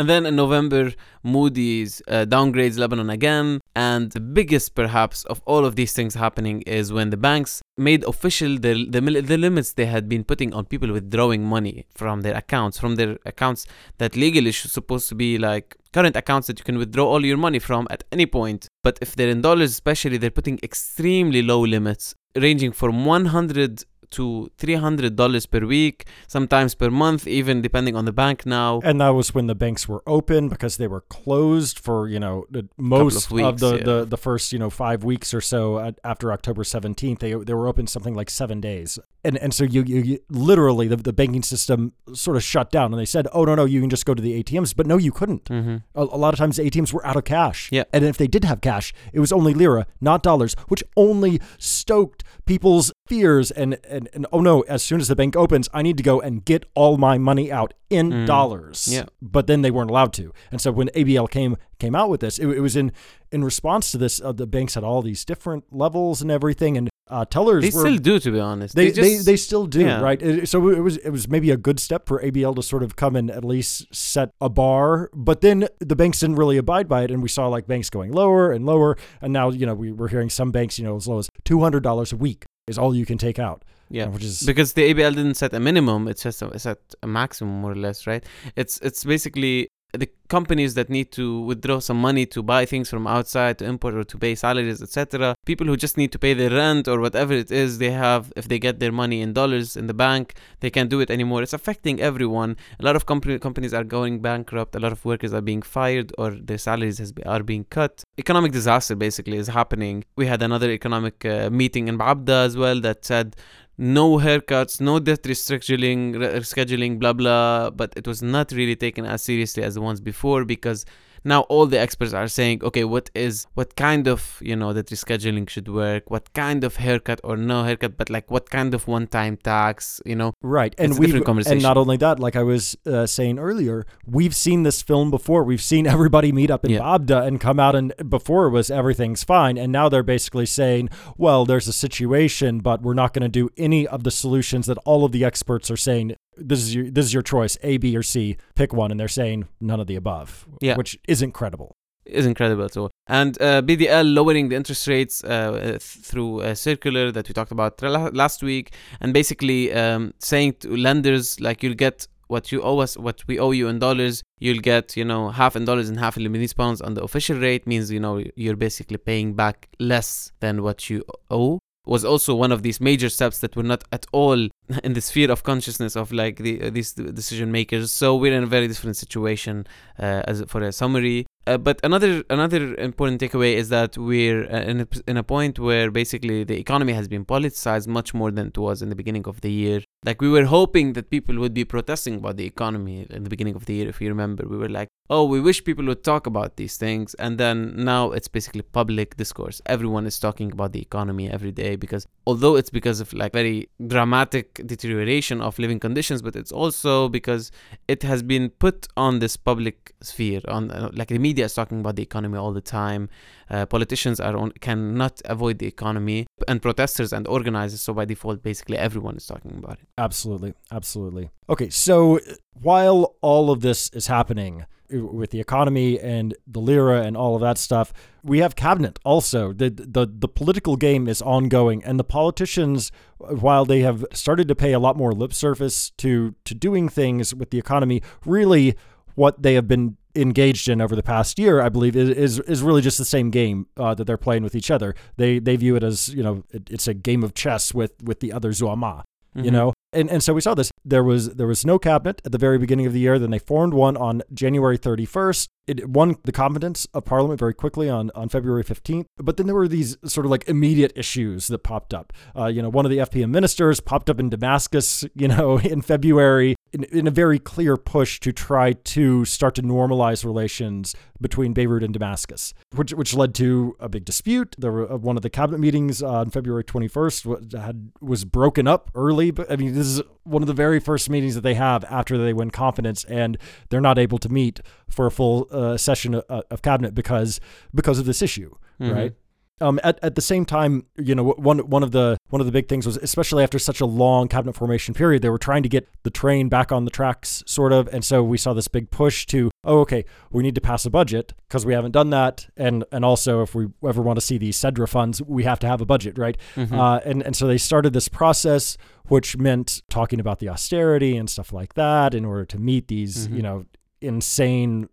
And 0.00 0.08
then 0.08 0.24
in 0.24 0.34
November, 0.34 0.94
Moody's 1.22 2.00
uh, 2.08 2.24
downgrades 2.24 2.78
Lebanon 2.78 3.10
again. 3.10 3.60
And 3.76 4.10
the 4.10 4.20
biggest, 4.20 4.74
perhaps, 4.74 5.26
of 5.26 5.42
all 5.44 5.66
of 5.66 5.76
these 5.76 5.92
things 5.92 6.14
happening 6.14 6.62
is 6.62 6.90
when 6.90 7.10
the 7.10 7.18
banks 7.18 7.60
made 7.76 8.02
official 8.04 8.56
the, 8.56 8.86
the, 8.88 9.02
the 9.20 9.36
limits 9.36 9.74
they 9.74 9.84
had 9.84 10.08
been 10.08 10.24
putting 10.24 10.54
on 10.54 10.64
people 10.64 10.90
withdrawing 10.90 11.44
money 11.44 11.84
from 11.94 12.22
their 12.22 12.34
accounts, 12.34 12.78
from 12.78 12.94
their 12.94 13.18
accounts 13.26 13.66
that 13.98 14.16
legally 14.16 14.52
should 14.52 14.70
supposed 14.70 15.06
to 15.10 15.14
be 15.14 15.36
like 15.36 15.76
current 15.92 16.16
accounts 16.16 16.46
that 16.46 16.58
you 16.58 16.64
can 16.64 16.78
withdraw 16.78 17.04
all 17.04 17.22
your 17.22 17.36
money 17.36 17.58
from 17.58 17.86
at 17.90 18.02
any 18.10 18.24
point. 18.24 18.68
But 18.82 18.98
if 19.02 19.14
they're 19.14 19.28
in 19.28 19.42
dollars, 19.42 19.70
especially, 19.70 20.16
they're 20.16 20.30
putting 20.30 20.58
extremely 20.62 21.42
low 21.42 21.60
limits, 21.60 22.14
ranging 22.34 22.72
from 22.72 23.04
100 23.04 23.84
to 24.12 24.50
$300 24.58 25.50
per 25.50 25.66
week, 25.66 26.06
sometimes 26.26 26.74
per 26.74 26.90
month, 26.90 27.26
even 27.26 27.62
depending 27.62 27.96
on 27.96 28.04
the 28.04 28.12
bank 28.12 28.46
now. 28.46 28.80
And 28.84 29.00
that 29.00 29.10
was 29.10 29.34
when 29.34 29.46
the 29.46 29.54
banks 29.54 29.88
were 29.88 30.02
open 30.06 30.48
because 30.48 30.76
they 30.76 30.88
were 30.88 31.02
closed 31.02 31.78
for 31.78 32.08
you 32.08 32.20
know 32.20 32.44
the- 32.50 32.68
most 32.76 33.26
of, 33.26 33.32
weeks, 33.32 33.60
the, 33.60 33.76
yeah. 33.76 33.82
the 33.84 34.04
the 34.04 34.16
first 34.16 34.52
you 34.52 34.58
know 34.58 34.70
five 34.70 35.04
weeks 35.04 35.32
or 35.32 35.40
so 35.40 35.94
after 36.04 36.32
October 36.32 36.64
seventeenth. 36.64 37.20
They 37.20 37.34
they 37.34 37.54
were 37.54 37.68
open 37.68 37.86
something 37.86 38.14
like 38.14 38.30
seven 38.30 38.60
days, 38.60 38.98
and 39.24 39.36
and 39.38 39.54
so 39.54 39.64
you 39.64 39.82
you, 39.82 40.00
you 40.02 40.18
literally 40.28 40.88
the, 40.88 40.96
the 40.96 41.12
banking 41.12 41.42
system 41.42 41.92
sort 42.12 42.36
of 42.36 42.42
shut 42.42 42.70
down, 42.70 42.92
and 42.92 43.00
they 43.00 43.04
said, 43.04 43.26
oh 43.32 43.44
no 43.44 43.54
no 43.54 43.64
you 43.64 43.80
can 43.80 43.90
just 43.90 44.06
go 44.06 44.14
to 44.14 44.22
the 44.22 44.42
ATMs, 44.42 44.74
but 44.74 44.86
no 44.86 44.96
you 44.96 45.12
couldn't. 45.12 45.44
Mm-hmm. 45.44 45.76
A, 45.94 46.02
a 46.02 46.18
lot 46.18 46.34
of 46.34 46.38
times 46.38 46.56
the 46.56 46.68
ATMs 46.68 46.92
were 46.92 47.04
out 47.06 47.16
of 47.16 47.24
cash. 47.24 47.68
Yeah. 47.70 47.84
And 47.92 48.04
if 48.04 48.16
they 48.16 48.26
did 48.26 48.44
have 48.44 48.60
cash, 48.60 48.92
it 49.12 49.20
was 49.20 49.32
only 49.32 49.54
lira, 49.54 49.86
not 50.00 50.22
dollars, 50.22 50.54
which 50.68 50.82
only 50.96 51.40
stoked 51.58 52.24
people's 52.46 52.92
fears 53.06 53.50
and, 53.50 53.78
and, 53.88 53.99
and 54.14 54.26
oh 54.32 54.40
no, 54.40 54.60
as 54.62 54.82
soon 54.82 55.00
as 55.00 55.08
the 55.08 55.16
bank 55.16 55.36
opens, 55.36 55.68
I 55.74 55.82
need 55.82 55.96
to 55.96 56.02
go 56.02 56.20
and 56.20 56.44
get 56.44 56.64
all 56.74 56.96
my 56.96 57.18
money 57.18 57.50
out 57.52 57.74
in 57.90 58.10
Mm. 58.10 58.26
dollars. 58.26 58.88
Yeah. 58.90 59.04
But 59.20 59.46
then 59.46 59.62
they 59.62 59.70
weren't 59.70 59.90
allowed 59.90 60.12
to. 60.14 60.32
And 60.52 60.60
so 60.60 60.70
when 60.72 60.88
ABL 60.94 61.28
came 61.30 61.56
came 61.78 61.94
out 61.94 62.08
with 62.10 62.20
this, 62.20 62.38
it, 62.38 62.46
it 62.48 62.60
was 62.60 62.76
in 62.76 62.92
in 63.32 63.44
response 63.44 63.90
to 63.92 63.98
this. 63.98 64.20
Uh, 64.20 64.32
the 64.32 64.46
banks 64.46 64.74
had 64.74 64.84
all 64.84 65.02
these 65.02 65.24
different 65.24 65.64
levels 65.72 66.22
and 66.22 66.30
everything, 66.30 66.76
and 66.76 66.88
uh, 67.08 67.24
tellers 67.24 67.64
They 67.64 67.76
were 67.76 67.80
still 67.86 67.98
do, 67.98 68.20
to 68.20 68.30
be 68.30 68.38
honest. 68.38 68.76
they, 68.76 68.90
they, 68.92 69.14
just- 69.14 69.26
they 69.26 69.34
still 69.36 69.66
do 69.66 69.80
yeah. 69.80 70.00
right 70.00 70.22
It- 70.22 70.48
so 70.48 70.68
it 70.68 70.78
was 70.78 70.96
it 70.98 71.10
was 71.10 71.26
maybe 71.28 71.50
a 71.50 71.56
good 71.56 71.80
step 71.80 72.06
for 72.06 72.22
ABL 72.22 72.54
to 72.54 72.62
sort 72.62 72.84
of 72.84 72.94
come 72.94 73.16
and 73.16 73.32
at 73.32 73.44
least 73.44 73.92
set 73.92 74.30
a 74.40 74.48
bar 74.48 75.10
but 75.12 75.40
then 75.40 75.66
the 75.80 75.96
banks 75.96 76.20
didn't 76.20 76.36
really 76.36 76.56
abide 76.56 76.86
by 76.86 77.02
it 77.02 77.10
and 77.10 77.20
we 77.20 77.28
saw 77.28 77.48
like 77.48 77.66
banks 77.66 77.90
going 77.90 78.12
lower 78.12 78.52
and 78.52 78.64
lower 78.64 78.96
and 79.20 79.32
now 79.32 79.50
you 79.50 79.66
know 79.66 79.74
we 79.74 79.90
were 79.90 80.06
hearing 80.06 80.30
some 80.30 80.52
banks 80.52 80.78
you 80.78 80.84
know 80.84 80.94
as 80.94 81.08
low 81.08 81.18
as 81.18 81.28
$200 81.44 82.12
a 82.12 82.16
week 82.16 82.44
is 82.68 82.78
all 82.78 82.94
you 82.94 83.04
can 83.04 83.18
take 83.18 83.40
out 83.40 83.64
yeah. 83.90 84.06
which 84.06 84.24
is 84.24 84.42
Because 84.42 84.72
the 84.72 84.94
ABL 84.94 85.14
didn't 85.14 85.34
set 85.34 85.52
a 85.52 85.60
minimum, 85.60 86.08
it's 86.08 86.22
just 86.22 86.42
a, 86.42 86.48
it's 86.48 86.66
at 86.66 86.78
a 87.02 87.06
maximum, 87.06 87.60
more 87.60 87.72
or 87.72 87.76
less, 87.76 88.06
right? 88.06 88.24
It's 88.56 88.78
it's 88.78 89.04
basically 89.04 89.68
the 89.92 90.08
companies 90.28 90.74
that 90.74 90.88
need 90.88 91.10
to 91.10 91.40
withdraw 91.40 91.80
some 91.80 92.00
money 92.00 92.24
to 92.24 92.42
buy 92.42 92.64
things 92.64 92.88
from 92.88 93.06
outside, 93.06 93.58
to 93.58 93.64
import 93.64 93.94
or 93.94 94.04
to 94.04 94.18
pay 94.18 94.34
salaries, 94.34 94.80
etc. 94.80 95.34
People 95.44 95.66
who 95.66 95.76
just 95.76 95.96
need 95.96 96.12
to 96.12 96.18
pay 96.18 96.34
their 96.34 96.50
rent 96.50 96.86
or 96.86 97.00
whatever 97.00 97.32
it 97.32 97.50
is 97.50 97.78
they 97.78 97.90
have, 97.90 98.32
if 98.36 98.46
they 98.48 98.58
get 98.58 98.78
their 98.78 98.92
money 98.92 99.20
in 99.20 99.32
dollars 99.32 99.76
in 99.76 99.86
the 99.88 99.94
bank, 99.94 100.34
they 100.60 100.70
can't 100.70 100.90
do 100.90 101.00
it 101.00 101.10
anymore. 101.10 101.42
It's 101.42 101.52
affecting 101.52 102.00
everyone. 102.00 102.56
A 102.78 102.84
lot 102.84 102.96
of 102.96 103.06
company, 103.06 103.38
companies 103.38 103.74
are 103.74 103.84
going 103.84 104.20
bankrupt. 104.20 104.76
A 104.76 104.80
lot 104.80 104.92
of 104.92 105.04
workers 105.04 105.34
are 105.34 105.40
being 105.40 105.62
fired 105.62 106.12
or 106.18 106.30
their 106.30 106.58
salaries 106.58 106.98
has, 106.98 107.12
be- 107.12 107.24
are 107.24 107.42
being 107.42 107.64
cut. 107.64 108.04
Economic 108.18 108.52
disaster 108.52 108.94
basically 108.94 109.36
is 109.36 109.48
happening. 109.48 110.04
We 110.16 110.26
had 110.26 110.42
another 110.42 110.70
economic 110.70 111.24
uh, 111.24 111.50
meeting 111.50 111.88
in 111.88 111.98
Babda 111.98 112.44
as 112.46 112.56
well 112.56 112.80
that 112.80 113.04
said 113.04 113.34
no 113.78 114.18
haircuts, 114.18 114.80
no 114.80 114.98
debt 114.98 115.22
rescheduling, 115.22 116.18
re- 116.18 116.40
scheduling, 116.40 116.98
blah 116.98 117.12
blah. 117.12 117.70
But 117.70 117.92
it 117.96 118.06
was 118.06 118.22
not 118.22 118.52
really 118.52 118.76
taken 118.76 119.04
as 119.04 119.22
seriously 119.22 119.62
as 119.62 119.74
the 119.74 119.80
ones 119.80 120.00
before 120.00 120.44
because 120.44 120.84
now 121.24 121.42
all 121.42 121.66
the 121.66 121.78
experts 121.78 122.12
are 122.12 122.28
saying, 122.28 122.62
okay, 122.62 122.84
what 122.84 123.10
is 123.14 123.46
what 123.54 123.76
kind 123.76 124.08
of 124.08 124.38
you 124.40 124.56
know 124.56 124.72
that 124.72 124.86
rescheduling 124.86 125.48
should 125.48 125.68
work, 125.68 126.10
what 126.10 126.32
kind 126.34 126.64
of 126.64 126.76
haircut 126.76 127.20
or 127.24 127.36
no 127.36 127.64
haircut, 127.64 127.96
but 127.96 128.10
like 128.10 128.30
what 128.30 128.50
kind 128.50 128.74
of 128.74 128.86
one-time 128.86 129.36
tax, 129.36 130.00
you 130.04 130.14
know? 130.16 130.32
right 130.42 130.74
and 130.78 130.98
we 130.98 131.12
and 131.46 131.62
not 131.62 131.76
only 131.76 131.96
that 131.96 132.18
like 132.18 132.36
I 132.36 132.42
was 132.42 132.76
uh, 132.86 133.06
saying 133.06 133.38
earlier 133.38 133.86
we've 134.06 134.34
seen 134.34 134.62
this 134.62 134.82
film 134.82 135.10
before 135.10 135.44
we've 135.44 135.62
seen 135.62 135.86
everybody 135.86 136.32
meet 136.32 136.50
up 136.50 136.64
in 136.64 136.70
Yeah. 136.72 136.80
Babda 136.80 137.26
and 137.26 137.40
come 137.40 137.60
out 137.60 137.74
and 137.74 137.92
before 138.08 138.46
it 138.46 138.50
was 138.50 138.70
everything's 138.70 139.22
fine 139.24 139.58
and 139.58 139.70
now 139.72 139.88
they're 139.88 140.02
basically 140.02 140.46
saying 140.46 140.88
well 141.16 141.44
there's 141.44 141.68
a 141.68 141.72
situation 141.72 142.60
but 142.60 142.82
we're 142.82 142.94
not 142.94 143.12
going 143.12 143.22
to 143.22 143.28
do 143.28 143.50
any 143.56 143.86
of 143.86 144.04
the 144.04 144.10
solutions 144.10 144.66
that 144.66 144.78
all 144.84 145.04
of 145.04 145.12
the 145.12 145.24
experts 145.24 145.70
are 145.70 145.76
saying 145.76 146.14
this 146.40 146.60
is 146.60 146.74
your 146.74 146.90
this 146.90 147.04
is 147.06 147.12
your 147.14 147.22
choice 147.22 147.56
A 147.62 147.76
B 147.78 147.96
or 147.96 148.02
C. 148.02 148.36
Pick 148.54 148.72
one 148.72 148.90
and 148.90 148.98
they're 149.00 149.08
saying 149.08 149.48
none 149.60 149.80
of 149.80 149.86
the 149.86 149.96
above 149.96 150.46
Yeah. 150.60 150.76
which 150.76 150.98
is 151.08 151.22
incredible. 151.22 151.76
Is 152.06 152.26
incredible 152.26 152.68
so 152.70 152.90
and 153.06 153.40
uh, 153.40 153.62
BDL 153.62 154.14
lowering 154.14 154.48
the 154.48 154.56
interest 154.56 154.88
rates 154.88 155.22
uh, 155.22 155.60
th- 155.62 155.82
through 155.82 156.40
a 156.40 156.56
circular 156.56 157.12
that 157.12 157.28
we 157.28 157.34
talked 157.34 157.52
about 157.52 157.80
la- 157.82 158.10
last 158.12 158.42
week 158.42 158.72
and 159.00 159.12
basically 159.12 159.72
um, 159.72 160.14
saying 160.18 160.54
to 160.60 160.76
lenders 160.76 161.38
like 161.40 161.62
you'll 161.62 161.74
get 161.74 162.08
what 162.26 162.50
you 162.50 162.62
owe 162.62 162.78
us 162.78 162.96
what 162.96 163.22
we 163.28 163.38
owe 163.38 163.50
you 163.52 163.68
in 163.68 163.78
dollars 163.78 164.22
you'll 164.40 164.60
get 164.72 164.96
you 164.96 165.04
know 165.04 165.28
half 165.28 165.54
in 165.54 165.64
dollars 165.64 165.88
and 165.88 166.00
half 166.00 166.16
in 166.16 166.22
Lebanese 166.24 166.56
pounds 166.56 166.80
on 166.80 166.94
the 166.94 167.02
official 167.02 167.38
rate 167.38 167.66
means 167.66 167.92
you 167.92 168.00
know 168.00 168.24
you're 168.34 168.56
basically 168.56 168.96
paying 168.96 169.34
back 169.34 169.68
less 169.78 170.32
than 170.40 170.62
what 170.62 170.88
you 170.90 171.04
owe 171.30 171.58
was 171.86 172.04
also 172.04 172.34
one 172.34 172.52
of 172.52 172.62
these 172.62 172.80
major 172.80 173.08
steps 173.08 173.38
that 173.40 173.54
were 173.56 173.62
not 173.62 173.84
at 173.92 174.06
all 174.12 174.48
in 174.84 174.92
the 174.94 175.00
sphere 175.00 175.30
of 175.30 175.42
consciousness 175.42 175.96
of 175.96 176.12
like 176.12 176.36
the 176.36 176.62
uh, 176.62 176.70
these 176.70 176.92
decision 176.92 177.52
makers. 177.52 177.90
So 177.92 178.16
we're 178.16 178.34
in 178.34 178.42
a 178.42 178.46
very 178.46 178.68
different 178.68 178.96
situation. 178.96 179.66
Uh, 179.98 180.22
as 180.24 180.42
for 180.48 180.62
a 180.62 180.72
summary, 180.72 181.26
uh, 181.50 181.58
but 181.58 181.80
another 181.82 182.22
another 182.30 182.76
important 182.76 183.20
takeaway 183.20 183.54
is 183.54 183.68
that 183.70 183.98
we're 183.98 184.44
uh, 184.44 184.70
in, 184.72 184.80
a, 184.82 184.88
in 185.08 185.16
a 185.16 185.22
point 185.22 185.58
where 185.58 185.90
basically 185.90 186.44
the 186.44 186.56
economy 186.56 186.92
has 186.92 187.08
been 187.08 187.24
politicized 187.24 187.88
much 187.88 188.14
more 188.14 188.30
than 188.30 188.46
it 188.48 188.58
was 188.58 188.82
in 188.82 188.88
the 188.88 188.94
beginning 188.94 189.26
of 189.26 189.40
the 189.40 189.50
year. 189.50 189.82
Like 190.04 190.22
we 190.22 190.30
were 190.30 190.44
hoping 190.44 190.92
that 190.94 191.10
people 191.10 191.38
would 191.40 191.52
be 191.52 191.64
protesting 191.64 192.14
about 192.16 192.36
the 192.36 192.46
economy 192.46 193.06
in 193.10 193.24
the 193.24 193.30
beginning 193.30 193.56
of 193.56 193.66
the 193.66 193.74
year. 193.74 193.88
If 193.88 194.00
you 194.00 194.08
remember, 194.08 194.46
we 194.46 194.56
were 194.56 194.68
like, 194.68 194.88
"Oh, 195.10 195.24
we 195.24 195.40
wish 195.40 195.64
people 195.64 195.84
would 195.86 196.04
talk 196.04 196.26
about 196.26 196.56
these 196.56 196.76
things," 196.76 197.14
and 197.14 197.36
then 197.36 197.56
now 197.92 198.12
it's 198.12 198.28
basically 198.28 198.62
public 198.62 199.16
discourse. 199.16 199.60
Everyone 199.66 200.06
is 200.06 200.18
talking 200.20 200.52
about 200.52 200.72
the 200.72 200.80
economy 200.80 201.28
every 201.28 201.52
day 201.52 201.74
because 201.74 202.06
although 202.26 202.54
it's 202.54 202.70
because 202.70 203.00
of 203.00 203.12
like 203.12 203.32
very 203.32 203.68
dramatic 203.94 204.60
deterioration 204.66 205.40
of 205.40 205.58
living 205.58 205.80
conditions, 205.80 206.22
but 206.22 206.36
it's 206.36 206.52
also 206.52 207.08
because 207.08 207.50
it 207.88 208.02
has 208.04 208.22
been 208.22 208.50
put 208.50 208.86
on 208.96 209.18
this 209.18 209.36
public 209.36 209.92
sphere 210.00 210.40
on 210.48 210.70
uh, 210.70 210.90
like 210.94 211.08
the 211.08 211.18
media 211.18 211.39
is 211.44 211.54
talking 211.54 211.80
about 211.80 211.96
the 211.96 212.02
economy 212.02 212.36
all 212.38 212.52
the 212.52 212.60
time 212.60 213.08
uh, 213.50 213.66
politicians 213.66 214.20
are 214.20 214.36
on, 214.36 214.50
cannot 214.60 215.20
avoid 215.24 215.58
the 215.58 215.66
economy 215.66 216.26
and 216.48 216.62
protesters 216.62 217.12
and 217.12 217.26
organizers 217.28 217.80
so 217.80 217.92
by 217.92 218.04
default 218.04 218.42
basically 218.42 218.76
everyone 218.76 219.16
is 219.16 219.26
talking 219.26 219.54
about 219.58 219.74
it 219.74 219.88
absolutely 219.98 220.54
absolutely 220.70 221.30
okay 221.48 221.70
so 221.70 222.18
while 222.60 223.16
all 223.20 223.50
of 223.50 223.60
this 223.60 223.90
is 223.90 224.06
happening 224.06 224.64
with 224.92 225.30
the 225.30 225.40
economy 225.40 225.98
and 226.00 226.34
the 226.46 226.60
lira 226.60 227.02
and 227.02 227.16
all 227.16 227.34
of 227.34 227.40
that 227.40 227.58
stuff. 227.58 227.92
We 228.22 228.38
have 228.38 228.56
cabinet 228.56 228.98
also. 229.04 229.52
The, 229.52 229.70
the 229.70 230.06
the 230.10 230.28
political 230.28 230.76
game 230.76 231.08
is 231.08 231.22
ongoing 231.22 231.82
and 231.84 231.98
the 231.98 232.04
politicians 232.04 232.90
while 233.18 233.64
they 233.64 233.80
have 233.80 234.04
started 234.12 234.48
to 234.48 234.54
pay 234.54 234.72
a 234.72 234.78
lot 234.78 234.96
more 234.96 235.12
lip 235.12 235.32
service 235.32 235.90
to 235.98 236.34
to 236.44 236.54
doing 236.54 236.88
things 236.88 237.34
with 237.34 237.50
the 237.50 237.58
economy, 237.58 238.02
really 238.24 238.76
what 239.14 239.42
they 239.42 239.54
have 239.54 239.68
been 239.68 239.96
engaged 240.20 240.68
in 240.68 240.80
over 240.80 240.94
the 240.94 241.02
past 241.02 241.38
year, 241.38 241.60
I 241.60 241.68
believe, 241.68 241.96
is 241.96 242.38
is, 242.40 242.62
really 242.62 242.82
just 242.82 242.98
the 242.98 243.04
same 243.04 243.30
game 243.30 243.66
uh, 243.76 243.94
that 243.94 244.04
they're 244.04 244.16
playing 244.16 244.42
with 244.42 244.54
each 244.54 244.70
other. 244.70 244.94
They 245.16 245.38
they 245.38 245.56
view 245.56 245.76
it 245.76 245.82
as 245.82 246.08
you 246.10 246.22
know 246.22 246.44
it, 246.50 246.68
it's 246.70 246.86
a 246.86 246.94
game 246.94 247.22
of 247.22 247.34
chess 247.34 247.72
with 247.74 248.02
with 248.02 248.20
the 248.20 248.32
other 248.32 248.50
Zuama. 248.50 249.02
Mm-hmm. 249.34 249.44
You 249.44 249.50
know, 249.52 249.72
and 249.92 250.10
and 250.10 250.22
so 250.22 250.34
we 250.34 250.40
saw 250.40 250.54
this. 250.54 250.72
There 250.84 251.04
was 251.04 251.34
there 251.34 251.46
was 251.46 251.64
no 251.64 251.78
cabinet 251.78 252.20
at 252.24 252.32
the 252.32 252.38
very 252.38 252.58
beginning 252.58 252.86
of 252.86 252.92
the 252.92 252.98
year. 252.98 253.16
Then 253.18 253.30
they 253.30 253.38
formed 253.38 253.74
one 253.74 253.96
on 253.96 254.22
January 254.34 254.76
31st. 254.76 255.46
It 255.68 255.88
won 255.88 256.16
the 256.24 256.32
confidence 256.32 256.86
of 256.92 257.04
Parliament 257.04 257.38
very 257.38 257.54
quickly 257.54 257.88
on 257.88 258.10
on 258.16 258.28
February 258.28 258.64
15th. 258.64 259.06
But 259.18 259.36
then 259.36 259.46
there 259.46 259.54
were 259.54 259.68
these 259.68 259.96
sort 260.04 260.26
of 260.26 260.30
like 260.30 260.48
immediate 260.48 260.92
issues 260.96 261.46
that 261.46 261.60
popped 261.60 261.94
up. 261.94 262.12
Uh, 262.36 262.46
you 262.46 262.60
know, 262.60 262.68
one 262.68 262.84
of 262.84 262.90
the 262.90 262.98
FPM 262.98 263.30
ministers 263.30 263.78
popped 263.78 264.10
up 264.10 264.18
in 264.18 264.30
Damascus. 264.30 265.04
You 265.14 265.28
know, 265.28 265.58
in 265.74 265.80
February 265.80 266.56
in, 266.72 266.84
in 266.84 267.06
a 267.06 267.10
very 267.10 267.38
clear 267.38 267.76
push 267.76 268.20
to 268.20 268.32
try 268.32 268.72
to 268.72 269.24
start 269.24 269.54
to 269.56 269.62
normalize 269.62 270.24
relations 270.24 270.94
between 271.20 271.52
Beirut 271.52 271.82
and 271.82 271.92
Damascus, 271.92 272.54
which 272.74 272.92
which 272.92 273.14
led 273.14 273.34
to 273.36 273.76
a 273.80 273.88
big 273.88 274.04
dispute. 274.04 274.54
There 274.58 274.72
were 274.72 274.92
uh, 274.92 274.96
one 274.96 275.16
of 275.16 275.22
the 275.22 275.30
cabinet 275.30 275.58
meetings 275.58 276.02
on 276.02 276.30
February 276.30 276.64
21st 276.64 277.60
had 277.60 277.92
was 278.00 278.24
broken 278.24 278.66
up 278.66 278.90
early. 278.94 279.30
But 279.30 279.50
I 279.50 279.56
mean, 279.56 279.74
this 279.74 279.86
is 279.86 280.02
one 280.24 280.42
of 280.42 280.46
the 280.46 280.54
very 280.54 280.80
first 280.80 281.10
meetings 281.10 281.34
that 281.34 281.42
they 281.42 281.54
have 281.54 281.84
after 281.84 282.16
they 282.16 282.32
win 282.32 282.50
confidence, 282.50 283.04
and 283.04 283.36
they're 283.68 283.80
not 283.80 283.98
able 283.98 284.18
to 284.18 284.28
meet 284.28 284.60
for 284.88 285.06
a 285.06 285.10
full 285.10 285.48
uh, 285.50 285.76
session 285.76 286.14
of, 286.14 286.24
of, 286.28 286.62
cabinet 286.62 286.94
because 286.94 287.40
because 287.74 287.98
of 287.98 288.06
this 288.06 288.22
issue, 288.22 288.54
mm-hmm. 288.80 288.92
right? 288.92 289.14
Um, 289.60 289.78
at, 289.84 289.98
at 290.02 290.14
the 290.14 290.22
same 290.22 290.44
time, 290.44 290.86
you 290.96 291.14
know, 291.14 291.24
one 291.24 291.58
one 291.58 291.82
of 291.82 291.92
the 291.92 292.16
one 292.30 292.40
of 292.40 292.46
the 292.46 292.52
big 292.52 292.68
things 292.68 292.86
was, 292.86 292.96
especially 292.96 293.42
after 293.42 293.58
such 293.58 293.80
a 293.80 293.86
long 293.86 294.28
cabinet 294.28 294.54
formation 294.54 294.94
period, 294.94 295.22
they 295.22 295.28
were 295.28 295.38
trying 295.38 295.62
to 295.62 295.68
get 295.68 295.88
the 296.02 296.10
train 296.10 296.48
back 296.48 296.72
on 296.72 296.84
the 296.84 296.90
tracks, 296.90 297.42
sort 297.46 297.72
of, 297.72 297.88
and 297.92 298.04
so 298.04 298.22
we 298.22 298.38
saw 298.38 298.54
this 298.54 298.68
big 298.68 298.90
push 298.90 299.26
to, 299.26 299.50
oh, 299.64 299.80
okay, 299.80 300.04
we 300.30 300.42
need 300.42 300.54
to 300.54 300.60
pass 300.60 300.86
a 300.86 300.90
budget 300.90 301.34
because 301.48 301.66
we 301.66 301.74
haven't 301.74 301.92
done 301.92 302.10
that, 302.10 302.48
and 302.56 302.84
and 302.90 303.04
also 303.04 303.42
if 303.42 303.54
we 303.54 303.68
ever 303.86 304.00
want 304.00 304.16
to 304.16 304.20
see 304.20 304.38
these 304.38 304.56
CEDRE 304.56 304.88
funds, 304.88 305.20
we 305.22 305.44
have 305.44 305.58
to 305.58 305.66
have 305.66 305.80
a 305.80 305.86
budget, 305.86 306.16
right? 306.16 306.38
Mm-hmm. 306.56 306.78
Uh, 306.78 306.98
and 307.04 307.22
and 307.22 307.36
so 307.36 307.46
they 307.46 307.58
started 307.58 307.92
this 307.92 308.08
process, 308.08 308.78
which 309.08 309.36
meant 309.36 309.82
talking 309.90 310.20
about 310.20 310.38
the 310.38 310.48
austerity 310.48 311.16
and 311.16 311.28
stuff 311.28 311.52
like 311.52 311.74
that 311.74 312.14
in 312.14 312.24
order 312.24 312.44
to 312.46 312.58
meet 312.58 312.88
these, 312.88 313.26
mm-hmm. 313.26 313.36
you 313.36 313.42
know, 313.42 313.66
insane 314.00 314.88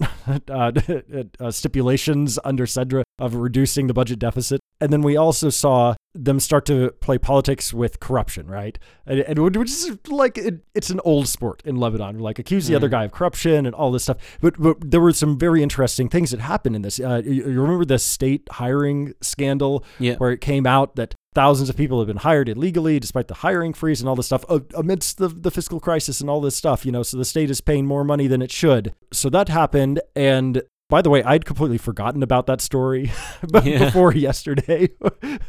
uh, 0.48 0.72
uh, 1.40 1.50
stipulations 1.50 2.38
under 2.44 2.66
CEDRE 2.66 3.02
of 3.18 3.34
reducing 3.34 3.86
the 3.86 3.94
budget 3.94 4.18
deficit. 4.18 4.60
And 4.80 4.92
then 4.92 5.02
we 5.02 5.16
also 5.16 5.50
saw 5.50 5.94
them 6.14 6.40
start 6.40 6.64
to 6.66 6.90
play 7.00 7.18
politics 7.18 7.72
with 7.72 8.00
corruption, 8.00 8.46
right? 8.46 8.78
And, 9.06 9.20
and 9.20 9.56
which 9.56 9.70
is 9.70 9.98
like 10.08 10.38
it, 10.38 10.64
it's 10.74 10.90
an 10.90 11.00
old 11.04 11.28
sport 11.28 11.62
in 11.66 11.76
Lebanon, 11.76 12.18
like 12.18 12.38
accuse 12.38 12.66
the 12.66 12.72
mm. 12.72 12.76
other 12.76 12.88
guy 12.88 13.04
of 13.04 13.12
corruption 13.12 13.66
and 13.66 13.74
all 13.74 13.92
this 13.92 14.04
stuff. 14.04 14.16
But, 14.40 14.58
but 14.58 14.90
there 14.90 15.00
were 15.00 15.12
some 15.12 15.38
very 15.38 15.62
interesting 15.62 16.08
things 16.08 16.30
that 16.30 16.40
happened 16.40 16.76
in 16.76 16.82
this. 16.82 16.98
Uh, 16.98 17.22
you, 17.24 17.48
you, 17.50 17.60
remember 17.60 17.84
the 17.84 17.98
state 17.98 18.48
hiring 18.50 19.12
scandal, 19.20 19.84
yeah. 19.98 20.16
where 20.16 20.30
it 20.30 20.40
came 20.40 20.66
out 20.66 20.96
that 20.96 21.14
thousands 21.34 21.68
of 21.68 21.76
people 21.76 21.98
have 21.98 22.08
been 22.08 22.16
hired 22.16 22.48
illegally 22.48 22.98
despite 22.98 23.28
the 23.28 23.34
hiring 23.34 23.72
freeze 23.72 24.00
and 24.00 24.08
all 24.08 24.16
this 24.16 24.26
stuff 24.26 24.44
amidst 24.74 25.18
the, 25.18 25.28
the 25.28 25.50
fiscal 25.50 25.78
crisis 25.78 26.20
and 26.20 26.28
all 26.28 26.40
this 26.40 26.56
stuff 26.56 26.84
you 26.84 26.92
know 26.92 27.02
so 27.02 27.16
the 27.16 27.24
state 27.24 27.50
is 27.50 27.60
paying 27.60 27.86
more 27.86 28.04
money 28.04 28.26
than 28.26 28.42
it 28.42 28.50
should 28.50 28.92
so 29.12 29.30
that 29.30 29.48
happened 29.48 30.00
and 30.16 30.62
by 30.90 31.00
the 31.00 31.08
way, 31.08 31.22
I'd 31.22 31.44
completely 31.44 31.78
forgotten 31.78 32.22
about 32.22 32.46
that 32.46 32.60
story 32.60 33.12
before 33.50 34.12
yesterday. 34.12 34.90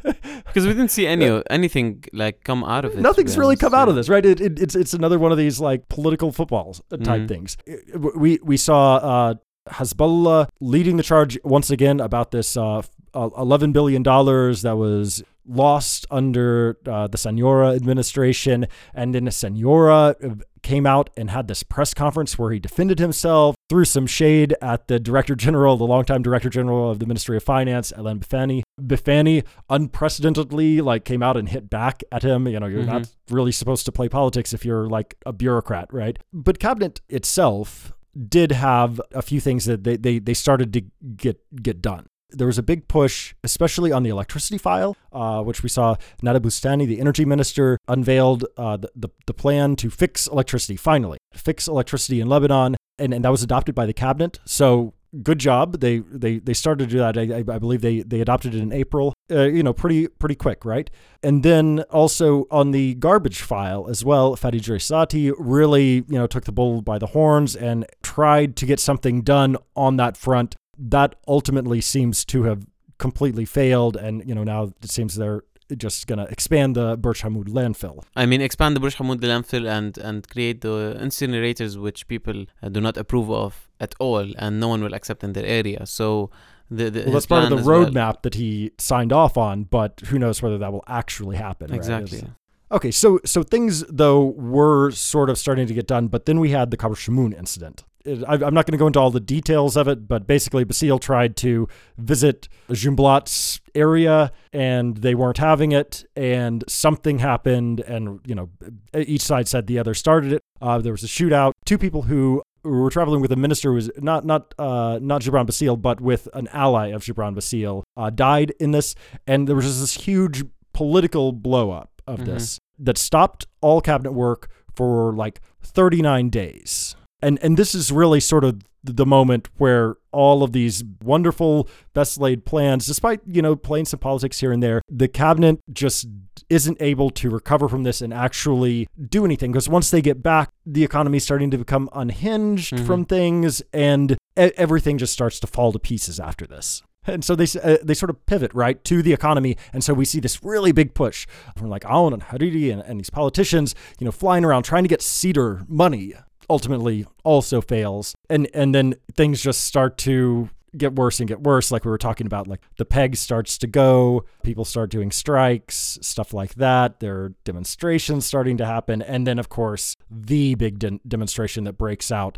Because 0.03 0.67
we 0.67 0.73
didn't 0.73 0.91
see 0.91 1.07
any 1.07 1.41
anything 1.49 2.03
like 2.11 2.43
come 2.43 2.61
out 2.65 2.83
of 2.83 2.91
it. 2.91 2.99
Nothing's 2.99 3.37
really 3.37 3.55
come 3.55 3.73
out 3.73 3.87
of 3.87 3.95
this, 3.95 4.09
right? 4.09 4.25
It, 4.25 4.41
it, 4.41 4.59
it's 4.59 4.75
it's 4.75 4.93
another 4.93 5.17
one 5.17 5.31
of 5.31 5.37
these 5.37 5.61
like 5.61 5.87
political 5.87 6.33
football 6.33 6.73
type 6.73 7.21
mm. 7.21 7.27
things. 7.29 7.55
We 7.95 8.37
we 8.43 8.57
saw 8.57 8.95
uh, 8.97 9.33
Hezbollah 9.69 10.49
leading 10.59 10.97
the 10.97 11.03
charge 11.03 11.39
once 11.45 11.71
again 11.71 12.01
about 12.01 12.31
this 12.31 12.57
uh, 12.57 12.81
$11 13.13 13.71
billion 13.71 14.03
that 14.03 14.75
was 14.77 15.23
lost 15.45 16.05
under 16.11 16.77
uh, 16.87 17.07
the 17.07 17.17
Siniora 17.17 17.75
administration. 17.75 18.67
And 18.93 19.13
then 19.13 19.25
Siniora 19.25 20.15
uh, 20.23 20.35
came 20.61 20.85
out 20.85 21.09
and 21.17 21.29
had 21.31 21.47
this 21.47 21.63
press 21.63 21.93
conference 21.93 22.37
where 22.37 22.51
he 22.51 22.59
defended 22.59 22.99
himself, 22.99 23.55
threw 23.69 23.85
some 23.85 24.07
shade 24.07 24.55
at 24.61 24.87
the 24.87 24.99
director 24.99 25.35
general, 25.35 25.77
the 25.77 25.85
longtime 25.85 26.21
director 26.21 26.49
general 26.49 26.91
of 26.91 26.99
the 26.99 27.05
Ministry 27.05 27.37
of 27.37 27.43
Finance, 27.43 27.91
Alain 27.95 28.19
Bifani. 28.19 28.61
Bifani 28.79 29.45
unprecedentedly 29.69 30.81
like 30.81 31.05
came 31.05 31.23
out 31.23 31.37
and 31.37 31.49
hit 31.49 31.69
back 31.69 32.03
at 32.11 32.23
him. 32.23 32.47
You 32.47 32.59
know, 32.59 32.67
you're 32.67 32.81
mm-hmm. 32.81 32.91
not 32.91 33.09
really 33.29 33.51
supposed 33.51 33.85
to 33.85 33.91
play 33.91 34.09
politics 34.09 34.53
if 34.53 34.65
you're 34.65 34.87
like 34.87 35.15
a 35.25 35.33
bureaucrat, 35.33 35.91
right? 35.91 36.17
But 36.33 36.59
cabinet 36.59 37.01
itself 37.09 37.93
did 38.27 38.51
have 38.51 38.99
a 39.13 39.21
few 39.21 39.39
things 39.39 39.65
that 39.65 39.83
they, 39.83 39.95
they, 39.95 40.19
they 40.19 40.33
started 40.33 40.73
to 40.73 40.81
get 41.15 41.39
get 41.63 41.81
done 41.81 42.07
there 42.31 42.47
was 42.47 42.57
a 42.57 42.63
big 42.63 42.87
push, 42.87 43.33
especially 43.43 43.91
on 43.91 44.03
the 44.03 44.09
electricity 44.09 44.57
file, 44.57 44.95
uh, 45.11 45.41
which 45.41 45.63
we 45.63 45.69
saw 45.69 45.95
Nada 46.21 46.39
Boustany, 46.39 46.87
the 46.87 46.99
energy 46.99 47.25
minister, 47.25 47.77
unveiled 47.87 48.45
uh, 48.57 48.77
the, 48.77 48.89
the, 48.95 49.09
the, 49.27 49.33
plan 49.33 49.75
to 49.77 49.89
fix 49.89 50.27
electricity, 50.27 50.75
finally, 50.75 51.17
fix 51.33 51.67
electricity 51.67 52.21
in 52.21 52.27
Lebanon. 52.27 52.75
And, 52.99 53.13
and 53.13 53.25
that 53.25 53.31
was 53.31 53.41
adopted 53.41 53.73
by 53.73 53.85
the 53.85 53.93
cabinet. 53.93 54.39
So 54.45 54.93
good 55.23 55.39
job. 55.39 55.79
They, 55.79 55.99
they, 55.99 56.39
they 56.39 56.53
started 56.53 56.89
to 56.89 56.91
do 56.91 56.99
that. 56.99 57.17
I, 57.17 57.39
I 57.39 57.59
believe 57.59 57.81
they, 57.81 58.01
they 58.01 58.21
adopted 58.21 58.55
it 58.55 58.61
in 58.61 58.71
April, 58.71 59.13
uh, 59.29 59.43
you 59.43 59.63
know, 59.63 59.73
pretty, 59.73 60.07
pretty 60.07 60.35
quick, 60.35 60.63
right? 60.63 60.89
And 61.23 61.43
then 61.43 61.81
also 61.89 62.45
on 62.51 62.71
the 62.71 62.95
garbage 62.95 63.41
file 63.41 63.87
as 63.89 64.05
well, 64.05 64.35
Fadi 64.35 64.61
Jereissati 64.61 65.33
really, 65.37 66.05
you 66.07 66.17
know, 66.17 66.27
took 66.27 66.45
the 66.45 66.51
bull 66.51 66.81
by 66.81 66.97
the 66.97 67.07
horns 67.07 67.55
and 67.55 67.85
tried 68.03 68.55
to 68.57 68.65
get 68.65 68.79
something 68.79 69.21
done 69.21 69.57
on 69.75 69.97
that 69.97 70.15
front 70.15 70.55
that 70.89 71.15
ultimately 71.27 71.81
seems 71.81 72.25
to 72.25 72.43
have 72.43 72.65
completely 72.97 73.45
failed, 73.45 73.95
and 73.95 74.27
you 74.27 74.35
know 74.35 74.43
now 74.43 74.71
it 74.81 74.89
seems 74.89 75.15
they're 75.15 75.43
just 75.77 76.07
gonna 76.07 76.25
expand 76.25 76.75
the 76.75 76.97
Burj 76.97 77.21
Hammoud 77.21 77.49
landfill. 77.49 78.03
I 78.15 78.25
mean, 78.25 78.41
expand 78.41 78.75
the 78.75 78.79
Burj 78.79 78.95
Hammoud 78.97 79.21
landfill 79.21 79.67
and 79.69 79.97
and 79.97 80.27
create 80.27 80.61
the 80.61 80.97
incinerators 80.99 81.77
which 81.77 82.07
people 82.07 82.45
uh, 82.61 82.69
do 82.69 82.81
not 82.81 82.97
approve 82.97 83.29
of 83.29 83.69
at 83.79 83.93
all, 83.99 84.25
and 84.37 84.59
no 84.59 84.67
one 84.67 84.83
will 84.83 84.93
accept 84.93 85.23
in 85.23 85.33
their 85.33 85.45
area. 85.45 85.85
So. 85.85 86.29
The, 86.73 86.89
the, 86.89 87.01
well, 87.01 87.11
that's 87.15 87.25
part 87.25 87.43
of 87.43 87.49
the 87.49 87.69
roadmap 87.69 87.95
well. 87.95 88.19
that 88.21 88.35
he 88.35 88.71
signed 88.77 89.11
off 89.11 89.35
on, 89.37 89.63
but 89.63 89.99
who 90.05 90.17
knows 90.17 90.41
whether 90.41 90.57
that 90.59 90.71
will 90.71 90.85
actually 90.87 91.35
happen? 91.35 91.73
Exactly. 91.73 92.19
Right? 92.19 92.31
Okay, 92.71 92.91
so 92.91 93.19
so 93.25 93.43
things 93.43 93.83
though 93.89 94.27
were 94.27 94.91
sort 94.91 95.29
of 95.29 95.37
starting 95.37 95.67
to 95.67 95.73
get 95.73 95.85
done, 95.85 96.07
but 96.07 96.25
then 96.25 96.39
we 96.39 96.51
had 96.51 96.71
the 96.71 96.77
Qabr 96.77 96.95
Shmoun 96.95 97.37
incident, 97.37 97.83
I'm 98.05 98.53
not 98.53 98.65
going 98.65 98.71
to 98.73 98.77
go 98.77 98.87
into 98.87 98.99
all 98.99 99.11
the 99.11 99.19
details 99.19 99.75
of 99.77 99.87
it, 99.87 100.07
but 100.07 100.25
basically, 100.27 100.65
Bassil 100.65 100.99
tried 100.99 101.35
to 101.37 101.67
visit 101.97 102.47
Jumblat's 102.69 103.59
area 103.75 104.31
and 104.53 104.97
they 104.97 105.15
weren't 105.15 105.37
having 105.37 105.71
it, 105.71 106.03
and 106.15 106.63
something 106.67 107.19
happened, 107.19 107.79
and 107.81 108.19
you 108.25 108.35
know, 108.35 108.49
each 108.95 109.21
side 109.21 109.47
said 109.47 109.67
the 109.67 109.79
other 109.79 109.93
started 109.93 110.33
it. 110.33 110.41
Uh, 110.61 110.79
there 110.79 110.93
was 110.93 111.03
a 111.03 111.07
shootout. 111.07 111.51
Two 111.65 111.77
people 111.77 112.03
who 112.03 112.41
were 112.63 112.89
traveling 112.89 113.21
with 113.21 113.31
a 113.31 113.35
minister 113.35 113.69
who 113.69 113.75
was 113.75 113.89
not 113.97 114.25
not 114.25 114.53
uh, 114.59 114.99
not 115.01 115.21
Gibran 115.21 115.45
Bassil, 115.47 115.81
but 115.81 116.01
with 116.01 116.27
an 116.33 116.47
ally 116.53 116.87
of 116.87 117.03
Gibran 117.03 117.35
Bassil, 117.35 117.83
uh, 117.97 118.09
died 118.09 118.53
in 118.59 118.71
this, 118.71 118.95
and 119.27 119.47
there 119.47 119.55
was 119.55 119.65
just 119.65 119.79
this 119.81 119.93
huge 120.05 120.43
political 120.73 121.33
blowup 121.33 121.87
of 122.07 122.19
Mhm. 122.19 122.25
this 122.25 122.59
that 122.79 122.97
stopped 122.97 123.45
all 123.61 123.81
cabinet 123.81 124.11
work 124.13 124.49
for 124.73 125.13
like 125.13 125.41
39 125.61 126.29
days. 126.29 126.95
And 127.21 127.39
and 127.43 127.57
this 127.57 127.75
is 127.75 127.91
really 127.91 128.19
sort 128.19 128.43
of 128.43 128.61
the 128.83 129.05
moment 129.05 129.47
where 129.57 129.95
all 130.11 130.41
of 130.43 130.53
these 130.53 130.83
wonderful 131.03 131.69
best 131.93 132.19
laid 132.19 132.45
plans 132.45 132.87
despite 132.87 133.21
you 133.27 133.39
know 133.41 133.55
playing 133.55 133.85
some 133.85 133.99
politics 133.99 134.39
here 134.39 134.51
and 134.51 134.61
there 134.63 134.81
the 134.89 135.07
cabinet 135.07 135.59
just 135.71 136.07
isn't 136.49 136.77
able 136.81 137.11
to 137.11 137.29
recover 137.29 137.69
from 137.69 137.83
this 137.83 138.01
and 138.01 138.11
actually 138.11 138.87
do 139.09 139.23
anything 139.23 139.51
because 139.51 139.69
once 139.69 139.91
they 139.91 140.01
get 140.01 140.23
back 140.23 140.49
the 140.65 140.83
economy 140.83 141.17
is 141.17 141.23
starting 141.23 141.51
to 141.51 141.59
become 141.59 141.87
unhinged 141.93 142.73
Mhm. 142.73 142.85
from 142.87 143.05
things 143.05 143.61
and 143.71 144.17
everything 144.35 144.97
just 144.97 145.13
starts 145.13 145.39
to 145.39 145.45
fall 145.47 145.71
to 145.71 145.77
pieces 145.79 146.19
after 146.19 146.47
this 146.47 146.81
and 147.05 147.23
so 147.23 147.35
they 147.35 147.45
uh, 147.63 147.77
they 147.83 147.93
sort 147.93 148.09
of 148.09 148.25
pivot 148.25 148.51
right 148.53 148.83
to 148.83 149.01
the 149.01 149.11
economy, 149.13 149.57
and 149.73 149.83
so 149.83 149.91
we 149.91 150.05
see 150.05 150.19
this 150.19 150.43
really 150.43 150.71
big 150.71 150.93
push 150.93 151.25
from 151.57 151.67
like 151.67 151.81
Aoun 151.83 152.13
and 152.13 152.21
Hariri 152.23 152.71
and, 152.71 152.79
and 152.83 152.99
these 152.99 153.09
politicians, 153.09 153.73
you 153.99 154.05
know, 154.05 154.11
flying 154.11 154.45
around 154.45 154.61
trying 154.63 154.83
to 154.83 154.87
get 154.87 154.99
CEDRE 155.01 155.67
money. 155.67 156.13
Ultimately, 156.51 157.05
also 157.23 157.61
fails, 157.61 158.13
and 158.29 158.49
and 158.53 158.75
then 158.75 158.95
things 159.15 159.41
just 159.41 159.63
start 159.63 159.97
to 159.99 160.49
get 160.75 160.95
worse 160.95 161.21
and 161.21 161.29
get 161.29 161.41
worse. 161.41 161.71
Like 161.71 161.85
we 161.85 161.91
were 161.91 161.97
talking 161.97 162.27
about, 162.27 162.45
like 162.45 162.59
the 162.77 162.83
peg 162.83 163.15
starts 163.15 163.57
to 163.59 163.67
go, 163.67 164.25
people 164.43 164.65
start 164.65 164.89
doing 164.89 165.11
strikes, 165.11 165.97
stuff 166.01 166.33
like 166.33 166.55
that. 166.55 166.99
There 166.99 167.15
are 167.15 167.29
demonstrations 167.45 168.25
starting 168.25 168.57
to 168.57 168.65
happen, 168.65 169.01
and 169.01 169.25
then 169.25 169.39
of 169.39 169.47
course 169.47 169.95
the 170.09 170.55
big 170.55 170.77
de- 170.77 170.99
demonstration 171.07 171.63
that 171.63 171.77
breaks 171.77 172.11
out 172.11 172.37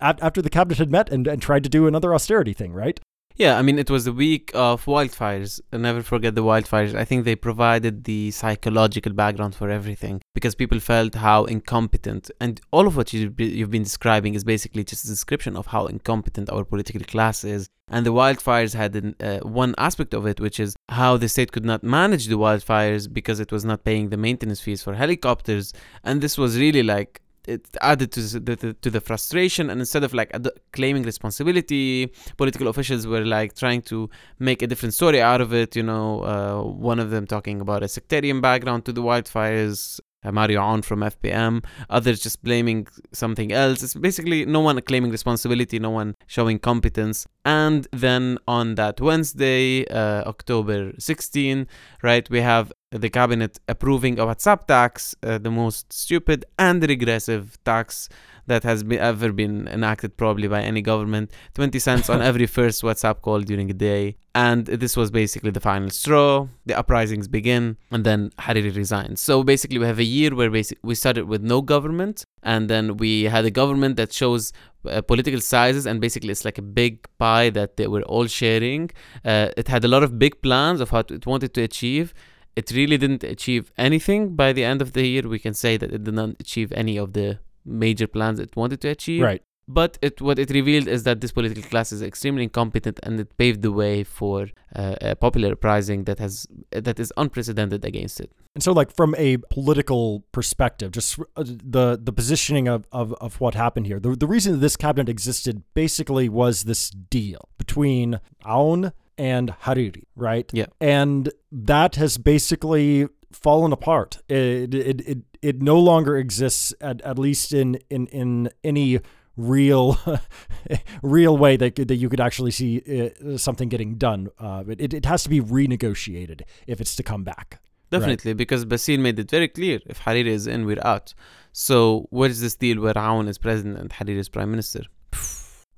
after 0.00 0.40
the 0.40 0.50
cabinet 0.50 0.78
had 0.78 0.92
met 0.92 1.10
and, 1.10 1.26
and 1.26 1.42
tried 1.42 1.64
to 1.64 1.68
do 1.68 1.88
another 1.88 2.14
austerity 2.14 2.52
thing, 2.52 2.72
right? 2.72 3.00
Yeah, 3.38 3.56
I 3.56 3.62
mean, 3.62 3.78
it 3.78 3.88
was 3.88 4.04
the 4.04 4.12
week 4.12 4.50
of 4.52 4.84
wildfires. 4.86 5.60
I'll 5.72 5.78
never 5.78 6.02
forget 6.02 6.34
the 6.34 6.42
wildfires. 6.42 6.96
I 6.96 7.04
think 7.04 7.24
they 7.24 7.36
provided 7.36 8.02
the 8.02 8.32
psychological 8.32 9.12
background 9.12 9.54
for 9.54 9.70
everything 9.70 10.20
because 10.34 10.56
people 10.56 10.80
felt 10.80 11.14
how 11.14 11.44
incompetent, 11.44 12.32
and 12.40 12.60
all 12.72 12.88
of 12.88 12.96
what 12.96 13.12
you've 13.12 13.36
been 13.36 13.84
describing 13.84 14.34
is 14.34 14.42
basically 14.42 14.82
just 14.82 15.04
a 15.04 15.08
description 15.08 15.56
of 15.56 15.68
how 15.68 15.86
incompetent 15.86 16.50
our 16.50 16.64
political 16.64 17.00
class 17.02 17.44
is. 17.44 17.68
And 17.88 18.04
the 18.04 18.12
wildfires 18.12 18.74
had 18.74 18.96
an, 18.96 19.14
uh, 19.20 19.38
one 19.38 19.76
aspect 19.78 20.14
of 20.14 20.26
it, 20.26 20.40
which 20.40 20.58
is 20.58 20.74
how 20.88 21.16
the 21.16 21.28
state 21.28 21.52
could 21.52 21.64
not 21.64 21.84
manage 21.84 22.26
the 22.26 22.38
wildfires 22.38 23.10
because 23.10 23.38
it 23.38 23.52
was 23.52 23.64
not 23.64 23.84
paying 23.84 24.08
the 24.08 24.16
maintenance 24.16 24.60
fees 24.60 24.82
for 24.82 24.94
helicopters. 24.94 25.72
And 26.02 26.20
this 26.20 26.36
was 26.36 26.58
really 26.58 26.82
like 26.82 27.22
it 27.48 27.76
added 27.80 28.12
to 28.12 28.20
the, 28.20 28.74
to 28.84 28.90
the 28.90 29.00
frustration 29.00 29.70
and 29.70 29.80
instead 29.80 30.04
of 30.04 30.12
like 30.14 30.30
ad- 30.34 30.50
claiming 30.72 31.02
responsibility 31.02 32.12
political 32.36 32.68
officials 32.68 33.06
were 33.06 33.24
like 33.24 33.54
trying 33.54 33.82
to 33.82 34.08
make 34.38 34.62
a 34.62 34.66
different 34.66 34.94
story 34.94 35.20
out 35.20 35.40
of 35.40 35.52
it 35.52 35.74
you 35.74 35.82
know 35.82 36.22
uh, 36.32 36.62
one 36.62 36.98
of 36.98 37.10
them 37.10 37.26
talking 37.26 37.60
about 37.60 37.82
a 37.82 37.88
sectarian 37.88 38.40
background 38.40 38.84
to 38.84 38.92
the 38.92 39.02
wildfires 39.02 40.00
uh, 40.24 40.32
Mario 40.32 40.60
Aoun 40.60 40.84
from 40.84 41.00
FPM, 41.00 41.64
others 41.88 42.20
just 42.20 42.42
blaming 42.42 42.86
something 43.12 43.52
else. 43.52 43.82
It's 43.82 43.94
basically 43.94 44.44
no 44.44 44.60
one 44.60 44.80
claiming 44.82 45.10
responsibility, 45.10 45.78
no 45.78 45.90
one 45.90 46.16
showing 46.26 46.58
competence. 46.58 47.26
And 47.44 47.86
then 47.92 48.38
on 48.48 48.74
that 48.74 49.00
Wednesday, 49.00 49.86
uh, 49.86 50.24
October 50.26 50.92
16, 50.98 51.66
right, 52.02 52.28
we 52.30 52.40
have 52.40 52.72
the 52.90 53.10
cabinet 53.10 53.58
approving 53.68 54.18
a 54.18 54.24
WhatsApp 54.24 54.66
tax, 54.66 55.14
uh, 55.22 55.38
the 55.38 55.50
most 55.50 55.92
stupid 55.92 56.44
and 56.58 56.82
regressive 56.82 57.58
tax 57.64 58.08
that 58.46 58.64
has 58.64 58.82
been, 58.82 58.98
ever 58.98 59.30
been 59.30 59.68
enacted 59.68 60.16
probably 60.16 60.48
by 60.48 60.62
any 60.62 60.80
government. 60.80 61.30
20 61.52 61.78
cents 61.78 62.08
on 62.08 62.22
every 62.22 62.46
first 62.58 62.82
whatsapp 62.82 63.20
call 63.20 63.40
during 63.40 63.70
a 63.70 63.74
day. 63.74 64.16
And 64.34 64.64
this 64.64 64.96
was 64.96 65.10
basically 65.10 65.50
the 65.50 65.60
final 65.60 65.90
straw. 65.90 66.48
The 66.64 66.78
uprisings 66.78 67.28
begin 67.28 67.76
and 67.90 68.04
then 68.04 68.30
hariri 68.38 68.74
resigns. 68.74 69.20
So 69.20 69.42
basically 69.42 69.78
we 69.78 69.84
have 69.84 69.98
a 69.98 70.04
year 70.04 70.34
where 70.34 70.50
basic, 70.50 70.78
we 70.82 70.94
started 70.94 71.26
with 71.26 71.42
no 71.42 71.60
government 71.60 72.24
and 72.42 72.70
then 72.70 72.96
we 72.96 73.24
had 73.24 73.44
a 73.44 73.50
government 73.50 73.96
that 73.96 74.14
shows 74.14 74.54
uh, 74.88 75.02
political 75.02 75.42
sizes 75.42 75.84
and 75.84 76.00
basically 76.00 76.30
it's 76.30 76.44
like 76.46 76.56
a 76.56 76.62
big 76.62 77.06
pie 77.18 77.50
that 77.50 77.76
they 77.76 77.86
were 77.86 78.02
all 78.02 78.26
sharing. 78.26 78.90
Uh, 79.26 79.48
it 79.58 79.68
had 79.68 79.84
a 79.84 79.88
lot 79.88 80.02
of 80.02 80.18
big 80.18 80.40
plans 80.40 80.80
of 80.80 80.90
what 80.90 81.10
it 81.10 81.26
wanted 81.26 81.52
to 81.52 81.62
achieve 81.62 82.14
it 82.58 82.66
really 82.80 82.98
didn't 83.02 83.24
achieve 83.36 83.64
anything. 83.88 84.20
By 84.42 84.50
the 84.56 84.64
end 84.72 84.80
of 84.82 84.90
the 84.96 85.04
year 85.12 85.24
we 85.34 85.40
can 85.46 85.54
say 85.64 85.72
that 85.80 85.90
it 85.96 86.02
did 86.06 86.16
not 86.20 86.30
achieve 86.44 86.68
any 86.82 86.96
of 87.04 87.08
the 87.18 87.28
major 87.64 88.08
plans 88.16 88.36
it 88.40 88.56
wanted 88.60 88.80
to 88.84 88.88
achieve. 88.96 89.22
Right. 89.30 89.42
but 89.68 89.98
it 90.00 90.20
what 90.26 90.38
it 90.38 90.50
revealed 90.50 90.88
is 90.88 91.02
that 91.02 91.20
this 91.20 91.30
political 91.30 91.62
class 91.62 91.92
is 91.92 92.00
extremely 92.00 92.42
incompetent 92.42 92.98
and 93.02 93.20
it 93.20 93.36
paved 93.36 93.60
the 93.62 93.70
way 93.70 94.02
for 94.02 94.48
uh, 94.74 94.96
a 95.02 95.14
popular 95.14 95.52
uprising 95.52 96.04
that 96.04 96.18
has 96.18 96.46
that 96.70 96.98
is 96.98 97.12
unprecedented 97.18 97.84
against 97.84 98.18
it. 98.18 98.32
And 98.54 98.62
so, 98.62 98.72
like 98.72 98.90
from 98.96 99.14
a 99.18 99.36
political 99.50 100.24
perspective, 100.32 100.92
just 100.92 101.18
uh, 101.20 101.44
the 101.76 102.00
the 102.02 102.12
positioning 102.12 102.66
of, 102.66 102.86
of, 102.90 103.12
of 103.26 103.40
what 103.42 103.54
happened 103.54 103.86
here, 103.86 104.00
the, 104.00 104.16
the 104.16 104.26
reason 104.26 104.54
that 104.54 104.58
this 104.58 104.76
cabinet 104.76 105.08
existed 105.08 105.62
basically 105.74 106.28
was 106.28 106.64
this 106.64 106.90
deal 106.90 107.42
between 107.58 108.20
Aoun 108.44 108.92
and 109.18 109.54
Hariri, 109.64 110.04
right? 110.16 110.48
Yeah. 110.52 110.66
And 110.80 111.30
that 111.52 111.96
has 111.96 112.16
basically 112.16 113.08
fallen 113.32 113.72
apart. 113.72 114.18
It 114.28 114.74
it 114.74 115.00
it, 115.00 115.18
it 115.42 115.62
no 115.62 115.78
longer 115.78 116.16
exists 116.16 116.72
at, 116.80 117.00
at 117.02 117.18
least 117.18 117.52
in 117.52 117.78
in 117.90 118.06
in 118.08 118.50
any 118.64 119.00
real 119.36 119.98
real 121.02 121.36
way 121.36 121.56
that 121.56 121.76
that 121.76 121.96
you 121.96 122.08
could 122.08 122.20
actually 122.20 122.50
see 122.50 122.80
uh, 122.80 123.36
something 123.36 123.68
getting 123.68 123.96
done. 123.96 124.28
Uh, 124.38 124.64
it 124.68 124.94
it 124.94 125.06
has 125.06 125.22
to 125.24 125.28
be 125.28 125.40
renegotiated 125.40 126.42
if 126.66 126.80
it's 126.80 126.96
to 126.96 127.02
come 127.02 127.24
back. 127.24 127.60
definitely 127.90 128.34
because 128.34 128.64
Bassil 128.64 128.98
made 129.00 129.18
it 129.18 129.30
very 129.30 129.48
clear 129.48 129.80
if 129.86 130.00
Hariri 130.04 130.32
is 130.38 130.46
in 130.46 130.66
we're 130.66 130.86
out 130.94 131.14
so 131.52 132.06
what 132.10 132.30
is 132.30 132.40
this 132.40 132.54
deal 132.54 132.80
where 132.82 132.92
Aoun 132.94 133.28
is 133.28 133.38
president 133.38 133.78
and 133.78 133.88
Hariri 133.90 134.18
is 134.18 134.28
prime 134.28 134.50
minister 134.50 134.82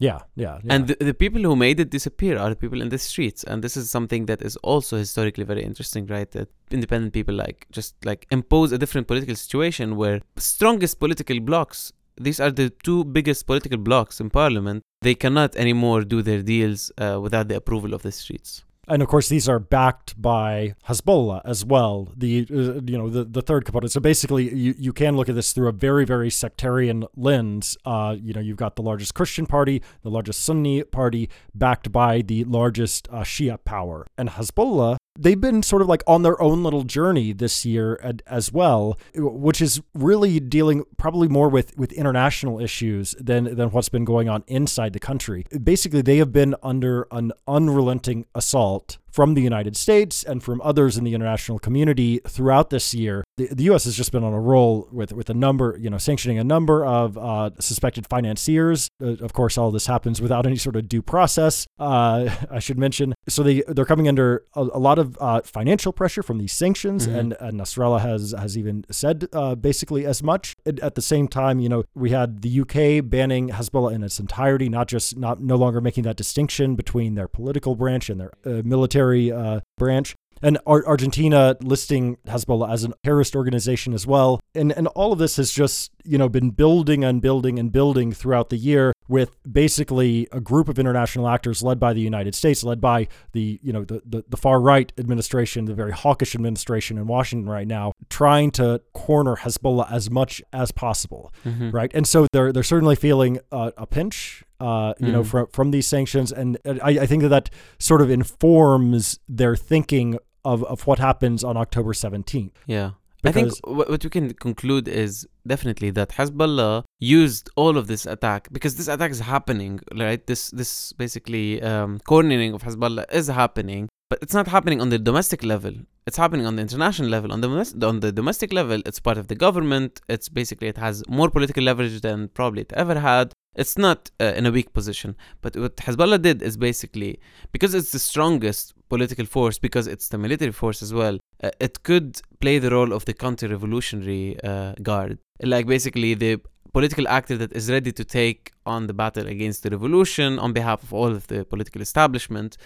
Yeah, 0.00 0.20
yeah, 0.34 0.58
yeah. 0.64 0.74
And 0.74 0.88
the, 0.88 0.96
the 0.98 1.12
people 1.12 1.42
who 1.42 1.54
made 1.54 1.78
it 1.78 1.90
disappear 1.90 2.38
are 2.38 2.48
the 2.48 2.56
people 2.56 2.80
in 2.80 2.88
the 2.88 2.98
streets. 2.98 3.44
And 3.44 3.62
this 3.62 3.76
is 3.76 3.90
something 3.90 4.24
that 4.26 4.40
is 4.40 4.56
also 4.56 4.96
historically 4.96 5.44
very 5.44 5.62
interesting, 5.62 6.06
right? 6.06 6.30
That 6.30 6.48
independent 6.70 7.12
people 7.12 7.34
like 7.34 7.66
just 7.70 7.94
like 8.04 8.26
impose 8.30 8.72
a 8.72 8.78
different 8.78 9.06
political 9.06 9.36
situation 9.36 9.96
where 9.96 10.22
strongest 10.36 11.00
political 11.00 11.38
blocks, 11.38 11.92
these 12.16 12.40
are 12.40 12.50
the 12.50 12.70
two 12.70 13.04
biggest 13.04 13.46
political 13.46 13.76
blocks 13.76 14.20
in 14.20 14.30
parliament, 14.30 14.82
they 15.02 15.14
cannot 15.14 15.54
anymore 15.56 16.02
do 16.02 16.22
their 16.22 16.42
deals 16.42 16.90
uh, 16.96 17.18
without 17.20 17.48
the 17.48 17.56
approval 17.56 17.92
of 17.92 18.00
the 18.00 18.10
streets. 18.10 18.64
And 18.90 19.02
of 19.02 19.08
course 19.08 19.28
these 19.28 19.48
are 19.48 19.58
backed 19.58 20.20
by 20.20 20.74
Hezbollah 20.88 21.40
as 21.44 21.64
well. 21.64 22.12
The 22.16 22.46
uh, 22.50 22.80
you 22.84 22.98
know 22.98 23.08
the 23.08 23.24
the 23.24 23.40
third 23.40 23.64
component. 23.64 23.92
So 23.92 24.00
basically, 24.00 24.52
you, 24.54 24.74
you 24.76 24.92
can 24.92 25.16
look 25.16 25.28
at 25.28 25.34
this 25.34 25.52
through 25.52 25.68
a 25.68 25.72
very 25.72 26.04
very 26.04 26.30
sectarian 26.30 27.06
lens. 27.16 27.78
Uh, 27.84 28.16
you 28.20 28.34
know, 28.34 28.40
you've 28.40 28.56
got 28.56 28.76
the 28.76 28.82
largest 28.82 29.14
Christian 29.14 29.46
party, 29.46 29.82
the 30.02 30.10
largest 30.10 30.42
Sunni 30.42 30.82
party, 30.84 31.30
backed 31.54 31.92
by 31.92 32.20
the 32.20 32.44
largest 32.44 33.08
uh, 33.10 33.20
Shia 33.20 33.58
power, 33.64 34.06
and 34.18 34.28
Hezbollah. 34.28 34.96
They've 35.18 35.40
been 35.40 35.62
sort 35.62 35.82
of 35.82 35.88
like 35.88 36.02
on 36.06 36.22
their 36.22 36.40
own 36.40 36.62
little 36.62 36.84
journey 36.84 37.32
this 37.32 37.66
year 37.66 38.00
as 38.26 38.52
well, 38.52 38.98
which 39.14 39.60
is 39.60 39.80
really 39.92 40.38
dealing 40.40 40.84
probably 40.98 41.28
more 41.28 41.48
with, 41.48 41.76
with 41.76 41.92
international 41.92 42.60
issues 42.60 43.14
than, 43.18 43.56
than 43.56 43.70
what's 43.70 43.88
been 43.88 44.04
going 44.04 44.28
on 44.28 44.44
inside 44.46 44.92
the 44.92 45.00
country. 45.00 45.44
Basically, 45.62 46.00
they 46.00 46.18
have 46.18 46.32
been 46.32 46.54
under 46.62 47.06
an 47.10 47.32
unrelenting 47.48 48.24
assault 48.34 48.98
from 49.10 49.34
the 49.34 49.42
United 49.42 49.76
States 49.76 50.22
and 50.22 50.42
from 50.42 50.60
others 50.62 50.96
in 50.96 51.04
the 51.04 51.14
international 51.14 51.58
community 51.58 52.20
throughout 52.26 52.70
this 52.70 52.94
year. 52.94 53.24
The, 53.36 53.48
the 53.52 53.64
U.S. 53.64 53.84
has 53.84 53.96
just 53.96 54.12
been 54.12 54.24
on 54.24 54.32
a 54.32 54.40
roll 54.40 54.88
with 54.92 55.12
with 55.12 55.30
a 55.30 55.34
number, 55.34 55.76
you 55.80 55.90
know, 55.90 55.98
sanctioning 55.98 56.38
a 56.38 56.44
number 56.44 56.84
of 56.84 57.16
uh, 57.18 57.50
suspected 57.58 58.06
financiers. 58.06 58.88
Uh, 59.02 59.16
of 59.24 59.32
course, 59.32 59.58
all 59.58 59.70
this 59.70 59.86
happens 59.86 60.20
without 60.20 60.46
any 60.46 60.56
sort 60.56 60.76
of 60.76 60.88
due 60.88 61.02
process. 61.02 61.66
Uh, 61.78 62.28
I 62.50 62.58
should 62.58 62.78
mention. 62.78 63.14
So 63.28 63.42
they 63.42 63.62
they're 63.68 63.84
coming 63.84 64.08
under 64.08 64.44
a, 64.54 64.60
a 64.60 64.78
lot 64.78 64.98
of 64.98 65.16
uh, 65.20 65.42
financial 65.42 65.92
pressure 65.92 66.22
from 66.22 66.38
these 66.38 66.52
sanctions, 66.52 67.06
Mhm. 67.06 67.18
and, 67.18 67.32
and 67.40 67.60
Nasrallah 67.60 68.00
has 68.00 68.34
has 68.38 68.56
even 68.56 68.84
said 68.90 69.26
uh, 69.32 69.54
basically 69.54 70.06
as 70.06 70.22
much. 70.22 70.56
At, 70.66 70.94
the 70.94 71.02
same 71.02 71.28
time, 71.28 71.60
you 71.60 71.68
know, 71.68 71.84
we 71.94 72.10
had 72.10 72.42
the 72.42 72.60
UK 72.60 73.08
banning 73.08 73.48
Hezbollah 73.50 73.92
in 73.94 74.02
its 74.02 74.18
entirety, 74.20 74.68
not 74.68 74.88
just 74.88 75.16
not 75.16 75.40
no 75.40 75.56
longer 75.56 75.80
making 75.80 76.04
that 76.04 76.16
distinction 76.16 76.74
between 76.76 77.14
their 77.14 77.28
political 77.28 77.74
branch 77.76 78.10
and 78.10 78.20
their 78.20 78.32
uh, 78.44 78.62
military 79.00 79.32
uh, 79.32 79.60
branch. 79.78 80.14
And 80.42 80.56
Ar- 80.66 80.86
Argentina 80.86 81.54
listing 81.60 82.16
Hezbollah 82.26 82.72
as 82.72 82.82
a 82.84 82.92
terrorist 83.04 83.36
organization 83.36 83.92
as 83.92 84.06
well. 84.06 84.40
And 84.54 84.72
and 84.72 84.86
all 84.88 85.12
of 85.12 85.18
this 85.18 85.36
has 85.36 85.52
just, 85.52 85.90
you 86.02 86.16
know, 86.16 86.30
been 86.30 86.48
building 86.48 87.04
and 87.04 87.20
building 87.20 87.58
and 87.58 87.70
building 87.70 88.10
throughout 88.12 88.48
the 88.48 88.56
year 88.56 88.94
with 89.06 89.36
basically 89.52 90.28
a 90.32 90.40
group 90.40 90.70
of 90.70 90.78
international 90.78 91.28
actors 91.28 91.62
led 91.62 91.78
by 91.78 91.92
the 91.92 92.00
United 92.00 92.34
States, 92.34 92.64
led 92.64 92.80
by 92.80 93.06
the, 93.32 93.60
you 93.62 93.70
know, 93.70 93.84
the, 93.84 94.00
the, 94.06 94.24
the 94.30 94.36
far 94.38 94.62
right 94.62 94.90
administration, 94.96 95.66
the 95.66 95.74
very 95.74 95.92
hawkish 95.92 96.34
administration 96.34 96.96
in 96.96 97.06
Washington 97.06 97.46
right 97.46 97.66
now, 97.68 97.92
trying 98.08 98.50
to 98.52 98.80
corner 98.94 99.36
Hezbollah 99.36 99.92
as 99.92 100.10
much 100.10 100.40
as 100.54 100.72
possible 100.72 101.34
Mhm. 101.44 101.70
right? 101.74 101.90
And 101.92 102.06
so 102.08 102.26
they're 102.32 102.50
they're 102.50 102.62
certainly 102.62 102.96
feeling 102.96 103.40
a 103.52 103.86
pinch, 103.86 104.42
uh, 104.60 104.92
you 105.00 105.12
know, 105.14 105.22
Mm. 105.22 105.26
from 105.32 105.46
from 105.56 105.66
these 105.74 105.86
sanctions, 105.94 106.28
and 106.40 106.58
I, 106.88 106.90
I 107.04 107.06
think 107.06 107.22
that 107.22 107.28
that 107.36 107.46
sort 107.78 108.00
of 108.04 108.08
informs 108.10 109.18
their 109.40 109.54
thinking 109.56 110.08
of 110.44 110.58
of 110.64 110.86
what 110.86 110.98
happens 110.98 111.42
on 111.44 111.54
October 111.64 111.92
seventeenth. 111.94 112.52
Yeah. 112.66 112.90
I 113.22 113.32
think 113.32 113.52
what, 113.78 113.90
what 113.90 114.02
we 114.02 114.08
can 114.16 114.32
conclude 114.46 114.88
is 114.88 115.12
definitely 115.46 115.90
that 115.98 116.08
Hezbollah 116.18 116.84
used 117.00 117.50
all 117.54 117.76
of 117.76 117.84
this 117.86 118.06
attack 118.14 118.48
because 118.50 118.76
this 118.76 118.88
attack 118.88 119.10
is 119.10 119.20
happening, 119.34 119.72
right? 120.04 120.26
This 120.30 120.42
this 120.60 120.94
basically 120.94 121.46
um, 121.70 121.90
cornering 122.12 122.54
of 122.54 122.62
Hezbollah 122.62 123.04
is 123.20 123.26
happening, 123.42 123.82
but 124.08 124.18
it's 124.22 124.32
not 124.32 124.46
happening 124.56 124.80
on 124.80 124.88
the 124.88 124.98
domestic 124.98 125.44
level. 125.44 125.74
It's 126.06 126.16
happening 126.16 126.46
on 126.46 126.56
the 126.56 126.62
international 126.62 127.08
level. 127.10 127.30
On 127.34 127.40
the 127.42 127.48
on 127.90 128.00
the 128.00 128.10
domestic 128.20 128.50
level, 128.60 128.78
it's 128.86 129.00
part 129.08 129.18
of 129.18 129.26
the 129.28 129.34
government. 129.46 130.00
It's 130.08 130.28
basically 130.40 130.68
it 130.68 130.78
has 130.78 130.94
more 131.20 131.28
political 131.36 131.62
leverage 131.62 132.00
than 132.00 132.28
probably 132.38 132.62
it 132.62 132.72
ever 132.84 132.98
had. 133.10 133.26
It's 133.54 133.76
not 133.76 134.10
uh, 134.20 134.32
in 134.36 134.46
a 134.46 134.50
weak 134.50 134.72
position. 134.72 135.16
But 135.40 135.56
what 135.56 135.76
Hezbollah 135.76 136.22
did 136.22 136.42
is 136.42 136.56
basically 136.56 137.20
because 137.52 137.74
it's 137.74 137.92
the 137.92 137.98
strongest 137.98 138.74
political 138.88 139.26
force, 139.26 139.58
because 139.58 139.86
it's 139.86 140.08
the 140.08 140.18
military 140.18 140.52
force 140.52 140.82
as 140.82 140.92
well, 140.94 141.18
uh, 141.42 141.50
it 141.60 141.82
could 141.82 142.20
play 142.40 142.58
the 142.58 142.70
role 142.70 142.92
of 142.92 143.04
the 143.04 143.14
counter-revolutionary 143.14 144.38
uh, 144.42 144.74
guard, 144.82 145.18
like 145.42 145.66
basically 145.66 146.14
the 146.14 146.40
political 146.72 147.08
actor 147.08 147.36
that 147.36 147.52
is 147.52 147.70
ready 147.70 147.92
to 147.92 148.04
take 148.04 148.52
on 148.66 148.86
the 148.86 148.94
battle 148.94 149.26
against 149.26 149.62
the 149.64 149.70
revolution 149.70 150.38
on 150.38 150.52
behalf 150.52 150.82
of 150.82 150.92
all 150.92 151.10
of 151.10 151.26
the 151.26 151.44
political 151.44 151.80
establishment. 151.82 152.56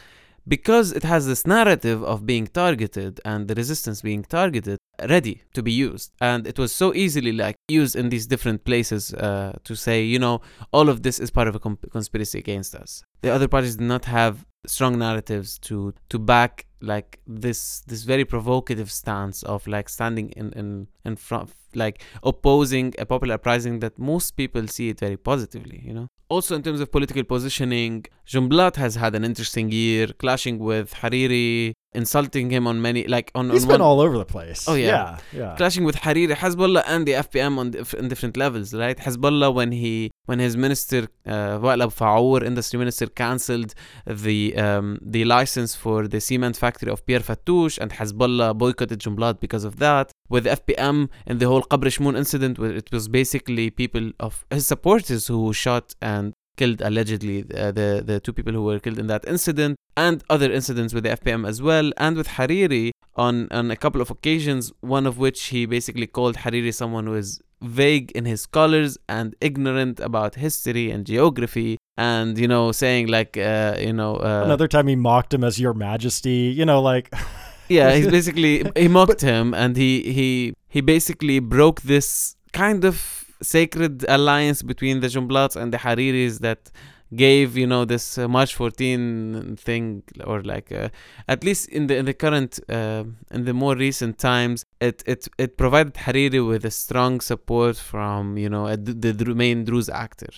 Because 0.46 0.92
it 0.92 1.04
has 1.04 1.26
this 1.26 1.46
narrative 1.46 2.02
of 2.04 2.26
being 2.26 2.46
targeted 2.46 3.18
and 3.24 3.48
the 3.48 3.54
resistance 3.54 4.02
being 4.02 4.24
targeted, 4.24 4.78
ready 5.08 5.42
to 5.54 5.62
be 5.62 5.72
used, 5.72 6.12
and 6.20 6.46
it 6.46 6.58
was 6.58 6.74
so 6.74 6.94
easily 6.94 7.32
like 7.32 7.56
used 7.68 7.96
in 7.96 8.08
these 8.08 8.26
different 8.26 8.64
places 8.64 9.14
uh, 9.14 9.52
to 9.64 9.74
say, 9.74 10.02
you 10.02 10.18
know, 10.18 10.40
all 10.72 10.88
of 10.88 11.02
this 11.02 11.18
is 11.18 11.30
part 11.30 11.48
of 11.48 11.54
a 11.54 11.60
com- 11.60 11.78
conspiracy 11.90 12.38
against 12.38 12.74
us. 12.74 13.02
The 13.22 13.30
other 13.30 13.48
parties 13.48 13.76
did 13.76 13.86
not 13.86 14.04
have 14.06 14.44
strong 14.66 14.98
narratives 14.98 15.58
to 15.58 15.94
to 16.08 16.18
back 16.18 16.66
like 16.80 17.20
this 17.26 17.80
this 17.86 18.02
very 18.02 18.24
provocative 18.24 18.90
stance 18.90 19.42
of 19.42 19.66
like 19.66 19.88
standing 19.88 20.30
in 20.30 20.52
in 20.52 20.86
in 21.04 21.16
front 21.16 21.50
like 21.74 22.02
opposing 22.22 22.94
a 22.98 23.06
popular 23.06 23.34
uprising 23.34 23.80
that 23.80 23.98
most 23.98 24.36
people 24.36 24.66
see 24.66 24.88
it 24.90 25.00
very 25.00 25.16
positively 25.16 25.82
you 25.84 25.92
know 25.92 26.08
also 26.28 26.54
in 26.54 26.62
terms 26.62 26.80
of 26.80 26.90
political 26.90 27.24
positioning 27.24 28.04
Jumblat 28.26 28.76
has 28.76 28.94
had 28.94 29.14
an 29.14 29.24
interesting 29.24 29.70
year 29.70 30.08
clashing 30.08 30.58
with 30.58 30.94
Hariri 30.94 31.72
insulting 31.94 32.50
him 32.50 32.66
on 32.66 32.82
many 32.82 33.06
like 33.06 33.30
on, 33.34 33.50
He's 33.50 33.64
on 33.64 33.68
been 33.68 33.80
one, 33.80 33.88
all 33.88 34.00
over 34.00 34.18
the 34.18 34.24
place. 34.24 34.66
Oh, 34.68 34.74
yeah. 34.74 34.86
yeah, 34.86 35.18
yeah. 35.40 35.56
clashing 35.56 35.84
with 35.84 35.96
Hariri, 35.96 36.34
Hezbollah, 36.34 36.82
and 36.86 37.06
the 37.06 37.12
FPM 37.12 37.58
on 37.58 37.74
in 37.98 38.08
different 38.08 38.36
levels, 38.36 38.74
right? 38.74 38.96
Hezbollah 38.98 39.52
when 39.54 39.72
he 39.72 40.10
when 40.26 40.38
his 40.38 40.56
minister 40.56 41.08
uh, 41.26 41.58
Wael 41.58 41.92
Faour, 41.92 42.42
industry 42.42 42.78
minister, 42.78 43.06
cancelled 43.06 43.74
the 44.06 44.56
um, 44.56 44.98
the 45.02 45.24
license 45.24 45.74
for 45.74 46.08
the 46.08 46.20
cement 46.20 46.56
factory 46.56 46.90
of 46.90 47.04
Pierre 47.06 47.20
Fattouche, 47.20 47.78
and 47.78 47.92
Hezbollah 47.92 48.56
boycotted 48.56 49.00
Jumblat 49.00 49.40
because 49.40 49.64
of 49.64 49.78
that. 49.78 50.10
With 50.28 50.46
FPM 50.46 51.10
and 51.26 51.38
the 51.38 51.46
whole 51.46 51.62
Qabr 51.62 51.88
Shmoun 51.94 52.16
incident, 52.16 52.58
where 52.58 52.74
it 52.74 52.90
was 52.90 53.08
basically 53.08 53.70
people 53.70 54.12
of 54.18 54.44
his 54.50 54.66
supporters 54.66 55.26
who 55.26 55.52
shot 55.52 55.94
and 56.00 56.32
killed 56.56 56.80
allegedly 56.80 57.44
uh, 57.54 57.70
the 57.72 58.02
the 58.04 58.20
two 58.20 58.32
people 58.32 58.52
who 58.52 58.62
were 58.62 58.78
killed 58.78 58.98
in 58.98 59.06
that 59.06 59.24
incident 59.26 59.76
and 59.96 60.22
other 60.28 60.50
incidents 60.50 60.92
with 60.94 61.04
the 61.04 61.10
FPM 61.10 61.46
as 61.46 61.62
well 61.62 61.92
and 61.96 62.16
with 62.16 62.28
Hariri 62.28 62.90
on 63.16 63.48
on 63.50 63.70
a 63.70 63.76
couple 63.76 64.00
of 64.00 64.10
occasions 64.10 64.72
one 64.80 65.06
of 65.06 65.18
which 65.18 65.44
he 65.46 65.66
basically 65.66 66.06
called 66.06 66.36
Hariri 66.36 66.72
someone 66.72 67.06
who 67.06 67.14
is 67.14 67.40
vague 67.62 68.10
in 68.12 68.24
his 68.24 68.46
colors 68.46 68.98
and 69.08 69.34
ignorant 69.40 70.00
about 70.00 70.34
history 70.34 70.90
and 70.90 71.06
geography 71.06 71.78
and 71.96 72.38
you 72.38 72.48
know 72.48 72.72
saying 72.72 73.06
like 73.06 73.36
uh, 73.36 73.76
you 73.78 73.92
know 73.92 74.16
uh, 74.16 74.42
Another 74.44 74.68
time 74.68 74.86
he 74.86 74.96
mocked 74.96 75.32
him 75.32 75.44
as 75.44 75.58
Your 75.58 75.74
Majesty. 75.74 76.52
You 76.54 76.64
know, 76.64 76.80
like 76.80 77.12
yeah 77.68 77.94
he's 77.94 78.08
basically 78.08 78.64
he 78.76 78.88
mocked 78.98 79.20
him 79.20 79.54
and 79.54 79.76
he 79.76 80.12
he 80.12 80.54
he 80.68 80.80
basically 80.80 81.38
broke 81.38 81.82
this 81.82 82.36
kind 82.52 82.84
of 82.84 83.23
sacred 83.44 84.04
alliance 84.08 84.62
between 84.62 85.00
the 85.00 85.08
Jumblats 85.08 85.56
and 85.60 85.72
the 85.72 85.78
Hariris 85.78 86.34
that 86.40 86.70
gave 87.14 87.56
you 87.56 87.66
know 87.66 87.84
this 87.84 88.18
uh, 88.18 88.26
March 88.26 88.52
14 88.56 89.56
thing 89.56 90.02
or 90.24 90.42
like 90.42 90.72
uh, 90.72 90.88
at 91.28 91.44
least 91.44 91.68
in 91.68 91.86
the 91.86 91.96
in 91.96 92.04
the 92.06 92.14
current 92.14 92.58
uh, 92.68 93.04
in 93.30 93.44
the 93.44 93.52
more 93.54 93.76
recent 93.76 94.18
times 94.18 94.64
it 94.80 95.02
it 95.06 95.28
it 95.38 95.56
provided 95.56 95.94
Hariri 95.94 96.40
with 96.46 96.64
a 96.64 96.70
strong 96.70 97.20
support 97.20 97.76
from 97.76 98.36
you 98.38 98.48
know 98.48 98.66
a, 98.66 98.76
the, 98.76 99.12
the 99.12 99.34
main 99.34 99.64
Druze 99.64 99.88
actor 100.04 100.32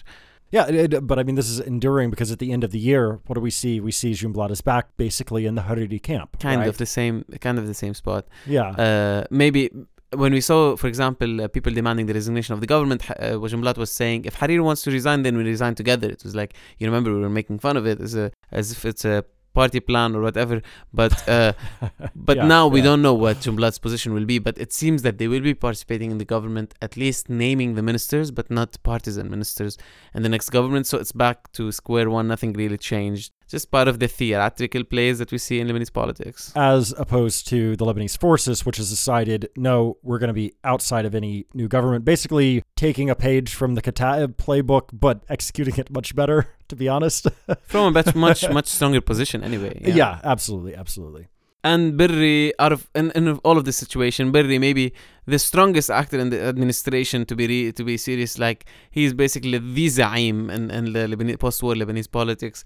Yeah, 0.56 0.66
it- 0.70 1.04
but 1.10 1.18
I 1.18 1.22
mean, 1.26 1.34
this 1.40 1.48
is 1.54 1.58
enduring 1.74 2.08
because 2.14 2.30
at 2.34 2.38
the 2.38 2.50
end 2.54 2.62
of 2.66 2.70
the 2.70 2.78
year, 2.90 3.04
what 3.26 3.34
do 3.38 3.42
we 3.48 3.50
see? 3.62 3.74
We 3.88 3.92
see 4.00 4.12
Jumblat 4.20 4.50
is 4.56 4.62
back 4.72 4.84
basically 4.96 5.42
in 5.50 5.54
the 5.58 5.62
Hariri 5.68 6.00
camp. 6.10 6.28
kind 6.38 6.60
right? 6.60 6.68
of 6.72 6.76
the 6.84 6.86
same 6.98 7.16
kind 7.46 7.58
of 7.60 7.64
the 7.66 7.74
same 7.82 7.94
spot 8.02 8.22
Yeah. 8.56 8.70
uh, 8.86 9.20
maybe 9.42 9.62
when 10.14 10.32
we 10.32 10.40
saw, 10.40 10.76
for 10.76 10.86
example, 10.86 11.42
uh, 11.42 11.48
people 11.48 11.72
demanding 11.72 12.06
the 12.06 12.14
resignation 12.14 12.54
of 12.54 12.60
the 12.60 12.66
government, 12.66 13.08
uh, 13.10 13.38
was 13.38 13.90
saying, 13.90 14.24
if 14.24 14.36
Hariri 14.38 14.62
wants 14.62 14.82
to 14.82 14.90
resign, 14.90 15.22
then 15.22 15.36
we 15.36 15.44
resign 15.44 15.74
together. 15.74 16.08
It 16.08 16.22
was 16.22 16.34
like, 16.34 16.54
you 16.78 16.86
remember, 16.86 17.12
we 17.12 17.20
were 17.20 17.30
making 17.30 17.58
fun 17.58 17.76
of 17.76 17.86
it 17.86 18.00
as, 18.00 18.14
a, 18.14 18.30
as 18.52 18.72
if 18.72 18.84
it's 18.84 19.04
a 19.04 19.24
party 19.56 19.80
plan 19.80 20.14
or 20.14 20.20
whatever. 20.20 20.62
But 20.92 21.28
uh, 21.28 21.54
but 22.14 22.36
Yeah, 22.36 22.46
now 22.46 22.68
we 22.68 22.80
yeah. 22.80 22.84
don't 22.88 23.02
know 23.02 23.14
what 23.14 23.38
Jumblat's 23.38 23.78
position 23.78 24.12
will 24.14 24.26
be. 24.26 24.38
But 24.38 24.58
it 24.58 24.72
seems 24.72 25.02
that 25.02 25.18
they 25.18 25.28
will 25.28 25.40
be 25.40 25.54
participating 25.54 26.10
in 26.12 26.18
the 26.18 26.24
government, 26.24 26.74
at 26.80 26.96
least 26.96 27.28
naming 27.28 27.74
the 27.74 27.82
ministers, 27.82 28.30
but 28.30 28.50
not 28.50 28.76
partisan 28.82 29.28
ministers 29.30 29.76
in 30.14 30.22
the 30.22 30.28
next 30.28 30.50
government. 30.50 30.86
So 30.86 30.98
it's 30.98 31.12
back 31.12 31.50
to 31.52 31.72
square 31.72 32.08
one. 32.10 32.28
Nothing 32.28 32.52
really 32.52 32.78
changed. 32.78 33.32
Just 33.48 33.70
part 33.70 33.86
of 33.86 34.00
the 34.00 34.08
theatrical 34.08 34.82
plays 34.82 35.18
that 35.20 35.30
we 35.30 35.38
see 35.38 35.60
in 35.60 35.68
Lebanese 35.68 35.92
politics. 35.92 36.52
As 36.56 36.92
opposed 36.98 37.46
to 37.48 37.76
the 37.76 37.84
Lebanese 37.84 38.18
forces, 38.18 38.66
which 38.66 38.78
has 38.78 38.90
decided, 38.90 39.48
no, 39.56 39.98
we're 40.02 40.18
going 40.18 40.28
to 40.28 40.34
be 40.34 40.52
outside 40.64 41.04
of 41.04 41.14
any 41.14 41.46
new 41.54 41.68
government, 41.68 42.04
basically 42.04 42.64
taking 42.74 43.08
a 43.08 43.14
page 43.14 43.54
from 43.54 43.74
the 43.74 43.82
Kataib 43.82 44.34
playbook, 44.34 44.88
but 44.92 45.22
executing 45.28 45.76
it 45.76 45.90
much 45.90 46.16
better, 46.16 46.48
to 46.68 46.74
be 46.74 46.88
honest. 46.88 47.28
From 47.62 47.86
a 47.86 47.90
much, 47.92 48.14
much, 48.14 48.50
much 48.58 48.66
stronger 48.66 49.00
position 49.00 49.44
anyway. 49.44 49.80
yeah. 49.84 50.20
absolutely, 50.24 50.74
absolutely. 50.74 51.28
and 51.66 51.96
Berri 51.96 52.52
out 52.60 52.72
of 52.72 52.88
in, 52.94 53.10
in 53.12 53.28
all 53.38 53.58
of 53.58 53.64
this 53.64 53.76
situation, 53.76 54.30
Berri 54.30 54.58
maybe 54.58 54.92
the 55.26 55.38
strongest 55.38 55.90
actor 55.90 56.18
in 56.18 56.30
the 56.30 56.40
administration 56.40 57.26
to 57.26 57.34
be 57.34 57.46
re, 57.46 57.72
to 57.72 57.84
be 57.84 57.96
serious. 57.96 58.38
Like 58.38 58.66
he's 58.90 59.12
basically 59.12 59.58
the 59.58 59.86
zaim 59.88 60.50
in, 60.50 60.70
in 60.70 60.92
the 60.92 61.08
Lebanese, 61.10 61.38
post-war 61.40 61.74
Lebanese 61.74 62.10
politics. 62.10 62.62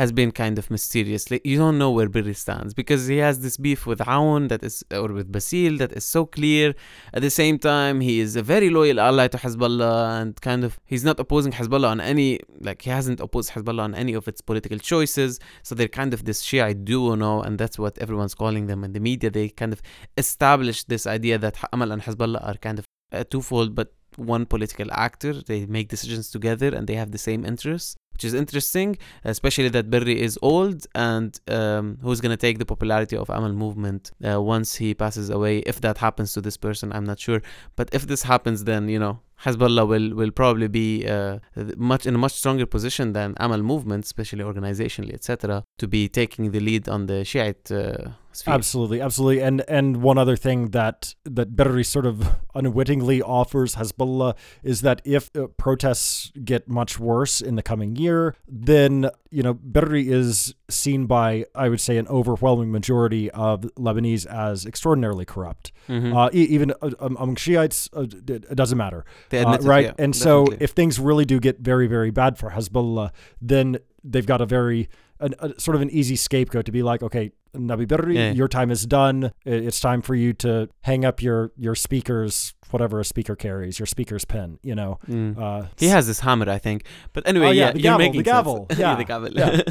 Has 0.00 0.10
been 0.20 0.30
kind 0.42 0.56
of 0.60 0.70
mysterious. 0.70 1.22
Like 1.30 1.44
you 1.50 1.58
don't 1.62 1.78
know 1.82 1.90
where 1.96 2.08
Berri 2.08 2.36
stands 2.44 2.72
because 2.80 3.02
he 3.12 3.18
has 3.26 3.36
this 3.44 3.56
beef 3.56 3.80
with 3.90 4.00
Aoun 4.14 4.48
that 4.50 4.62
is, 4.68 4.76
or 4.92 5.08
with 5.18 5.28
Bassil 5.36 5.76
that 5.78 5.92
is 5.98 6.04
so 6.04 6.24
clear. 6.36 6.66
At 7.12 7.22
the 7.26 7.30
same 7.30 7.56
time, 7.58 7.96
he 8.08 8.14
is 8.24 8.36
a 8.36 8.44
very 8.54 8.70
loyal 8.70 9.00
ally 9.00 9.26
to 9.34 9.38
Hezbollah 9.44 10.20
and 10.20 10.40
kind 10.40 10.62
of 10.62 10.78
he's 10.92 11.04
not 11.08 11.18
opposing 11.18 11.52
Hezbollah 11.58 11.90
on 11.94 12.00
any 12.00 12.28
like 12.60 12.82
he 12.82 12.90
hasn't 12.90 13.18
opposed 13.18 13.50
Hezbollah 13.54 13.84
on 13.88 13.94
any 13.96 14.14
of 14.20 14.28
its 14.28 14.40
political 14.40 14.78
choices. 14.78 15.40
So 15.64 15.74
they're 15.74 15.96
kind 16.00 16.14
of 16.14 16.24
this 16.24 16.42
Shiite 16.42 16.84
duo 16.84 17.16
now, 17.16 17.42
and 17.42 17.58
that's 17.58 17.76
what 17.76 17.98
everyone's 17.98 18.36
calling 18.42 18.68
them 18.68 18.84
in 18.84 18.92
the 18.92 19.00
media. 19.00 19.30
They 19.30 19.48
kind 19.48 19.72
of 19.72 19.82
established 20.16 20.88
this 20.88 21.04
idea 21.08 21.38
that 21.38 21.56
Amal 21.72 21.90
and 21.90 22.02
Hezbollah 22.02 22.46
are 22.48 22.58
kind 22.66 22.78
of 22.78 22.84
uh, 23.12 23.24
twofold, 23.24 23.74
but 23.74 23.88
one 24.18 24.46
political 24.46 24.88
actor. 24.92 25.32
They 25.32 25.66
make 25.66 25.88
decisions 25.88 26.30
together 26.30 26.74
and 26.74 26.86
they 26.86 26.94
have 26.94 27.12
the 27.12 27.18
same 27.18 27.44
interests, 27.44 27.96
which 28.18 28.24
is 28.24 28.34
interesting, 28.34 28.98
especially 29.22 29.68
that 29.68 29.90
Berri 29.90 30.20
is 30.20 30.36
old 30.42 30.88
and 30.96 31.38
um, 31.46 31.98
who's 32.02 32.20
going 32.20 32.36
to 32.36 32.36
take 32.36 32.58
the 32.58 32.66
popularity 32.66 33.16
of 33.16 33.30
Amal 33.30 33.52
movement 33.52 34.10
uh, 34.28 34.42
once 34.42 34.74
he 34.74 34.92
passes 34.92 35.30
away. 35.30 35.58
If 35.58 35.80
that 35.82 35.98
happens 35.98 36.32
to 36.32 36.40
this 36.40 36.56
person, 36.56 36.92
I'm 36.92 37.04
not 37.04 37.20
sure. 37.20 37.40
But 37.76 37.90
if 37.92 38.08
this 38.08 38.24
happens, 38.24 38.64
then, 38.64 38.88
you 38.88 38.98
know, 38.98 39.20
Hezbollah 39.44 39.86
will, 39.86 40.14
will 40.14 40.30
probably 40.30 40.68
be 40.68 41.06
uh, 41.06 41.38
much 41.76 42.06
in 42.06 42.14
a 42.14 42.18
much 42.18 42.32
stronger 42.32 42.66
position 42.66 43.12
than 43.12 43.34
Amal 43.38 43.62
movement, 43.62 44.04
especially 44.04 44.42
organizationally, 44.44 45.14
etc., 45.14 45.64
to 45.78 45.86
be 45.86 46.08
taking 46.08 46.50
the 46.50 46.60
lead 46.60 46.88
on 46.88 47.06
the 47.06 47.24
Shiite 47.24 47.70
uh, 47.70 48.10
sphere. 48.32 48.54
Absolutely, 48.54 49.00
absolutely. 49.00 49.40
And 49.42 49.62
and 49.68 50.02
one 50.02 50.18
other 50.18 50.36
thing 50.36 50.70
that 50.70 51.14
that 51.24 51.54
Berri 51.54 51.84
sort 51.84 52.06
of 52.06 52.36
unwittingly 52.54 53.22
offers 53.22 53.76
Hezbollah 53.76 54.34
is 54.62 54.80
that 54.82 55.00
if 55.04 55.30
uh, 55.36 55.46
protests 55.56 56.32
get 56.44 56.68
much 56.68 56.98
worse 56.98 57.40
in 57.40 57.54
the 57.56 57.62
coming 57.62 57.94
year, 57.96 58.34
then 58.48 59.08
you 59.30 59.42
know 59.42 59.54
Berri 59.54 60.08
is 60.10 60.54
seen 60.68 61.06
by 61.06 61.44
I 61.54 61.68
would 61.68 61.80
say 61.80 61.96
an 61.96 62.08
overwhelming 62.08 62.70
majority 62.72 63.30
of 63.30 63.60
Lebanese 63.76 64.26
as 64.26 64.66
extraordinarily 64.66 65.24
corrupt. 65.24 65.72
Mhm. 65.88 66.14
Uh, 66.14 66.28
e- 66.32 66.42
even 66.44 66.72
uh, 66.82 66.90
um, 67.00 67.16
among 67.16 67.36
Shiites, 67.36 67.88
uh, 67.92 68.02
it 68.02 68.54
doesn't 68.56 68.78
matter. 68.78 69.04
Uh, 69.32 69.58
right? 69.62 69.86
yeah, 69.86 69.92
and 69.98 70.14
so, 70.14 70.46
if 70.60 70.70
things 70.70 70.98
really 70.98 71.24
do 71.24 71.40
get 71.40 71.60
very, 71.60 71.86
very 71.86 72.10
bad 72.10 72.38
for 72.38 72.50
Hezbollah, 72.50 73.10
then 73.40 73.78
they've 74.04 74.26
got 74.26 74.40
a 74.40 74.46
very 74.46 74.88
an, 75.20 75.34
a, 75.38 75.58
sort 75.60 75.74
of 75.74 75.82
an 75.82 75.90
easy 75.90 76.16
scapegoat 76.16 76.64
to 76.66 76.72
be 76.72 76.82
like, 76.82 77.02
okay, 77.02 77.32
Nabih 77.56 77.88
Berri, 77.88 78.14
Yeah. 78.16 78.32
your 78.32 78.48
time 78.48 78.70
is 78.70 78.86
done. 78.86 79.32
It's 79.44 79.80
time 79.80 80.02
for 80.02 80.14
you 80.14 80.32
to 80.44 80.68
hang 80.82 81.04
up 81.04 81.22
your 81.22 81.52
your 81.56 81.74
speakers, 81.74 82.54
whatever 82.70 83.00
a 83.00 83.04
speaker 83.04 83.34
carries, 83.36 83.78
your 83.78 83.86
speaker's 83.86 84.24
pen. 84.24 84.58
You 84.62 84.74
know, 84.74 84.98
Mm. 85.08 85.38
uh, 85.38 85.66
he 85.78 85.88
has 85.88 86.06
this 86.06 86.20
hammer, 86.20 86.48
I 86.50 86.58
think. 86.58 86.84
But 87.12 87.26
anyway, 87.26 87.46
Oh, 87.48 87.50
yeah, 87.50 87.66
yeah, 87.68 87.72
the 87.72 87.80
gavel, 87.80 88.12
the 88.12 88.22
gavel. 88.34 88.66
Yeah, 88.76 88.94
the 88.96 89.04
gavel. 89.04 89.30
yeah. 89.34 89.62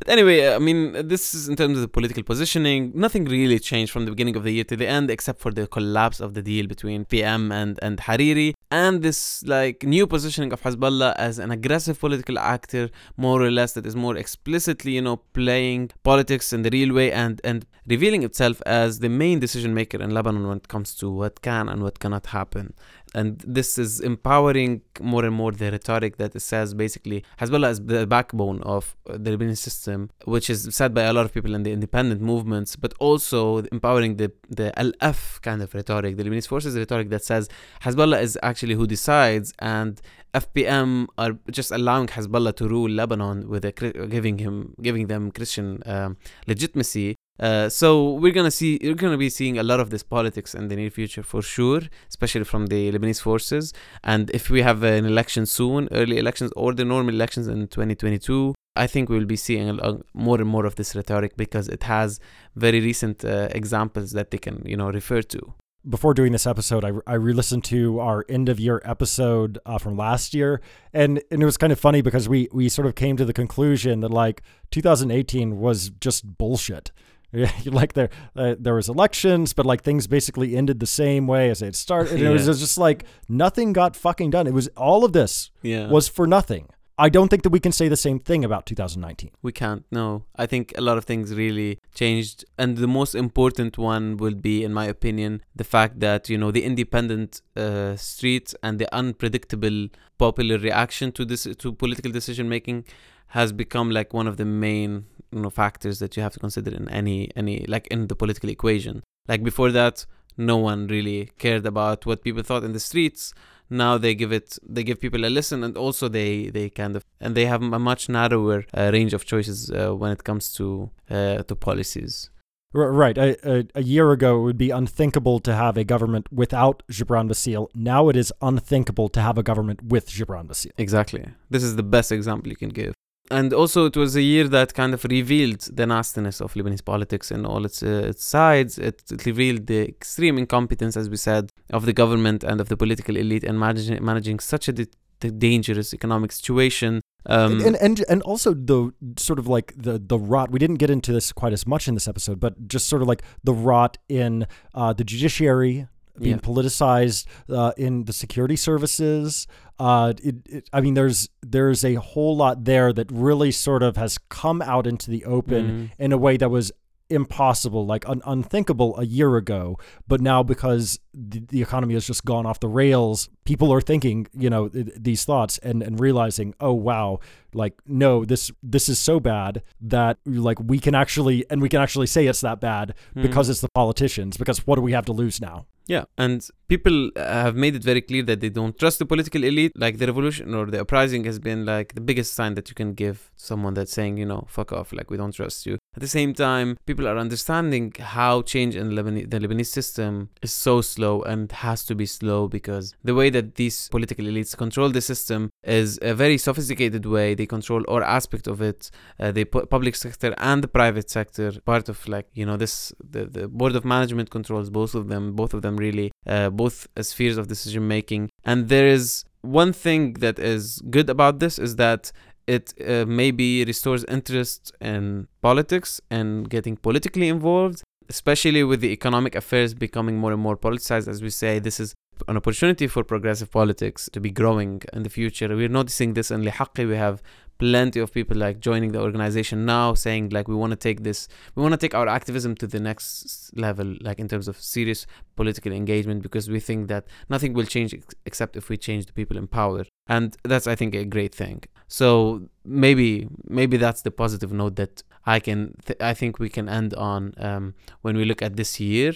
But 0.00 0.10
anyway, 0.10 0.54
I 0.54 0.60
mean, 0.60 1.08
this 1.08 1.34
is 1.34 1.48
in 1.48 1.56
terms 1.56 1.74
of 1.76 1.82
the 1.82 1.88
political 1.88 2.22
positioning. 2.22 2.92
Nothing 2.94 3.24
really 3.24 3.58
changed 3.58 3.90
from 3.90 4.04
the 4.04 4.12
beginning 4.12 4.36
of 4.36 4.44
the 4.44 4.52
year 4.52 4.62
to 4.62 4.76
the 4.76 4.86
end, 4.86 5.10
except 5.10 5.40
for 5.40 5.50
the 5.50 5.66
collapse 5.66 6.20
of 6.20 6.34
the 6.34 6.42
deal 6.50 6.68
between 6.68 7.04
PM 7.04 7.50
and 7.50 7.80
and 7.82 7.98
Hariri, 7.98 8.52
and 8.70 9.02
this 9.02 9.42
like 9.44 9.82
new 9.82 10.06
positioning 10.06 10.52
of 10.52 10.62
Hezbollah 10.62 11.14
as 11.16 11.40
an 11.40 11.50
aggressive 11.50 11.98
political 11.98 12.38
actor, 12.38 12.90
more 13.16 13.42
or 13.42 13.50
less, 13.50 13.72
that 13.72 13.86
is 13.86 13.96
more 13.96 14.16
explicitly, 14.16 14.92
you 14.92 15.02
know, 15.02 15.16
playing 15.40 15.90
politics 16.04 16.52
in 16.52 16.62
the 16.62 16.67
real 16.70 16.94
way 16.94 17.12
and 17.12 17.40
and 17.44 17.66
revealing 17.86 18.22
itself 18.22 18.60
as 18.66 18.98
the 18.98 19.08
main 19.08 19.38
decision 19.38 19.72
maker 19.74 20.00
in 20.00 20.10
Lebanon 20.10 20.46
when 20.46 20.58
it 20.58 20.68
comes 20.68 20.94
to 20.94 21.10
what 21.10 21.40
can 21.42 21.68
and 21.68 21.82
what 21.82 21.98
cannot 21.98 22.26
happen 22.26 22.74
and 23.14 23.38
this 23.40 23.78
is 23.78 24.00
empowering 24.00 24.82
more 25.00 25.24
and 25.24 25.34
more 25.34 25.52
the 25.52 25.70
rhetoric 25.70 26.16
that 26.16 26.40
says 26.40 26.74
basically 26.74 27.24
Hezbollah 27.40 27.70
is 27.70 27.84
the 27.84 28.06
backbone 28.06 28.62
of 28.62 28.96
the 29.04 29.36
Lebanese 29.36 29.58
system, 29.58 30.10
which 30.24 30.50
is 30.50 30.68
said 30.74 30.94
by 30.94 31.02
a 31.02 31.12
lot 31.12 31.24
of 31.24 31.32
people 31.32 31.54
in 31.54 31.62
the 31.62 31.72
independent 31.72 32.20
movements, 32.20 32.76
but 32.76 32.94
also 32.98 33.58
empowering 33.72 34.16
the 34.16 34.32
the 34.48 34.72
LF 34.76 35.40
kind 35.42 35.62
of 35.62 35.74
rhetoric, 35.74 36.16
the 36.16 36.24
Lebanese 36.24 36.48
forces 36.48 36.76
rhetoric 36.76 37.10
that 37.10 37.24
says 37.24 37.48
Hezbollah 37.82 38.20
is 38.20 38.38
actually 38.42 38.74
who 38.74 38.86
decides 38.86 39.52
and 39.58 40.00
FPM 40.34 41.06
are 41.16 41.38
just 41.50 41.70
allowing 41.70 42.06
Hezbollah 42.06 42.54
to 42.56 42.68
rule 42.68 42.90
Lebanon 42.90 43.48
with 43.48 43.64
a, 43.64 43.72
giving 43.72 44.38
him 44.38 44.74
giving 44.82 45.06
them 45.06 45.30
Christian 45.30 45.82
um, 45.86 46.16
legitimacy 46.46 47.16
uh, 47.40 47.68
so 47.68 48.12
we're 48.14 48.32
gonna 48.32 48.50
see 48.50 48.78
you're 48.82 48.94
gonna 48.94 49.16
be 49.16 49.30
seeing 49.30 49.58
a 49.58 49.62
lot 49.62 49.78
of 49.78 49.90
this 49.90 50.02
politics 50.02 50.54
in 50.54 50.68
the 50.68 50.76
near 50.76 50.90
future 50.90 51.22
for 51.22 51.40
sure, 51.40 51.82
especially 52.08 52.44
from 52.44 52.66
the 52.66 52.90
Lebanese 52.90 53.20
forces. 53.20 53.72
And 54.02 54.30
if 54.30 54.50
we 54.50 54.62
have 54.62 54.82
an 54.82 55.06
election 55.06 55.46
soon, 55.46 55.88
early 55.92 56.18
elections 56.18 56.52
or 56.56 56.72
the 56.74 56.84
normal 56.84 57.14
elections 57.14 57.46
in 57.46 57.68
2022, 57.68 58.54
I 58.74 58.86
think 58.86 59.08
we'll 59.08 59.24
be 59.24 59.36
seeing 59.36 59.78
more 60.14 60.40
and 60.40 60.48
more 60.48 60.66
of 60.66 60.74
this 60.76 60.96
rhetoric 60.96 61.36
because 61.36 61.68
it 61.68 61.84
has 61.84 62.18
very 62.56 62.80
recent 62.80 63.24
uh, 63.24 63.48
examples 63.52 64.12
that 64.12 64.30
they 64.30 64.38
can 64.38 64.62
you 64.64 64.76
know 64.76 64.90
refer 64.90 65.22
to. 65.22 65.54
Before 65.88 66.12
doing 66.12 66.32
this 66.32 66.46
episode, 66.46 66.84
I, 66.84 66.92
I 67.06 67.14
re-listened 67.14 67.64
to 67.64 68.00
our 68.00 68.26
end 68.28 68.48
of 68.48 68.58
year 68.58 68.82
episode 68.84 69.58
uh, 69.64 69.78
from 69.78 69.96
last 69.96 70.34
year, 70.34 70.60
and 70.92 71.22
and 71.30 71.40
it 71.40 71.44
was 71.44 71.56
kind 71.56 71.72
of 71.72 71.78
funny 71.78 72.02
because 72.02 72.28
we 72.28 72.48
we 72.52 72.68
sort 72.68 72.86
of 72.86 72.96
came 72.96 73.16
to 73.16 73.24
the 73.24 73.32
conclusion 73.32 74.00
that 74.00 74.10
like 74.10 74.42
2018 74.72 75.58
was 75.58 75.90
just 75.90 76.36
bullshit 76.36 76.90
like 77.66 77.92
there 77.92 78.08
uh, 78.36 78.54
there 78.58 78.74
was 78.74 78.88
elections 78.88 79.52
but 79.52 79.66
like 79.66 79.82
things 79.82 80.06
basically 80.06 80.56
ended 80.56 80.80
the 80.80 80.86
same 80.86 81.26
way 81.26 81.50
as 81.50 81.60
it 81.60 81.74
started 81.74 82.18
yeah. 82.18 82.30
it, 82.30 82.32
was, 82.32 82.46
it 82.46 82.50
was 82.50 82.60
just 82.60 82.78
like 82.78 83.04
nothing 83.28 83.72
got 83.72 83.94
fucking 83.94 84.30
done 84.30 84.46
it 84.46 84.54
was 84.54 84.68
all 84.76 85.04
of 85.04 85.12
this 85.12 85.50
yeah. 85.62 85.88
was 85.88 86.08
for 86.08 86.26
nothing 86.26 86.68
I 87.00 87.08
don't 87.08 87.28
think 87.28 87.44
that 87.44 87.50
we 87.50 87.60
can 87.60 87.70
say 87.70 87.86
the 87.86 87.96
same 87.96 88.18
thing 88.18 88.44
about 88.44 88.66
2019. 88.66 89.30
We 89.40 89.52
can't, 89.52 89.84
no. 89.92 90.24
I 90.34 90.46
think 90.46 90.74
a 90.76 90.80
lot 90.80 90.98
of 90.98 91.04
things 91.04 91.32
really 91.32 91.78
changed. 91.94 92.44
And 92.58 92.76
the 92.76 92.88
most 92.88 93.14
important 93.14 93.78
one 93.78 94.16
will 94.16 94.34
be, 94.34 94.64
in 94.64 94.74
my 94.74 94.86
opinion, 94.86 95.42
the 95.54 95.62
fact 95.62 96.00
that, 96.00 96.28
you 96.28 96.36
know, 96.36 96.50
the 96.50 96.64
independent 96.64 97.40
uh, 97.56 97.94
streets 97.94 98.52
and 98.64 98.80
the 98.80 98.92
unpredictable 98.92 99.88
popular 100.18 100.58
reaction 100.58 101.12
to 101.12 101.24
this, 101.24 101.46
to 101.58 101.72
political 101.72 102.10
decision 102.10 102.48
making 102.48 102.84
has 103.28 103.52
become 103.52 103.92
like 103.92 104.12
one 104.12 104.26
of 104.26 104.36
the 104.36 104.44
main 104.44 105.04
you 105.32 105.40
know 105.40 105.50
factors 105.50 105.98
that 105.98 106.16
you 106.16 106.22
have 106.22 106.32
to 106.32 106.40
consider 106.40 106.70
in 106.70 106.88
any 106.88 107.30
any 107.36 107.64
like 107.68 107.86
in 107.88 108.06
the 108.06 108.16
political 108.16 108.48
equation 108.48 109.02
like 109.28 109.42
before 109.42 109.70
that 109.70 110.06
no 110.36 110.56
one 110.56 110.86
really 110.86 111.30
cared 111.38 111.66
about 111.66 112.06
what 112.06 112.22
people 112.22 112.42
thought 112.42 112.64
in 112.64 112.72
the 112.72 112.80
streets 112.80 113.34
now 113.70 113.98
they 113.98 114.14
give 114.14 114.32
it 114.32 114.58
they 114.62 114.82
give 114.82 115.00
people 115.00 115.24
a 115.24 115.28
listen 115.28 115.62
and 115.62 115.76
also 115.76 116.08
they 116.08 116.48
they 116.50 116.70
kind 116.70 116.96
of 116.96 117.04
and 117.20 117.34
they 117.34 117.46
have 117.46 117.62
a 117.62 117.78
much 117.78 118.08
narrower 118.08 118.64
uh, 118.74 118.90
range 118.92 119.12
of 119.12 119.24
choices 119.24 119.70
uh, 119.70 119.94
when 119.94 120.10
it 120.10 120.24
comes 120.24 120.52
to 120.52 120.90
uh, 121.10 121.42
to 121.42 121.54
policies 121.54 122.30
Right. 122.74 123.16
A, 123.16 123.50
a, 123.50 123.64
a, 123.76 123.82
year 123.82 124.12
ago, 124.12 124.40
it 124.40 124.42
would 124.42 124.58
be 124.58 124.68
unthinkable 124.68 125.40
to 125.40 125.54
have 125.54 125.78
a 125.78 125.84
government 125.84 126.30
without 126.30 126.82
Gibran 126.90 127.26
Bassil. 127.26 127.68
Now 127.74 128.10
it 128.10 128.16
is 128.16 128.30
unthinkable 128.42 129.08
to 129.08 129.22
have 129.22 129.38
a 129.38 129.42
government 129.42 129.82
with 129.82 130.10
Gibran 130.10 130.48
Bassil. 130.48 130.72
Exactly. 130.76 131.24
This 131.48 131.62
is 131.62 131.76
the 131.76 131.82
best 131.82 132.12
example 132.12 132.50
you 132.50 132.56
can 132.56 132.68
give 132.68 132.92
and 133.30 133.52
also 133.52 133.86
it 133.86 133.96
was 133.96 134.16
a 134.16 134.22
year 134.22 134.48
that 134.48 134.74
kind 134.74 134.94
of 134.94 135.04
revealed 135.04 135.60
the 135.60 135.86
nastiness 135.86 136.40
of 136.40 136.54
Lebanese 136.54 136.84
politics 136.84 137.30
and 137.30 137.46
all 137.46 137.64
its, 137.64 137.82
uh, 137.82 138.06
its 138.08 138.24
sides. 138.24 138.78
It, 138.78 139.02
it, 139.10 139.26
revealed 139.26 139.66
the 139.66 139.86
extreme 139.86 140.38
incompetence, 140.38 140.96
as 140.96 141.10
we 141.10 141.16
said, 141.16 141.52
of 141.70 141.84
the 141.84 141.92
government 141.92 142.42
and 142.42 142.60
of 142.60 142.68
the 142.68 142.76
political 142.76 143.16
elite 143.16 143.44
in 143.44 143.58
managing, 143.58 144.02
managing 144.02 144.38
such 144.38 144.68
a 144.68 144.72
di- 144.72 144.86
dangerous 145.20 145.92
economic 145.92 146.32
situation. 146.32 147.02
Um, 147.26 147.60
and, 147.60 147.76
and 147.76 148.04
and 148.08 148.22
also 148.22 148.54
the 148.54 148.92
sort 149.18 149.38
of 149.38 149.46
like 149.46 149.74
the 149.76 149.98
the 149.98 150.18
rot. 150.18 150.50
We 150.50 150.58
didn't 150.58 150.76
get 150.76 150.88
into 150.88 151.12
this 151.12 151.32
quite 151.32 151.52
as 151.52 151.66
much 151.66 151.88
in 151.88 151.94
this 151.94 152.08
episode, 152.08 152.40
but 152.40 152.68
just 152.68 152.88
sort 152.88 153.02
of 153.02 153.08
like 153.08 153.22
the 153.44 153.52
rot 153.52 153.98
in 154.08 154.46
uh, 154.74 154.92
the 154.94 155.04
judiciary, 155.04 155.88
being 156.20 156.36
yeah. 156.36 156.40
politicized 156.40 157.26
uh, 157.48 157.72
in 157.76 158.04
the 158.04 158.12
security 158.12 158.56
services. 158.56 159.46
Uh, 159.78 160.12
it, 160.22 160.36
it, 160.46 160.70
I 160.72 160.80
mean, 160.80 160.94
there's 160.94 161.28
there's 161.40 161.84
a 161.84 161.94
whole 161.94 162.36
lot 162.36 162.64
there 162.64 162.92
that 162.92 163.10
really 163.12 163.52
sort 163.52 163.82
of 163.82 163.96
has 163.96 164.18
come 164.28 164.60
out 164.60 164.86
into 164.86 165.10
the 165.10 165.24
open 165.24 165.66
mm-hmm. 165.66 166.02
in 166.02 166.12
a 166.12 166.18
way 166.18 166.36
that 166.36 166.50
was 166.50 166.72
impossible, 167.10 167.86
like 167.86 168.08
un- 168.08 168.22
unthinkable 168.26 168.98
a 168.98 169.04
year 169.04 169.36
ago. 169.36 169.78
But 170.06 170.20
now, 170.20 170.42
because 170.42 170.98
the, 171.14 171.40
the, 171.40 171.62
economy 171.62 171.94
has 171.94 172.06
just 172.06 172.24
gone 172.24 172.46
off 172.46 172.60
the 172.60 172.68
rails, 172.68 173.28
people 173.44 173.72
are 173.72 173.80
thinking, 173.80 174.26
you 174.32 174.50
know, 174.50 174.68
th- 174.68 174.88
these 174.96 175.24
thoughts 175.24 175.58
and, 175.58 175.82
and 175.82 175.98
realizing, 175.98 176.54
oh 176.60 176.72
wow, 176.72 177.20
like 177.54 177.74
no, 177.86 178.24
this 178.24 178.50
this 178.62 178.88
is 178.88 178.98
so 178.98 179.20
bad 179.20 179.62
that 179.80 180.18
like 180.26 180.58
we 180.60 180.78
can 180.78 180.94
actually 180.94 181.44
and 181.50 181.62
we 181.62 181.68
can 181.68 181.80
actually 181.80 182.06
say 182.06 182.26
it's 182.26 182.40
that 182.42 182.60
bad 182.60 182.94
mm-hmm. 183.10 183.22
because 183.22 183.48
it's 183.48 183.60
the 183.60 183.70
politicians. 183.70 184.36
Because 184.36 184.66
what 184.66 184.76
do 184.76 184.82
we 184.82 184.92
have 184.92 185.06
to 185.06 185.12
lose 185.12 185.40
now? 185.40 185.66
Yeah, 185.88 186.04
and 186.18 186.46
people 186.68 187.10
have 187.16 187.56
made 187.56 187.74
it 187.74 187.82
very 187.82 188.02
clear 188.02 188.22
that 188.24 188.40
they 188.40 188.50
don't 188.50 188.78
trust 188.78 188.98
the 188.98 189.06
political 189.06 189.42
elite. 189.42 189.72
Like 189.74 189.96
the 189.96 190.06
revolution 190.06 190.54
or 190.54 190.66
the 190.66 190.82
uprising 190.82 191.24
has 191.24 191.38
been 191.38 191.64
like 191.64 191.94
the 191.94 192.02
biggest 192.02 192.34
sign 192.34 192.54
that 192.54 192.68
you 192.68 192.74
can 192.74 192.92
give 192.92 193.30
someone 193.36 193.72
that's 193.74 193.92
saying, 193.92 194.18
you 194.18 194.26
know, 194.26 194.46
fuck 194.48 194.72
off, 194.72 194.92
like 194.92 195.10
we 195.10 195.16
don't 195.16 195.32
trust 195.32 195.64
you. 195.64 195.78
At 195.96 196.02
the 196.02 196.08
same 196.08 196.34
time, 196.34 196.76
people 196.86 197.08
are 197.08 197.16
understanding 197.16 197.94
how 197.98 198.42
change 198.42 198.76
in 198.76 198.90
Lebanese, 198.90 199.30
the 199.30 199.38
Lebanese 199.40 199.66
system 199.66 200.28
is 200.42 200.52
so 200.52 200.80
slow 200.82 201.22
and 201.22 201.50
has 201.50 201.84
to 201.86 201.94
be 201.94 202.06
slow 202.06 202.46
because 202.46 202.94
the 203.02 203.14
way 203.14 203.30
that 203.30 203.54
these 203.54 203.88
political 203.88 204.26
elites 204.26 204.56
control 204.56 204.90
the 204.90 205.00
system 205.00 205.50
is 205.64 205.98
a 206.02 206.14
very 206.14 206.36
sophisticated 206.36 207.06
way. 207.06 207.34
They 207.34 207.46
control 207.46 207.82
all 207.84 208.04
aspect 208.04 208.46
of 208.46 208.60
it. 208.60 208.90
Uh, 209.18 209.32
put 209.50 209.70
public 209.70 209.96
sector 209.96 210.34
and 210.36 210.62
the 210.62 210.68
private 210.68 211.08
sector 211.08 211.52
part 211.64 211.88
of 211.88 212.06
like 212.06 212.28
you 212.34 212.44
know 212.44 212.56
this 212.56 212.92
the, 213.02 213.24
the 213.24 213.48
board 213.48 213.74
of 213.74 213.84
management 213.84 214.30
controls 214.30 214.68
both 214.68 214.94
of 214.94 215.08
them. 215.08 215.34
Both 215.34 215.54
of 215.54 215.62
them 215.62 215.77
really 215.78 216.10
uh, 216.26 216.50
both 216.50 216.86
spheres 217.00 217.38
of 217.38 217.48
decision 217.48 217.86
making. 217.88 218.30
And 218.44 218.68
there 218.68 218.86
is 218.86 219.24
one 219.42 219.72
thing 219.72 220.14
that 220.14 220.38
is 220.38 220.82
good 220.90 221.08
about 221.08 221.38
this 221.38 221.58
is 221.58 221.76
that 221.76 222.12
it 222.46 222.72
uh, 222.86 223.04
maybe 223.06 223.64
restores 223.64 224.04
interest 224.04 224.72
in 224.80 225.28
politics 225.42 226.00
and 226.10 226.48
getting 226.48 226.76
politically 226.76 227.28
involved 227.28 227.82
especially 228.08 228.64
with 228.64 228.80
the 228.80 228.88
economic 228.88 229.34
affairs 229.34 229.74
becoming 229.74 230.16
more 230.16 230.32
and 230.32 230.40
more 230.40 230.56
politicized, 230.56 231.08
as 231.08 231.22
we 231.22 231.30
say, 231.30 231.58
this 231.58 231.78
is 231.78 231.94
an 232.26 232.36
opportunity 232.36 232.86
for 232.86 233.04
progressive 233.04 233.50
politics 233.50 234.08
to 234.12 234.20
be 234.20 234.30
growing 234.30 234.82
in 234.92 235.02
the 235.02 235.10
future. 235.10 235.48
We're 235.54 235.68
noticing 235.68 236.14
this 236.14 236.30
in 236.30 236.42
LiHaqqi. 236.42 236.88
We 236.88 236.96
have 236.96 237.22
plenty 237.58 237.98
of 238.00 238.12
people 238.12 238.36
like 238.36 238.60
joining 238.60 238.92
the 238.92 239.00
organization 239.00 239.66
now 239.66 239.94
saying 239.94 240.28
like 240.30 240.46
we 240.46 240.54
want 240.54 240.70
to 240.70 240.76
take 240.76 241.02
this 241.02 241.28
we 241.54 241.62
want 241.62 241.72
to 241.72 241.78
take 241.78 241.94
our 241.94 242.06
activism 242.06 242.54
to 242.54 242.66
the 242.66 242.78
next 242.78 243.50
level 243.56 243.96
like 244.00 244.18
in 244.18 244.28
terms 244.28 244.46
of 244.46 244.60
serious 244.60 245.06
political 245.36 245.72
engagement 245.72 246.22
because 246.22 246.48
we 246.48 246.60
think 246.60 246.88
that 246.88 247.06
nothing 247.28 247.52
will 247.52 247.64
change 247.64 247.92
ex- 247.92 248.14
except 248.26 248.56
if 248.56 248.68
we 248.68 248.76
change 248.76 249.06
the 249.06 249.12
people 249.12 249.36
in 249.36 249.46
power 249.46 249.84
and 250.06 250.36
that's 250.44 250.66
i 250.66 250.74
think 250.74 250.94
a 250.94 251.04
great 251.04 251.34
thing 251.34 251.62
so 251.88 252.42
maybe 252.64 253.28
maybe 253.44 253.76
that's 253.76 254.02
the 254.02 254.10
positive 254.10 254.52
note 254.52 254.76
that 254.76 255.02
I 255.28 255.40
can 255.40 255.74
th- 255.84 256.00
I 256.00 256.14
think 256.14 256.38
we 256.38 256.48
can 256.48 256.68
end 256.68 256.94
on 256.94 257.34
um, 257.36 257.74
when 258.02 258.16
we 258.16 258.24
look 258.24 258.40
at 258.40 258.56
this 258.56 258.80
year. 258.80 259.12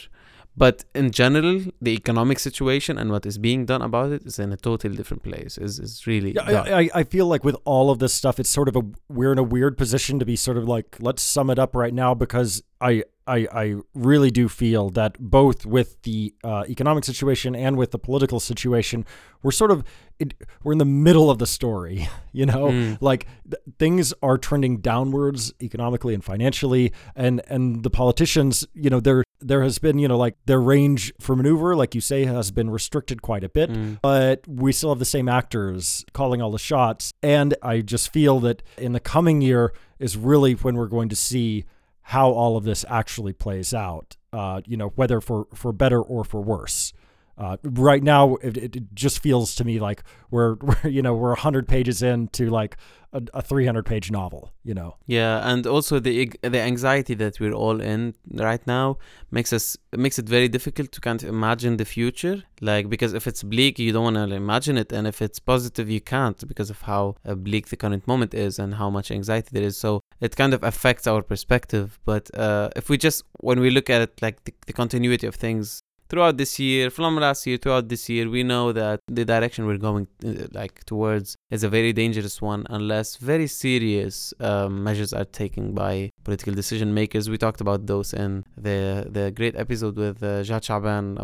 But 0.56 0.84
in 0.94 1.10
general, 1.10 1.62
the 1.80 1.92
economic 1.92 2.38
situation 2.38 2.98
and 2.98 3.10
what 3.10 3.24
is 3.24 3.38
being 3.38 3.64
done 3.64 3.80
about 3.80 4.12
it 4.12 4.26
is 4.26 4.38
in 4.38 4.52
a 4.52 4.56
totally 4.56 4.96
different 4.96 5.22
place. 5.22 5.56
is 5.56 5.78
is 5.78 6.06
really. 6.06 6.32
Yeah, 6.32 6.62
I, 6.62 6.90
I 6.94 7.04
feel 7.04 7.26
like 7.26 7.42
with 7.42 7.56
all 7.64 7.90
of 7.90 7.98
this 8.00 8.12
stuff, 8.12 8.38
it's 8.38 8.50
sort 8.50 8.68
of 8.68 8.76
a 8.76 8.82
we're 9.08 9.32
in 9.32 9.38
a 9.38 9.42
weird 9.42 9.78
position 9.78 10.18
to 10.18 10.26
be 10.26 10.36
sort 10.36 10.58
of 10.58 10.64
like 10.68 10.96
let's 11.00 11.22
sum 11.22 11.48
it 11.48 11.58
up 11.58 11.74
right 11.74 11.94
now 11.94 12.14
because 12.14 12.62
I 12.80 13.04
I, 13.26 13.46
I 13.52 13.74
really 13.94 14.30
do 14.30 14.48
feel 14.48 14.90
that 14.90 15.18
both 15.18 15.64
with 15.64 16.02
the 16.02 16.34
uh, 16.42 16.64
economic 16.68 17.04
situation 17.04 17.54
and 17.54 17.76
with 17.76 17.90
the 17.90 17.98
political 17.98 18.40
situation, 18.40 19.04
we're 19.42 19.50
sort 19.52 19.70
of 19.70 19.84
it, 20.18 20.34
we're 20.62 20.72
in 20.72 20.78
the 20.78 20.84
middle 20.84 21.30
of 21.30 21.38
the 21.38 21.46
story. 21.46 22.08
You 22.34 22.46
know, 22.46 22.68
mm. 22.68 22.96
like 23.02 23.26
th- 23.44 23.62
things 23.78 24.14
are 24.22 24.38
trending 24.38 24.78
downwards 24.78 25.52
economically 25.60 26.14
and 26.14 26.24
financially, 26.24 26.90
and 27.14 27.42
and 27.46 27.82
the 27.82 27.90
politicians, 27.90 28.66
you 28.72 28.88
know, 28.88 29.00
they're 29.00 29.22
there 29.38 29.62
has 29.62 29.78
been, 29.78 29.98
you 29.98 30.08
know, 30.08 30.16
like 30.16 30.36
their 30.46 30.58
range 30.60 31.12
for 31.20 31.36
maneuver, 31.36 31.76
like 31.76 31.94
you 31.94 32.00
say, 32.00 32.24
has 32.24 32.50
been 32.50 32.70
restricted 32.70 33.20
quite 33.20 33.44
a 33.44 33.50
bit, 33.50 33.68
Mm. 33.70 33.98
but 34.00 34.48
we 34.48 34.72
still 34.72 34.88
have 34.88 34.98
the 34.98 35.04
same 35.04 35.28
actors 35.28 36.06
calling 36.14 36.40
all 36.40 36.50
the 36.50 36.58
shots. 36.58 37.12
And 37.22 37.54
I 37.62 37.82
just 37.82 38.10
feel 38.10 38.40
that 38.40 38.62
in 38.78 38.92
the 38.92 39.00
coming 39.00 39.42
year 39.42 39.74
is 39.98 40.16
really 40.16 40.54
when 40.54 40.76
we're 40.76 40.86
going 40.86 41.10
to 41.10 41.16
see 41.16 41.64
how 42.02 42.30
all 42.30 42.56
of 42.56 42.64
this 42.64 42.84
actually 42.88 43.32
plays 43.32 43.72
out, 43.72 44.16
uh, 44.32 44.60
you 44.66 44.76
know, 44.76 44.88
whether 44.96 45.20
for, 45.20 45.46
for 45.54 45.72
better 45.72 46.00
or 46.00 46.24
for 46.24 46.40
worse. 46.40 46.92
Uh, 47.38 47.56
right 47.62 48.02
now, 48.02 48.36
it, 48.36 48.56
it 48.56 48.94
just 48.94 49.20
feels 49.20 49.54
to 49.56 49.64
me 49.64 49.80
like 49.80 50.02
we're, 50.30 50.54
we're 50.60 50.88
you 50.88 51.02
know, 51.02 51.14
we're 51.14 51.30
100 51.30 51.66
pages 51.68 52.02
into 52.02 52.50
like 52.50 52.76
a, 53.12 53.22
a 53.34 53.42
300 53.42 53.84
page 53.84 54.10
novel, 54.10 54.52
you 54.64 54.74
know. 54.74 54.96
Yeah, 55.06 55.48
and 55.48 55.66
also 55.66 55.98
the 55.98 56.32
the 56.42 56.60
anxiety 56.60 57.14
that 57.14 57.40
we're 57.40 57.52
all 57.52 57.80
in 57.80 58.14
right 58.32 58.66
now 58.66 58.98
makes 59.30 59.52
us 59.52 59.76
makes 59.92 60.18
it 60.18 60.26
very 60.26 60.48
difficult 60.48 60.92
to 60.92 61.00
kind 61.00 61.22
of 61.22 61.28
imagine 61.28 61.76
the 61.76 61.84
future. 61.84 62.42
Like 62.60 62.88
because 62.88 63.12
if 63.12 63.26
it's 63.26 63.42
bleak, 63.42 63.78
you 63.78 63.92
don't 63.92 64.14
want 64.14 64.30
to 64.30 64.34
imagine 64.34 64.78
it, 64.78 64.92
and 64.92 65.06
if 65.06 65.20
it's 65.20 65.38
positive, 65.38 65.90
you 65.90 66.00
can't 66.00 66.46
because 66.48 66.70
of 66.70 66.82
how 66.82 67.16
uh, 67.26 67.34
bleak 67.34 67.68
the 67.68 67.76
current 67.76 68.06
moment 68.08 68.34
is 68.34 68.58
and 68.58 68.74
how 68.74 68.88
much 68.88 69.10
anxiety 69.10 69.50
there 69.52 69.64
is. 69.64 69.76
So 69.76 70.00
it 70.20 70.36
kind 70.36 70.54
of 70.54 70.62
affects 70.62 71.06
our 71.06 71.22
perspective. 71.22 71.98
But 72.04 72.34
uh, 72.34 72.70
if 72.76 72.88
we 72.88 72.96
just 72.96 73.24
when 73.40 73.60
we 73.60 73.70
look 73.70 73.90
at 73.90 74.00
it 74.00 74.22
like 74.22 74.44
the, 74.44 74.54
the 74.66 74.72
continuity 74.72 75.26
of 75.26 75.34
things 75.34 75.82
throughout 76.12 76.36
this 76.36 76.58
year, 76.58 76.90
from 76.90 77.16
last 77.16 77.46
year 77.46 77.56
throughout 77.56 77.88
this 77.88 78.06
year, 78.06 78.28
we 78.28 78.42
know 78.42 78.70
that 78.70 79.00
the 79.06 79.24
direction 79.24 79.64
we're 79.64 79.78
going 79.78 80.06
uh, 80.22 80.46
like 80.52 80.84
towards 80.84 81.36
is 81.50 81.64
a 81.64 81.70
very 81.70 81.94
dangerous 81.94 82.42
one 82.42 82.66
unless 82.68 83.16
very 83.16 83.46
serious 83.46 84.34
um, 84.40 84.84
measures 84.84 85.14
are 85.14 85.24
taken 85.24 85.72
by 85.72 86.10
political 86.22 86.52
decision 86.52 86.92
makers. 86.92 87.30
We 87.30 87.38
talked 87.38 87.62
about 87.62 87.86
those 87.86 88.12
in 88.12 88.44
the 88.58 89.06
the 89.16 89.30
great 89.30 89.56
episode 89.56 89.96
with 89.96 90.22
uh, 90.22 90.42
Jad 90.42 90.68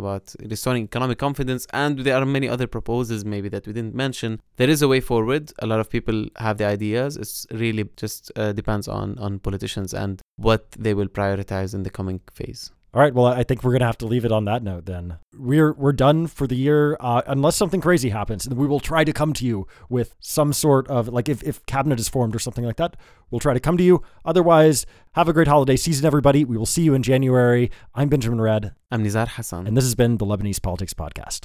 about 0.01 0.35
restoring 0.55 0.85
economic 0.85 1.19
confidence, 1.19 1.67
and 1.75 1.99
there 1.99 2.17
are 2.17 2.25
many 2.25 2.49
other 2.49 2.67
proposals 2.67 3.27
maybe 3.27 3.51
that 3.51 3.67
we 3.67 3.75
didn't 3.75 3.95
mention. 3.95 4.41
There 4.57 4.71
is 4.71 4.81
a 4.81 4.89
way 4.89 5.01
forward. 5.01 5.53
A 5.59 5.67
lot 5.67 5.81
of 5.81 5.91
people 5.91 6.19
have 6.37 6.57
the 6.57 6.65
ideas. 6.65 7.19
It's 7.19 7.47
really 7.51 7.85
just 7.97 8.33
uh, 8.37 8.53
depends 8.53 8.89
on 8.89 9.19
on 9.19 9.39
politicians 9.39 9.93
and 9.93 10.23
what 10.37 10.63
they 10.79 10.95
will 10.95 11.09
prioritize 11.09 11.75
in 11.75 11.83
the 11.83 11.91
coming 11.91 12.21
phase. 12.33 12.71
All 12.95 13.03
right. 13.03 13.13
Well, 13.13 13.27
I 13.27 13.43
think 13.43 13.63
we're 13.63 13.73
gonna 13.73 13.85
have 13.85 13.99
to 13.99 14.07
leave 14.07 14.25
it 14.25 14.33
on 14.33 14.47
that 14.47 14.63
note. 14.63 14.87
Then 14.87 15.19
we're 15.37 15.73
we're 15.75 15.93
done 15.93 16.27
for 16.27 16.47
the 16.47 16.57
year, 16.57 16.97
uh, 17.01 17.21
unless 17.27 17.55
something 17.55 17.83
crazy 17.83 18.09
happens. 18.09 18.47
And 18.47 18.57
we 18.57 18.67
will 18.67 18.81
try 18.81 19.05
to 19.05 19.13
come 19.13 19.35
to 19.35 19.45
you 19.45 19.67
with 19.91 20.15
some 20.21 20.55
sort 20.55 20.89
of 20.89 21.07
like 21.09 21.29
if 21.29 21.43
if 21.43 21.65
cabinet 21.67 22.01
is 22.01 22.09
formed 22.09 22.35
or 22.35 22.39
something 22.39 22.65
like 22.65 22.77
that. 22.77 22.97
We'll 23.31 23.41
try 23.41 23.53
to 23.53 23.61
come 23.61 23.77
to 23.77 23.85
you. 23.85 24.03
Otherwise, 24.25 24.87
have 25.13 25.29
a 25.29 25.35
great 25.35 25.49
holiday 25.49 25.77
season, 25.77 26.07
everybody. 26.07 26.45
We 26.47 26.57
will 26.57 26.65
see 26.67 26.83
you 26.83 26.95
in 26.95 27.03
January. 27.03 27.71
I'm 27.95 28.09
Benjamin 28.09 28.41
Redd, 28.41 28.75
I'm 28.91 29.05
Nizar 29.05 29.29
Hassan. 29.29 29.67
and 29.67 29.77
this 29.77 29.85
has 29.85 29.95
been 29.95 30.17
the 30.17 30.25
Lebanese 30.25 30.63
Politics 30.63 30.95
Podcast. 30.95 31.45